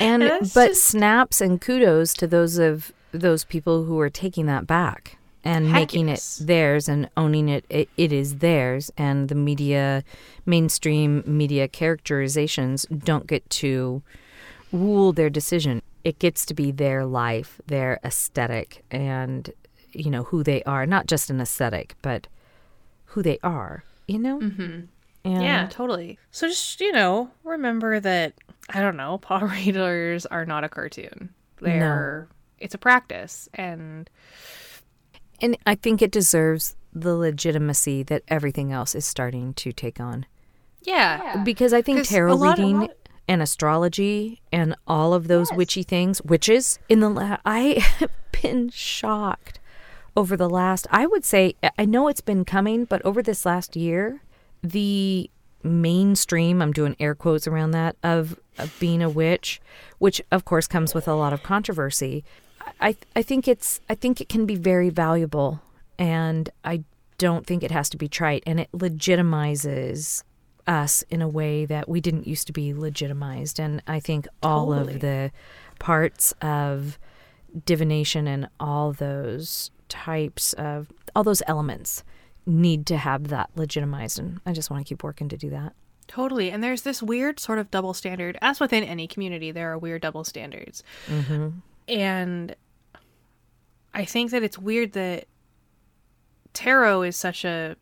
And 0.00 0.22
That's 0.22 0.54
but 0.54 0.68
just- 0.68 0.84
snaps 0.84 1.40
and 1.40 1.60
kudos 1.60 2.14
to 2.14 2.26
those 2.26 2.58
of 2.58 2.92
those 3.10 3.44
people 3.44 3.84
who 3.84 3.98
are 4.00 4.08
taking 4.08 4.46
that 4.46 4.66
back 4.66 5.18
and 5.44 5.66
Heck 5.66 5.74
making 5.74 6.08
yes. 6.08 6.40
it 6.40 6.46
theirs 6.46 6.88
and 6.88 7.10
owning 7.16 7.48
it, 7.48 7.64
it 7.68 7.88
it 7.96 8.12
is 8.12 8.36
theirs 8.36 8.90
and 8.96 9.28
the 9.28 9.34
media 9.34 10.04
mainstream 10.46 11.22
media 11.26 11.66
characterizations 11.68 12.86
don't 12.86 13.26
get 13.26 13.48
to 13.50 14.02
rule 14.72 15.12
their 15.12 15.28
decision 15.28 15.82
it 16.04 16.18
gets 16.20 16.46
to 16.46 16.54
be 16.54 16.70
their 16.70 17.04
life 17.04 17.60
their 17.66 17.98
aesthetic 18.04 18.82
and 18.90 19.50
you 19.92 20.10
know 20.10 20.24
who 20.24 20.42
they 20.42 20.62
are 20.64 20.86
not 20.86 21.06
just 21.06 21.30
an 21.30 21.40
aesthetic 21.40 21.94
but 22.02 22.26
who 23.06 23.22
they 23.22 23.38
are 23.42 23.84
you 24.06 24.18
know 24.18 24.38
mm-hmm. 24.40 24.80
and 25.24 25.42
yeah, 25.42 25.68
totally. 25.70 26.18
So 26.32 26.48
just, 26.48 26.80
you 26.80 26.90
know, 26.90 27.30
remember 27.44 28.00
that 28.00 28.34
I 28.70 28.80
don't 28.80 28.96
know, 28.96 29.18
paw 29.22 29.38
readers 29.38 30.26
are 30.26 30.44
not 30.44 30.64
a 30.64 30.68
cartoon. 30.68 31.30
They're 31.60 32.26
it's 32.58 32.74
a 32.74 32.78
practice 32.78 33.48
and 33.54 34.10
and 35.40 35.56
I 35.66 35.74
think 35.76 36.02
it 36.02 36.10
deserves 36.10 36.76
the 36.92 37.14
legitimacy 37.14 38.02
that 38.04 38.22
everything 38.28 38.72
else 38.72 38.94
is 38.94 39.04
starting 39.04 39.54
to 39.54 39.72
take 39.72 40.00
on. 40.00 40.26
Yeah. 40.82 41.42
Because 41.44 41.72
I 41.72 41.82
think 41.82 42.06
tarot 42.06 42.32
a 42.32 42.34
lot- 42.34 42.58
a 42.58 42.62
reading 42.62 42.80
lot- 42.80 42.96
and 43.28 43.40
astrology 43.40 44.42
and 44.50 44.74
all 44.86 45.14
of 45.14 45.28
those 45.28 45.52
witchy 45.52 45.82
things, 45.84 46.20
witches 46.22 46.78
in 46.88 47.00
the 47.00 47.08
la- 47.08 47.38
I 47.44 47.78
have 47.98 48.10
been 48.42 48.70
shocked 48.70 49.60
over 50.16 50.36
the 50.36 50.48
last 50.48 50.86
I 50.90 51.06
would 51.06 51.24
say 51.24 51.54
I 51.78 51.84
know 51.84 52.08
it's 52.08 52.20
been 52.20 52.44
coming, 52.44 52.84
but 52.84 53.02
over 53.04 53.22
this 53.22 53.46
last 53.46 53.76
year, 53.76 54.22
the 54.62 55.30
mainstream, 55.62 56.60
I'm 56.60 56.72
doing 56.72 56.96
air 56.98 57.14
quotes 57.14 57.46
around 57.46 57.70
that 57.72 57.96
of, 58.02 58.38
of 58.58 58.74
being 58.80 59.02
a 59.02 59.08
witch, 59.10 59.60
which 59.98 60.20
of 60.30 60.44
course 60.44 60.66
comes 60.66 60.94
with 60.94 61.06
a 61.06 61.14
lot 61.14 61.32
of 61.32 61.42
controversy. 61.42 62.24
I 62.80 62.96
I 63.16 63.22
think 63.22 63.48
it's 63.48 63.80
I 63.88 63.94
think 63.94 64.20
it 64.20 64.28
can 64.28 64.46
be 64.46 64.54
very 64.54 64.90
valuable 64.90 65.60
and 65.98 66.48
I 66.64 66.84
don't 67.18 67.46
think 67.46 67.62
it 67.62 67.70
has 67.70 67.88
to 67.90 67.96
be 67.96 68.08
trite 68.08 68.42
and 68.46 68.60
it 68.60 68.70
legitimizes 68.72 70.22
us 70.66 71.02
in 71.10 71.22
a 71.22 71.28
way 71.28 71.64
that 71.64 71.88
we 71.88 72.00
didn't 72.00 72.26
used 72.26 72.46
to 72.46 72.52
be 72.52 72.72
legitimized 72.72 73.58
and 73.58 73.82
I 73.86 73.98
think 74.00 74.28
all 74.42 74.66
Totally. 74.66 74.94
of 74.94 75.00
the 75.00 75.32
parts 75.78 76.32
of 76.40 76.98
divination 77.66 78.26
and 78.28 78.48
all 78.60 78.92
those 78.92 79.70
types 79.92 80.54
of 80.54 80.90
all 81.14 81.22
those 81.22 81.42
elements 81.46 82.02
need 82.46 82.86
to 82.86 82.96
have 82.96 83.28
that 83.28 83.50
legitimized 83.54 84.18
and 84.18 84.40
I 84.46 84.52
just 84.52 84.70
want 84.70 84.84
to 84.84 84.88
keep 84.88 85.04
working 85.04 85.28
to 85.28 85.36
do 85.36 85.50
that. 85.50 85.74
Totally. 86.08 86.50
And 86.50 86.62
there's 86.62 86.82
this 86.82 87.02
weird 87.02 87.38
sort 87.38 87.58
of 87.58 87.70
double 87.70 87.94
standard. 87.94 88.36
As 88.42 88.58
within 88.58 88.82
any 88.84 89.06
community, 89.06 89.50
there 89.50 89.70
are 89.72 89.78
weird 89.78 90.02
double 90.02 90.24
standards. 90.24 90.82
Mm-hmm. 91.06 91.48
And 91.88 92.56
I 93.94 94.04
think 94.04 94.30
that 94.32 94.42
it's 94.42 94.58
weird 94.58 94.92
that 94.92 95.26
tarot 96.52 97.02
is 97.02 97.16
such 97.16 97.44
a. 97.44 97.76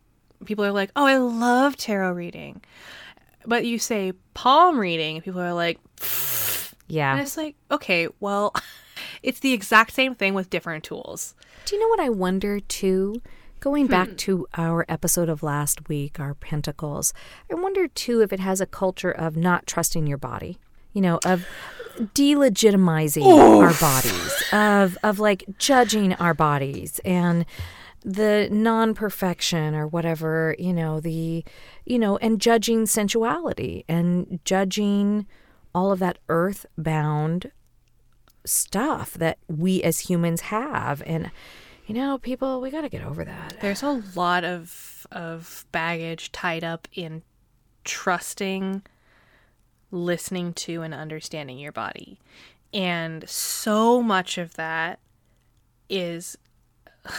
People 0.45 0.65
are 0.65 0.71
like, 0.71 0.91
oh, 0.95 1.05
I 1.05 1.17
love 1.17 1.77
tarot 1.77 2.11
reading. 2.11 2.61
But 3.45 3.65
you 3.65 3.79
say 3.79 4.13
palm 4.33 4.79
reading, 4.79 5.17
and 5.17 5.25
people 5.25 5.41
are 5.41 5.53
like, 5.53 5.79
"Yeah." 6.87 7.13
and 7.13 7.21
it's 7.21 7.37
like, 7.37 7.55
okay, 7.71 8.07
well, 8.19 8.53
it's 9.23 9.39
the 9.39 9.53
exact 9.53 9.93
same 9.93 10.15
thing 10.15 10.33
with 10.33 10.49
different 10.49 10.83
tools. 10.83 11.35
Do 11.65 11.75
you 11.75 11.81
know 11.81 11.87
what 11.87 11.99
I 11.99 12.09
wonder 12.09 12.59
too? 12.59 13.21
Going 13.59 13.85
back 13.85 14.09
hmm. 14.09 14.15
to 14.15 14.47
our 14.57 14.85
episode 14.89 15.29
of 15.29 15.43
last 15.43 15.87
week, 15.87 16.19
our 16.19 16.33
pentacles, 16.33 17.13
I 17.51 17.55
wonder 17.55 17.87
too 17.87 18.21
if 18.21 18.33
it 18.33 18.39
has 18.39 18.59
a 18.59 18.65
culture 18.65 19.11
of 19.11 19.37
not 19.37 19.67
trusting 19.67 20.07
your 20.07 20.17
body, 20.17 20.57
you 20.93 21.01
know, 21.01 21.19
of 21.23 21.45
delegitimizing 21.99 23.23
our 23.23 23.73
bodies, 23.79 24.43
of 24.51 24.97
of 25.03 25.19
like 25.19 25.45
judging 25.59 26.15
our 26.15 26.33
bodies 26.33 26.99
and 27.05 27.45
the 28.03 28.47
non-perfection 28.51 29.75
or 29.75 29.85
whatever, 29.85 30.55
you 30.57 30.73
know, 30.73 30.99
the 30.99 31.45
you 31.85 31.99
know, 31.99 32.17
and 32.17 32.41
judging 32.41 32.87
sensuality 32.87 33.85
and 33.87 34.39
judging 34.43 35.27
all 35.75 35.91
of 35.91 35.99
that 35.99 36.17
earthbound 36.29 37.51
stuff 38.45 39.13
that 39.13 39.37
we 39.47 39.83
as 39.83 39.99
humans 39.99 40.41
have 40.41 41.03
and 41.05 41.31
you 41.85 41.93
know 41.93 42.17
people 42.17 42.61
we 42.61 42.69
got 42.69 42.81
to 42.81 42.89
get 42.89 43.03
over 43.03 43.23
that 43.23 43.57
There's 43.61 43.83
a 43.83 44.03
lot 44.15 44.43
of 44.43 45.05
of 45.11 45.65
baggage 45.71 46.31
tied 46.31 46.63
up 46.63 46.87
in 46.93 47.23
trusting, 47.83 48.83
listening 49.89 50.53
to, 50.53 50.81
and 50.81 50.93
understanding 50.93 51.57
your 51.57 51.71
body, 51.71 52.19
and 52.73 53.27
so 53.29 54.01
much 54.01 54.37
of 54.37 54.55
that 54.55 54.99
is. 55.89 56.37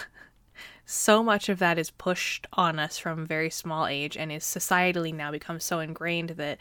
So 0.85 1.23
much 1.23 1.49
of 1.49 1.59
that 1.61 1.79
is 1.79 1.91
pushed 1.91 2.47
on 2.53 2.79
us 2.79 2.99
from 2.99 3.25
very 3.25 3.49
small 3.49 3.87
age 3.87 4.15
and 4.15 4.31
is 4.31 4.45
societally 4.45 5.15
now 5.15 5.31
become 5.31 5.59
so 5.59 5.81
ingrained 5.81 6.31
that 6.31 6.59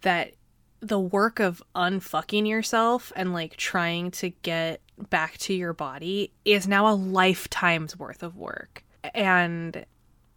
that 0.00 0.32
the 0.80 1.00
work 1.00 1.40
of 1.40 1.62
unfucking 1.74 2.46
yourself 2.46 3.12
and 3.16 3.32
like 3.32 3.56
trying 3.56 4.10
to 4.12 4.30
get 4.30 4.80
back 5.10 5.38
to 5.38 5.54
your 5.54 5.72
body 5.72 6.32
is 6.44 6.68
now 6.68 6.88
a 6.88 6.94
lifetime's 6.94 7.98
worth 7.98 8.22
of 8.22 8.36
work. 8.36 8.84
And 9.14 9.84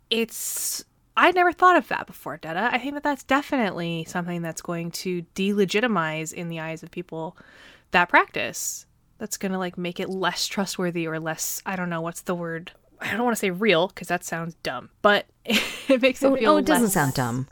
it's 0.09 0.83
I 1.17 1.31
never 1.31 1.51
thought 1.51 1.75
of 1.75 1.87
that 1.89 2.07
before, 2.07 2.37
Detta. 2.37 2.69
I 2.71 2.77
think 2.79 2.93
that 2.93 3.03
that's 3.03 3.23
definitely 3.23 4.05
something 4.05 4.41
that's 4.41 4.61
going 4.61 4.91
to 4.91 5.23
delegitimize 5.35 6.33
in 6.33 6.47
the 6.47 6.59
eyes 6.59 6.83
of 6.83 6.91
people 6.91 7.37
that 7.91 8.09
practice. 8.09 8.85
That's 9.17 9.37
going 9.37 9.51
to 9.51 9.59
like 9.59 9.77
make 9.77 9.99
it 9.99 10.09
less 10.09 10.47
trustworthy 10.47 11.07
or 11.07 11.19
less 11.19 11.61
I 11.65 11.75
don't 11.75 11.89
know 11.89 12.01
what's 12.01 12.21
the 12.21 12.35
word. 12.35 12.71
I 12.99 13.11
don't 13.11 13.23
want 13.23 13.35
to 13.35 13.39
say 13.39 13.49
real 13.51 13.87
because 13.87 14.07
that 14.07 14.23
sounds 14.23 14.55
dumb, 14.63 14.89
but 15.01 15.25
it 15.45 16.01
makes 16.01 16.23
it 16.23 16.27
oh, 16.27 16.35
feel 16.35 16.51
oh, 16.53 16.57
it 16.57 16.65
doesn't 16.65 16.89
sound 16.89 17.13
dumb 17.13 17.47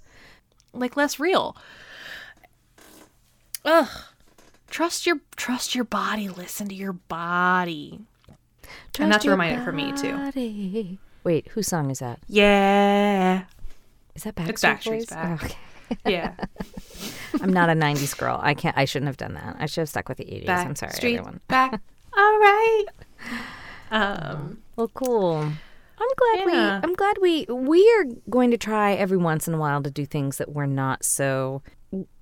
like 0.74 0.98
less 0.98 1.20
real. 1.20 1.56
Ugh. 3.66 3.88
Trust 4.70 5.06
your 5.06 5.18
trust 5.36 5.74
your 5.76 5.84
body. 5.84 6.30
Listen 6.30 6.68
to 6.70 6.76
your 6.76 6.94
body. 6.94 8.00
and 9.00 9.12
that's 9.12 9.26
a 9.26 9.30
reminder 9.32 9.64
for 9.64 9.72
me 9.72 9.92
too. 9.94 10.98
wait 11.24 11.48
whose 11.50 11.68
song 11.68 11.90
is 11.90 12.00
that 12.00 12.20
Yeah. 12.28 13.44
is 14.16 14.24
that 14.24 14.36
Backstreet 14.36 14.50
It's 14.50 14.62
Backstreet's 14.64 14.86
Boys? 14.88 15.06
Back. 15.08 15.42
Oh, 15.42 15.46
okay. 15.46 15.56
Yeah. 16.06 16.34
i'm 17.42 17.52
not 17.52 17.70
a 17.70 17.74
90s 17.74 18.16
girl 18.18 18.40
i 18.44 18.54
can't 18.54 18.78
i 18.78 18.86
shouldn't 18.86 19.08
have 19.08 19.18
done 19.18 19.34
that 19.34 19.56
i 19.60 19.66
should 19.66 19.82
have 19.82 19.90
stuck 19.90 20.08
with 20.08 20.18
the 20.20 20.26
80s 20.26 20.50
i'm 20.50 20.76
sorry 20.76 20.92
Backstreet 20.92 21.14
everyone 21.18 21.40
Back. 21.48 21.82
All 22.16 22.38
right. 22.40 22.86
Um. 23.92 24.60
well 24.76 24.88
cool 24.94 25.38
i'm 25.38 26.08
glad 26.18 26.46
we 26.46 26.54
i'm 26.58 26.94
glad 26.94 27.18
we 27.20 27.46
we 27.50 27.82
are 27.98 28.06
going 28.30 28.52
to 28.52 28.58
try 28.58 28.94
every 28.94 29.18
once 29.18 29.48
in 29.48 29.54
a 29.56 29.58
while 29.58 29.82
to 29.82 29.90
do 29.90 30.06
things 30.06 30.38
that 30.38 30.52
we're 30.52 30.68
not 30.68 31.04
so 31.04 31.64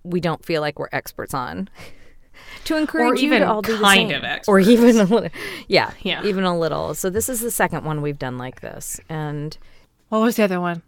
we 0.03 0.20
don't 0.20 0.43
feel 0.45 0.61
like 0.61 0.80
we're 0.80 0.89
experts 0.91 1.34
on 1.34 1.70
to 2.65 2.78
encourage 2.78 3.20
you 3.22 3.28
even 3.28 3.41
to 3.41 3.47
all 3.51 3.61
do 3.61 3.76
the 3.76 3.84
kind 3.84 4.09
same. 4.11 4.39
or 4.47 4.59
even 4.59 4.97
a 4.99 5.03
little 5.03 5.30
yeah 5.68 5.91
Yeah. 6.01 6.24
even 6.24 6.43
a 6.43 6.57
little 6.57 6.93
so 6.93 7.09
this 7.09 7.30
is 7.30 7.41
the 7.41 7.51
second 7.51 7.84
one 7.84 8.01
we've 8.01 8.20
done 8.20 8.38
like 8.38 8.61
this 8.61 8.99
and 9.09 9.57
What 10.09 10.20
was 10.22 10.36
the 10.36 10.43
other 10.43 10.61
one? 10.61 10.84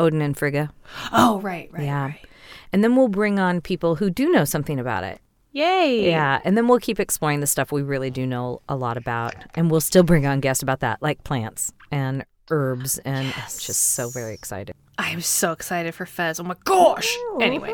odin 0.00 0.22
and 0.22 0.36
frigga 0.36 0.70
Oh, 1.12 1.40
right, 1.40 1.68
right, 1.72 1.82
yeah 1.84 2.04
right. 2.06 2.24
and 2.72 2.82
then 2.82 2.96
we'll 2.96 3.08
bring 3.08 3.38
on 3.38 3.60
people 3.60 3.96
who 3.96 4.10
do 4.10 4.30
know 4.30 4.44
something 4.44 4.78
about 4.80 5.04
it 5.04 5.20
Yay. 5.52 6.06
yeah 6.08 6.40
and 6.44 6.56
then 6.56 6.68
we'll 6.68 6.78
keep 6.78 6.98
exploring 7.00 7.40
the 7.40 7.46
stuff 7.46 7.70
we 7.72 7.82
really 7.82 8.10
do 8.10 8.26
know 8.26 8.60
a 8.68 8.76
lot 8.76 8.96
about 8.96 9.34
and 9.54 9.70
we'll 9.70 9.80
still 9.80 10.02
bring 10.04 10.26
on 10.26 10.40
guests 10.40 10.62
about 10.62 10.80
that 10.80 11.02
like 11.02 11.22
plants 11.24 11.72
and 11.90 12.24
herbs 12.50 12.98
and 13.00 13.26
I'm 13.28 13.42
just 13.58 13.92
so 13.92 14.08
very 14.08 14.34
excited 14.34 14.74
I 15.00 15.10
am 15.10 15.20
so 15.20 15.52
excited 15.52 15.94
for 15.94 16.06
Fez. 16.06 16.40
Oh 16.40 16.42
my 16.42 16.56
gosh. 16.64 17.16
Anyway. 17.40 17.68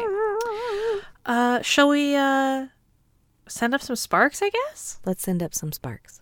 Uh, 1.27 1.62
shall 1.62 1.89
we 1.89 2.14
uh 2.14 2.66
send 3.47 3.75
up 3.75 3.83
some 3.83 3.97
sparks? 3.97 4.43
I 4.43 4.51
guess. 4.51 4.99
let's 5.05 5.22
send 5.22 5.43
up 5.43 5.55
some 5.55 5.72
sparks 5.72 6.18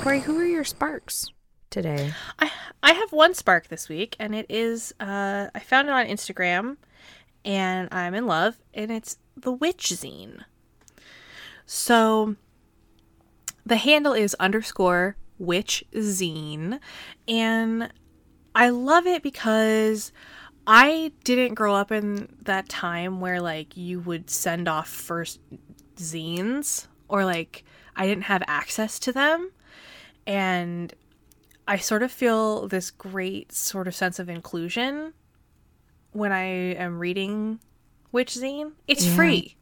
corey 0.00 0.20
who 0.20 0.38
are 0.38 0.44
your 0.46 0.64
sparks 0.64 1.26
today 1.70 2.12
I 2.38 2.50
I 2.82 2.92
have 2.92 3.12
one 3.12 3.34
spark 3.34 3.68
this 3.68 3.88
week, 3.88 4.14
and 4.20 4.34
it 4.34 4.46
is 4.48 4.94
uh 5.00 5.48
I 5.54 5.58
found 5.60 5.88
it 5.88 5.92
on 5.92 6.06
Instagram, 6.06 6.76
and 7.44 7.88
I'm 7.92 8.14
in 8.14 8.26
love, 8.26 8.58
and 8.72 8.90
it's 8.90 9.18
the 9.36 9.52
Witch 9.52 9.88
Zine. 9.88 10.44
So 11.66 12.36
the 13.66 13.76
handle 13.76 14.12
is 14.12 14.34
underscore 14.38 15.16
Witch 15.38 15.84
Zine, 15.92 16.78
and 17.26 17.92
I 18.54 18.68
love 18.70 19.06
it 19.06 19.22
because 19.22 20.12
I 20.70 21.12
didn't 21.24 21.54
grow 21.54 21.74
up 21.74 21.90
in 21.90 22.28
that 22.42 22.68
time 22.68 23.20
where 23.20 23.40
like 23.40 23.74
you 23.76 24.00
would 24.00 24.28
send 24.28 24.68
off 24.68 24.86
first 24.88 25.40
zines 25.96 26.86
or 27.08 27.24
like 27.24 27.64
I 27.96 28.06
didn't 28.06 28.24
have 28.24 28.42
access 28.46 28.98
to 29.00 29.12
them 29.12 29.50
and 30.26 30.92
I 31.66 31.78
sort 31.78 32.02
of 32.02 32.12
feel 32.12 32.68
this 32.68 32.90
great 32.90 33.50
sort 33.50 33.88
of 33.88 33.94
sense 33.94 34.18
of 34.18 34.28
inclusion 34.28 35.14
when 36.12 36.32
I 36.32 36.42
am 36.74 36.98
reading 36.98 37.60
Witch 38.12 38.34
Zine. 38.34 38.72
It's 38.86 39.06
Yeah. 39.06 39.16
free. 39.16 39.56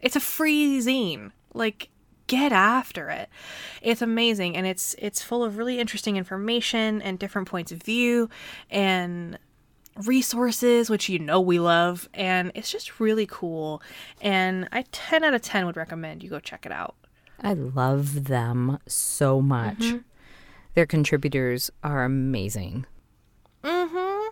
It's 0.00 0.16
a 0.16 0.20
free 0.20 0.78
zine. 0.80 1.32
Like 1.52 1.90
get 2.28 2.50
after 2.52 3.10
it. 3.10 3.28
It's 3.82 4.00
amazing 4.00 4.56
and 4.56 4.66
it's 4.66 4.94
it's 4.98 5.22
full 5.22 5.44
of 5.44 5.58
really 5.58 5.78
interesting 5.78 6.16
information 6.16 7.02
and 7.02 7.18
different 7.18 7.46
points 7.48 7.72
of 7.72 7.82
view 7.82 8.30
and 8.70 9.38
resources 10.06 10.88
which 10.90 11.08
you 11.08 11.18
know 11.18 11.40
we 11.40 11.58
love 11.58 12.08
and 12.14 12.52
it's 12.54 12.70
just 12.70 13.00
really 13.00 13.26
cool 13.26 13.82
and 14.20 14.68
I 14.72 14.84
10 14.92 15.24
out 15.24 15.34
of 15.34 15.42
10 15.42 15.66
would 15.66 15.76
recommend 15.76 16.22
you 16.22 16.30
go 16.30 16.38
check 16.40 16.64
it 16.66 16.72
out. 16.72 16.94
I 17.42 17.52
love 17.54 18.24
them 18.24 18.78
so 18.86 19.40
much. 19.40 19.94
Their 20.74 20.86
contributors 20.86 21.70
are 21.84 22.04
amazing. 22.04 22.86
Mhm. 23.64 24.28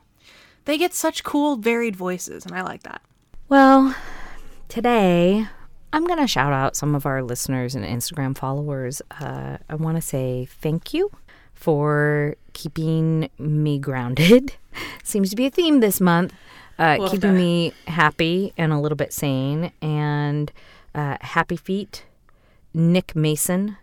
They 0.65 0.79
get 0.79 0.95
such 0.95 1.23
cool 1.25 1.57
varied 1.57 1.97
voices 1.97 2.45
and 2.47 2.55
I 2.55 2.63
like 2.63 2.83
that. 2.83 3.01
Well, 3.49 3.95
today 4.69 5.47
I'm 5.93 6.05
going 6.05 6.19
to 6.19 6.27
shout 6.27 6.53
out 6.53 6.77
some 6.77 6.95
of 6.95 7.07
our 7.07 7.23
listeners 7.23 7.75
and 7.75 7.85
Instagram 7.85 8.37
followers. 8.37 9.01
Uh, 9.21 9.59
I 9.69 9.75
want 9.77 9.97
to 9.97 10.03
say 10.03 10.47
thank 10.47 10.93
you 10.93 11.11
for 11.55 12.35
keeping 12.53 13.31
me 13.39 13.79
grounded. 13.79 14.55
Seems 15.03 15.31
to 15.31 15.37
be 15.37 15.47
a 15.47 15.51
theme 15.51 15.81
this 15.81 16.01
month. 16.01 16.33
Uh, 16.79 16.97
Love 17.01 17.11
keeping 17.13 17.33
that. 17.33 17.39
me 17.39 17.73
happy 17.87 18.53
and 18.59 18.73
a 18.73 18.79
little 18.79 18.97
bit 18.97 19.13
sane. 19.13 19.73
And 19.81 20.53
uh, 20.95 21.17
Happy 21.21 21.57
Feet, 21.57 22.05
Nick 22.75 23.17
Mason. 23.17 23.77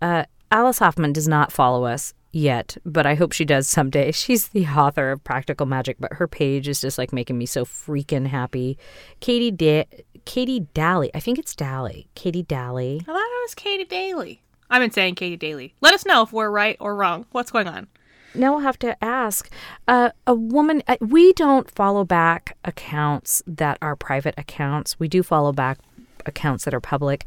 Uh, 0.00 0.24
Alice 0.50 0.78
Hoffman 0.78 1.12
does 1.12 1.26
not 1.26 1.50
follow 1.50 1.84
us 1.84 2.14
yet, 2.30 2.76
but 2.84 3.06
I 3.06 3.14
hope 3.14 3.32
she 3.32 3.44
does 3.44 3.66
someday. 3.66 4.12
She's 4.12 4.48
the 4.48 4.66
author 4.66 5.10
of 5.10 5.24
Practical 5.24 5.66
Magic, 5.66 5.96
but 5.98 6.12
her 6.14 6.28
page 6.28 6.68
is 6.68 6.80
just 6.80 6.98
like 6.98 7.12
making 7.12 7.38
me 7.38 7.46
so 7.46 7.64
freaking 7.64 8.26
happy. 8.28 8.78
Katie 9.20 9.50
da- 9.50 9.88
Katie 10.24 10.60
Daly, 10.74 11.10
I 11.14 11.20
think 11.20 11.38
it's 11.38 11.54
Daly. 11.54 12.08
Katie 12.14 12.42
Daly. 12.42 12.98
I 13.02 13.04
thought 13.04 13.16
it 13.16 13.44
was 13.44 13.54
Katie 13.54 13.84
Daly. 13.84 14.42
I've 14.68 14.82
been 14.82 14.90
saying 14.90 15.14
Katie 15.14 15.36
Daly. 15.36 15.74
Let 15.80 15.94
us 15.94 16.04
know 16.04 16.22
if 16.22 16.32
we're 16.32 16.50
right 16.50 16.76
or 16.80 16.94
wrong. 16.96 17.26
What's 17.30 17.50
going 17.52 17.68
on? 17.68 17.86
Now 18.34 18.52
we'll 18.52 18.60
have 18.60 18.78
to 18.80 19.02
ask. 19.02 19.50
Uh, 19.88 20.10
a 20.26 20.34
woman, 20.34 20.82
uh, 20.86 20.96
we 21.00 21.32
don't 21.32 21.70
follow 21.70 22.04
back 22.04 22.56
accounts 22.64 23.42
that 23.46 23.78
are 23.80 23.96
private 23.96 24.34
accounts. 24.36 24.98
We 24.98 25.08
do 25.08 25.22
follow 25.22 25.52
back 25.52 25.78
accounts 26.26 26.64
that 26.64 26.74
are 26.74 26.80
public, 26.80 27.24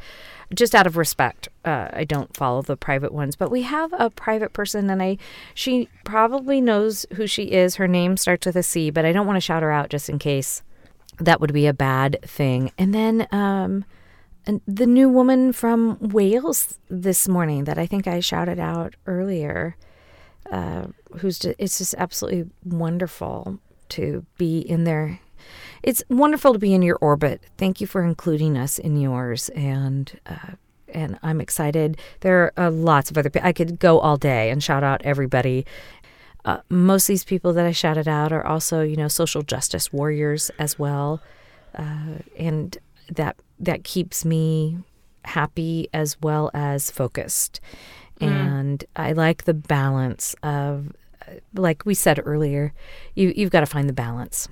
just 0.54 0.76
out 0.76 0.86
of 0.86 0.98
respect. 0.98 1.50
Uh, 1.66 1.88
I 1.94 2.04
don't 2.04 2.36
follow 2.36 2.62
the 2.62 2.78
private 2.78 3.14
ones, 3.14 3.36
but 3.36 3.50
we 3.50 3.64
have 3.64 3.94
a 3.94 4.10
private 4.10 4.54
person, 4.54 4.90
and 4.90 5.02
I, 5.02 5.18
she 5.54 5.90
probably 6.04 6.62
knows 6.62 7.06
who 7.16 7.26
she 7.26 7.52
is. 7.52 7.76
Her 7.76 7.88
name 7.88 8.18
starts 8.18 8.46
with 8.46 8.56
a 8.56 8.64
C, 8.64 8.90
but 8.90 9.06
I 9.06 9.12
don't 9.12 9.28
want 9.28 9.38
to 9.38 9.42
shout 9.42 9.64
her 9.64 9.72
out 9.72 9.90
just 9.90 10.10
in 10.10 10.20
case. 10.20 10.62
That 11.20 11.42
would 11.42 11.54
be 11.54 11.66
a 11.66 11.74
bad 11.74 12.20
thing. 12.24 12.72
And 12.78 12.94
then, 12.94 13.28
um, 13.32 13.86
and 14.46 14.62
the 14.66 14.88
new 14.88 15.10
woman 15.10 15.52
from 15.54 15.98
Wales 16.00 16.80
this 16.90 17.28
morning 17.28 17.66
that 17.66 17.78
I 17.78 17.86
think 17.86 18.08
I 18.08 18.20
shouted 18.20 18.60
out 18.60 18.96
earlier 19.06 19.76
uh, 20.52 20.88
who's 21.18 21.40
just, 21.40 21.56
it's 21.60 21.78
just 21.78 21.96
absolutely 21.98 22.50
wonderful 22.64 23.60
to 23.90 24.26
be 24.38 24.60
in 24.60 24.84
there. 24.84 25.20
It's 25.82 26.04
wonderful 26.10 26.54
to 26.54 26.60
be 26.60 26.74
in 26.74 26.82
your 26.82 26.98
orbit. 26.98 27.42
Thank 27.58 27.82
you 27.82 27.88
for 27.88 28.04
including 28.04 28.58
us 28.58 28.78
in 28.78 28.98
yours, 28.98 29.50
and 29.50 30.20
uh, 30.26 30.54
and 30.94 31.20
I'm 31.24 31.40
excited. 31.40 31.98
There 32.22 32.52
are 32.58 32.68
uh, 32.68 32.72
lots 32.72 33.10
of 33.12 33.18
other. 33.18 33.30
pe- 33.30 33.42
I 33.42 33.54
could 33.54 33.80
go 33.80 34.00
all 34.00 34.18
day 34.18 34.50
and 34.50 34.64
shout 34.64 34.84
out 34.84 35.02
everybody. 35.04 35.66
Uh, 36.46 36.60
most 36.70 37.04
of 37.04 37.14
these 37.14 37.24
people 37.24 37.54
that 37.54 37.66
I 37.66 37.72
shouted 37.72 38.08
out 38.08 38.32
are 38.32 38.46
also, 38.46 38.82
you 38.82 38.96
know, 38.96 39.08
social 39.08 39.42
justice 39.42 39.94
warriors 39.94 40.52
as 40.60 40.78
well, 40.80 41.22
uh, 41.76 42.20
and 42.38 42.78
that 43.12 43.38
that 43.60 43.84
keeps 43.84 44.26
me 44.26 44.80
happy 45.26 45.88
as 45.94 46.18
well 46.22 46.50
as 46.54 46.92
focused. 46.92 47.60
And 48.28 48.84
I 48.96 49.14
like 49.14 49.46
the 49.46 49.54
balance 49.54 50.36
of, 50.44 50.92
uh, 51.28 51.36
like 51.54 51.86
we 51.86 51.94
said 51.94 52.22
earlier, 52.24 52.74
you 53.16 53.34
you've 53.36 53.52
got 53.52 53.62
to 53.62 53.66
find 53.66 53.88
the 53.88 53.94
balance. 53.94 54.48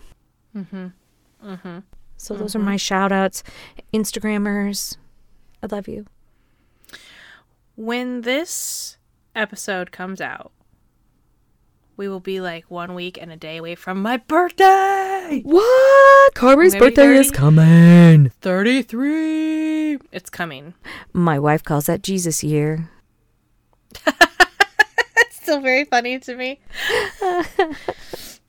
Mm-hmm. 0.56 0.88
Mm-hmm. 1.46 1.80
So 2.18 2.34
those 2.34 2.56
are 2.56 2.60
my 2.60 2.78
shout 2.78 3.12
outs. 3.12 3.44
Instagrammers, 3.94 4.98
I 5.62 5.68
love 5.68 5.88
you. 5.88 6.06
When 7.76 8.22
this 8.22 8.98
episode 9.36 9.92
comes 9.92 10.20
out, 10.20 10.52
we 11.96 12.08
will 12.08 12.20
be 12.20 12.40
like 12.42 12.70
one 12.70 12.94
week 12.96 13.20
and 13.20 13.32
a 13.32 13.36
day 13.36 13.58
away 13.58 13.76
from 13.76 14.02
my 14.02 14.18
birthday. 14.18 15.42
What? 15.44 16.34
Maybe 16.42 16.80
birthday 16.80 17.18
is 17.18 17.32
coming. 17.32 18.30
33. 18.42 20.00
It's 20.12 20.30
coming. 20.30 20.74
My 21.14 21.40
wife 21.40 21.64
calls 21.64 21.88
that 21.88 22.04
Jesus 22.04 22.44
year. 22.44 22.90
It's 25.20 25.36
still 25.38 25.62
very 25.62 25.86
funny 25.86 26.20
to 26.20 26.36
me. 26.36 26.60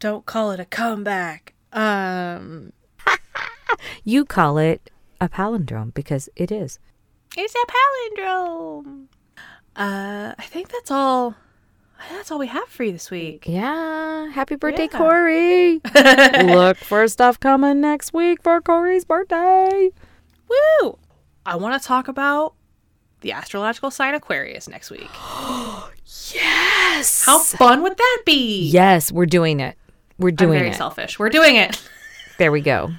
Don't 0.01 0.27
call 0.27 0.51
it 0.53 0.61
a 0.61 0.65
comeback. 0.65 1.55
Um, 1.73 2.73
You 4.05 4.25
call 4.25 4.59
it 4.59 4.91
a 5.21 5.29
palindrome 5.29 5.95
because 5.95 6.29
it 6.37 6.51
is. 6.53 6.79
it's 7.37 7.55
a 7.55 7.67
palindrome. 8.21 9.07
Uh, 9.77 10.35
I 10.39 10.43
think 10.45 10.69
that's 10.69 10.91
all. 10.91 11.35
That's 12.11 12.31
all 12.31 12.39
we 12.39 12.47
have 12.49 12.69
for 12.69 12.85
you 12.85 12.93
this 12.93 13.11
week. 13.11 13.45
Yeah. 13.47 14.31
Happy 14.31 14.55
birthday, 14.57 14.89
Yeah. 14.93 14.99
Corey. 14.99 15.81
Look 16.55 16.77
for 16.77 17.07
stuff 17.09 17.41
coming 17.41 17.81
next 17.81 18.13
week 18.13 18.43
for 18.43 18.61
Corey's 18.61 19.05
birthday. 19.05 19.91
Woo! 20.49 20.99
I 21.45 21.57
want 21.57 21.81
to 21.81 21.87
talk 21.87 22.07
about 22.09 22.55
the 23.21 23.33
astrological 23.33 23.91
sign 23.91 24.15
Aquarius 24.15 24.69
next 24.69 24.91
week. 24.91 25.09
Yes. 26.35 27.25
How 27.25 27.39
fun 27.39 27.83
would 27.83 27.97
that 27.97 28.23
be? 28.27 28.63
Yes, 28.69 29.11
we're 29.13 29.27
doing 29.27 29.61
it. 29.61 29.77
We're 30.19 30.29
I'm 30.31 30.35
doing 30.35 30.59
very 30.59 30.71
it. 30.71 30.77
selfish. 30.77 31.19
We're 31.19 31.29
doing 31.31 31.57
it. 31.57 31.81
There 32.39 32.53
we 32.53 32.61
go. 32.61 32.91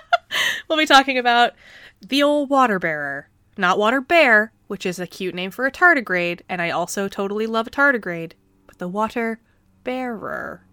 We'll 0.68 0.78
be 0.78 0.86
talking 0.86 1.16
about 1.18 1.52
the 2.00 2.22
old 2.22 2.50
water 2.50 2.78
bearer, 2.78 3.28
not 3.56 3.78
water 3.78 4.00
bear, 4.00 4.52
which 4.68 4.84
is 4.86 4.98
a 4.98 5.06
cute 5.06 5.34
name 5.34 5.50
for 5.50 5.66
a 5.66 5.70
tardigrade, 5.72 6.40
and 6.48 6.60
I 6.62 6.70
also 6.70 7.08
totally 7.08 7.46
love 7.46 7.66
a 7.66 7.70
tardigrade, 7.70 8.32
but 8.66 8.78
the 8.78 8.88
water 8.88 9.40
bearer. 9.84 10.64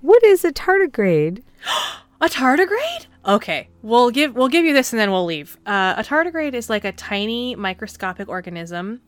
What 0.00 0.22
is 0.24 0.44
a 0.44 0.52
tardigrade? 0.52 1.42
A 2.20 2.28
tardigrade? 2.28 3.06
Okay, 3.26 3.68
we'll 3.82 4.10
give 4.10 4.34
we'll 4.36 4.48
give 4.48 4.64
you 4.64 4.72
this 4.72 4.92
and 4.92 5.00
then 5.00 5.10
we'll 5.10 5.24
leave. 5.24 5.58
Uh, 5.66 5.94
a 5.96 6.02
tardigrade 6.04 6.54
is 6.54 6.70
like 6.70 6.84
a 6.84 6.92
tiny 6.92 7.56
microscopic 7.56 8.28
organism, 8.28 9.00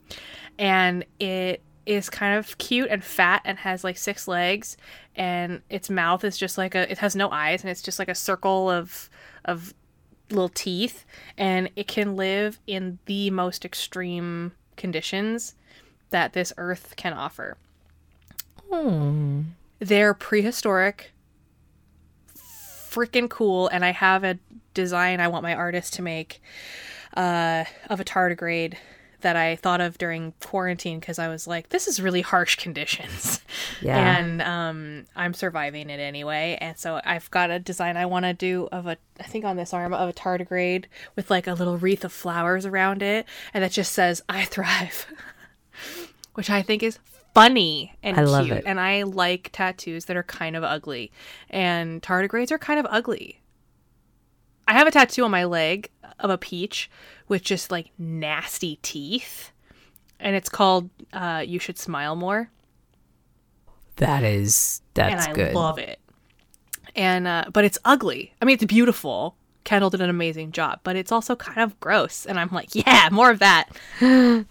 and 0.58 1.04
it 1.20 1.62
is 1.86 2.10
kind 2.10 2.36
of 2.36 2.58
cute 2.58 2.90
and 2.90 3.02
fat 3.04 3.42
and 3.44 3.58
has 3.58 3.84
like 3.84 3.96
six 3.96 4.26
legs, 4.26 4.76
and 5.14 5.62
its 5.70 5.88
mouth 5.88 6.24
is 6.24 6.36
just 6.36 6.58
like 6.58 6.74
a 6.74 6.90
it 6.90 6.98
has 6.98 7.14
no 7.14 7.30
eyes 7.30 7.62
and 7.62 7.70
it's 7.70 7.82
just 7.82 7.98
like 7.98 8.08
a 8.08 8.14
circle 8.14 8.68
of 8.68 9.08
of 9.44 9.72
little 10.30 10.48
teeth, 10.48 11.06
and 11.36 11.70
it 11.76 11.86
can 11.86 12.16
live 12.16 12.58
in 12.66 12.98
the 13.06 13.30
most 13.30 13.64
extreme 13.64 14.52
conditions 14.76 15.54
that 16.10 16.32
this 16.32 16.52
earth 16.58 16.94
can 16.96 17.12
offer. 17.12 17.56
Hmm. 18.70 19.42
They're 19.78 20.12
prehistoric, 20.12 21.12
freaking 22.98 23.30
cool, 23.30 23.68
and 23.68 23.84
I 23.84 23.92
have 23.92 24.24
a 24.24 24.38
design 24.74 25.20
I 25.20 25.28
want 25.28 25.44
my 25.44 25.54
artist 25.54 25.94
to 25.94 26.02
make 26.02 26.42
uh, 27.16 27.64
of 27.88 28.00
a 28.00 28.04
tardigrade 28.04 28.74
that 29.20 29.36
I 29.36 29.56
thought 29.56 29.80
of 29.80 29.98
during 29.98 30.32
quarantine 30.40 31.00
because 31.00 31.18
I 31.18 31.28
was 31.28 31.46
like, 31.46 31.70
this 31.70 31.88
is 31.88 32.00
really 32.00 32.20
harsh 32.20 32.56
conditions. 32.56 33.40
Yeah. 33.80 34.18
And 34.18 34.42
um, 34.42 35.04
I'm 35.14 35.34
surviving 35.34 35.88
it 35.88 36.00
anyway. 36.00 36.58
And 36.60 36.76
so 36.76 37.00
I've 37.04 37.30
got 37.30 37.50
a 37.50 37.60
design 37.60 37.96
I 37.96 38.06
want 38.06 38.24
to 38.24 38.34
do 38.34 38.68
of 38.72 38.88
a, 38.88 38.96
I 39.20 39.22
think 39.22 39.44
on 39.44 39.56
this 39.56 39.72
arm, 39.72 39.94
of 39.94 40.08
a 40.08 40.12
tardigrade 40.12 40.86
with 41.14 41.30
like 41.30 41.46
a 41.46 41.54
little 41.54 41.76
wreath 41.76 42.04
of 42.04 42.12
flowers 42.12 42.66
around 42.66 43.02
it. 43.02 43.24
And 43.54 43.62
that 43.62 43.70
just 43.70 43.92
says, 43.92 44.22
I 44.28 44.44
thrive, 44.44 45.06
which 46.34 46.50
I 46.50 46.62
think 46.62 46.82
is 46.82 46.98
funny 47.38 47.96
and 48.02 48.18
I 48.18 48.24
love 48.24 48.46
cute. 48.46 48.58
it. 48.58 48.64
And 48.66 48.80
I 48.80 49.02
like 49.04 49.50
tattoos 49.52 50.06
that 50.06 50.16
are 50.16 50.22
kind 50.22 50.56
of 50.56 50.64
ugly. 50.64 51.12
And 51.50 52.02
tardigrades 52.02 52.50
are 52.50 52.58
kind 52.58 52.80
of 52.80 52.86
ugly. 52.90 53.40
I 54.66 54.72
have 54.74 54.86
a 54.86 54.90
tattoo 54.90 55.24
on 55.24 55.30
my 55.30 55.44
leg 55.44 55.90
of 56.18 56.30
a 56.30 56.38
peach 56.38 56.90
with 57.28 57.42
just 57.42 57.70
like 57.70 57.90
nasty 57.96 58.78
teeth. 58.82 59.52
And 60.20 60.34
it's 60.34 60.48
called 60.48 60.90
uh, 61.12 61.44
You 61.46 61.58
Should 61.58 61.78
Smile 61.78 62.16
More. 62.16 62.50
That 63.96 64.22
is 64.22 64.82
that's 64.94 65.26
and 65.26 65.32
I 65.32 65.34
good. 65.34 65.54
love 65.54 65.78
it. 65.78 66.00
And 66.94 67.26
uh, 67.26 67.44
but 67.52 67.64
it's 67.64 67.78
ugly. 67.84 68.34
I 68.42 68.44
mean, 68.44 68.54
it's 68.54 68.64
beautiful. 68.64 69.36
Kendall 69.68 69.90
did 69.90 70.00
an 70.00 70.08
amazing 70.08 70.52
job, 70.52 70.80
but 70.82 70.96
it's 70.96 71.12
also 71.12 71.36
kind 71.36 71.58
of 71.60 71.78
gross. 71.78 72.24
And 72.24 72.40
I'm 72.40 72.48
like, 72.50 72.74
yeah, 72.74 73.10
more 73.12 73.30
of 73.30 73.38
that. 73.40 73.68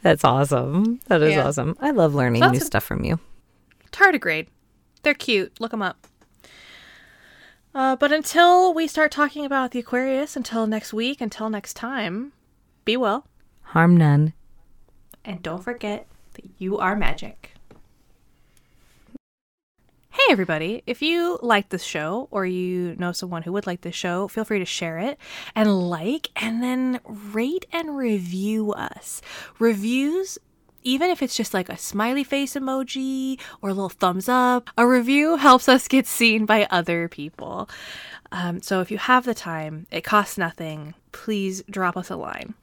That's 0.03 0.23
awesome. 0.23 0.99
That 1.07 1.23
is 1.23 1.33
Yeah. 1.33 1.47
awesome. 1.47 1.75
I 1.81 1.89
love 1.89 2.13
learning 2.13 2.43
So 2.43 2.51
new 2.51 2.59
stuff 2.59 2.83
from 2.83 3.03
you. 3.03 3.19
Tardigrade. 3.91 4.45
They're 5.01 5.15
cute. 5.15 5.59
Look 5.59 5.71
them 5.71 5.81
up. 5.81 6.05
Uh, 7.73 7.95
but 7.95 8.11
until 8.11 8.75
we 8.75 8.85
start 8.85 9.11
talking 9.11 9.43
about 9.43 9.71
the 9.71 9.79
Aquarius, 9.79 10.35
until 10.35 10.67
next 10.67 10.93
week, 10.93 11.19
until 11.19 11.49
next 11.49 11.73
time, 11.73 12.31
be 12.85 12.95
well. 12.95 13.25
Harm 13.63 13.97
none. 13.97 14.33
And 15.25 15.41
don't 15.41 15.63
forget 15.63 16.05
that 16.33 16.45
you 16.59 16.77
are 16.77 16.95
magic. 16.95 17.53
Hey, 20.27 20.33
everybody. 20.33 20.83
If 20.85 21.01
you 21.01 21.39
like 21.41 21.69
this 21.69 21.83
show 21.83 22.27
or 22.31 22.45
you 22.45 22.97
know 22.99 23.13
someone 23.13 23.43
who 23.43 23.53
would 23.53 23.65
like 23.65 23.79
this 23.79 23.95
show, 23.95 24.27
feel 24.27 24.43
free 24.43 24.59
to 24.59 24.65
share 24.65 24.97
it 24.97 25.17
and 25.55 25.89
like 25.89 26.31
and 26.35 26.61
then 26.61 26.99
rate 27.05 27.65
and 27.71 27.95
review 27.95 28.73
us. 28.73 29.21
Reviews, 29.57 30.37
even 30.83 31.09
if 31.09 31.21
it's 31.21 31.37
just 31.37 31.53
like 31.53 31.69
a 31.69 31.77
smiley 31.77 32.25
face 32.25 32.55
emoji 32.55 33.39
or 33.61 33.69
a 33.69 33.73
little 33.73 33.87
thumbs 33.87 34.27
up, 34.27 34.69
a 34.77 34.85
review 34.85 35.37
helps 35.37 35.69
us 35.69 35.87
get 35.87 36.05
seen 36.05 36.45
by 36.45 36.67
other 36.69 37.07
people. 37.07 37.69
Um, 38.29 38.61
so 38.61 38.81
if 38.81 38.91
you 38.91 38.97
have 38.97 39.23
the 39.23 39.33
time, 39.33 39.87
it 39.91 40.03
costs 40.03 40.37
nothing. 40.37 40.93
Please 41.13 41.63
drop 41.69 41.95
us 41.95 42.09
a 42.09 42.17
line. 42.17 42.53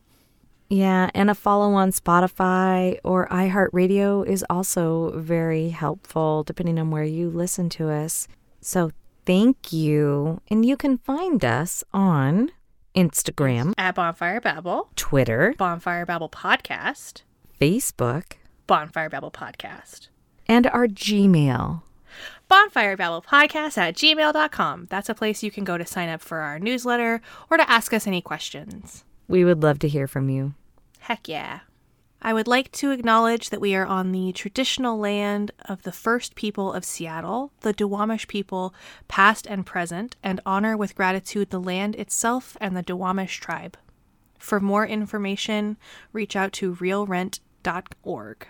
Yeah, 0.74 1.08
and 1.14 1.30
a 1.30 1.34
follow 1.36 1.72
on 1.74 1.92
Spotify 1.92 2.98
or 3.04 3.28
iHeartRadio 3.28 4.26
is 4.26 4.44
also 4.50 5.12
very 5.20 5.68
helpful 5.68 6.42
depending 6.42 6.80
on 6.80 6.90
where 6.90 7.04
you 7.04 7.30
listen 7.30 7.68
to 7.70 7.90
us. 7.90 8.26
So 8.60 8.90
thank 9.24 9.72
you. 9.72 10.40
And 10.48 10.66
you 10.66 10.76
can 10.76 10.98
find 10.98 11.44
us 11.44 11.84
on 11.92 12.50
Instagram, 12.96 13.72
At 13.78 13.94
Bonfire 13.94 14.40
Babble, 14.40 14.88
Twitter, 14.96 15.54
Bonfire 15.56 16.04
Babble 16.06 16.28
Podcast, 16.28 17.22
Facebook, 17.60 18.32
Bonfire 18.66 19.08
Babble 19.08 19.30
Podcast. 19.30 20.08
and 20.48 20.66
our 20.68 20.88
Gmail. 20.88 21.82
Bonfire 22.48 22.96
Babble 22.96 23.22
Podcast 23.22 23.78
at 23.78 23.94
gmail.com. 23.96 24.86
That's 24.90 25.08
a 25.08 25.14
place 25.14 25.42
you 25.44 25.50
can 25.52 25.62
go 25.64 25.78
to 25.78 25.86
sign 25.86 26.08
up 26.08 26.20
for 26.20 26.38
our 26.38 26.58
newsletter 26.58 27.20
or 27.50 27.56
to 27.58 27.70
ask 27.70 27.92
us 27.94 28.06
any 28.08 28.20
questions. 28.20 29.04
We 29.28 29.44
would 29.44 29.62
love 29.62 29.78
to 29.80 29.88
hear 29.88 30.06
from 30.08 30.28
you. 30.28 30.54
Heck 31.04 31.28
yeah. 31.28 31.60
I 32.22 32.32
would 32.32 32.48
like 32.48 32.72
to 32.72 32.90
acknowledge 32.90 33.50
that 33.50 33.60
we 33.60 33.74
are 33.74 33.84
on 33.84 34.10
the 34.10 34.32
traditional 34.32 34.98
land 34.98 35.50
of 35.66 35.82
the 35.82 35.92
first 35.92 36.34
people 36.34 36.72
of 36.72 36.82
Seattle, 36.82 37.52
the 37.60 37.74
Duwamish 37.74 38.26
people, 38.26 38.74
past 39.06 39.46
and 39.46 39.66
present, 39.66 40.16
and 40.22 40.40
honor 40.46 40.78
with 40.78 40.94
gratitude 40.94 41.50
the 41.50 41.60
land 41.60 41.94
itself 41.96 42.56
and 42.58 42.74
the 42.74 42.82
Duwamish 42.82 43.38
tribe. 43.38 43.76
For 44.38 44.60
more 44.60 44.86
information, 44.86 45.76
reach 46.14 46.36
out 46.36 46.54
to 46.54 46.74
realrent.org. 46.74 48.46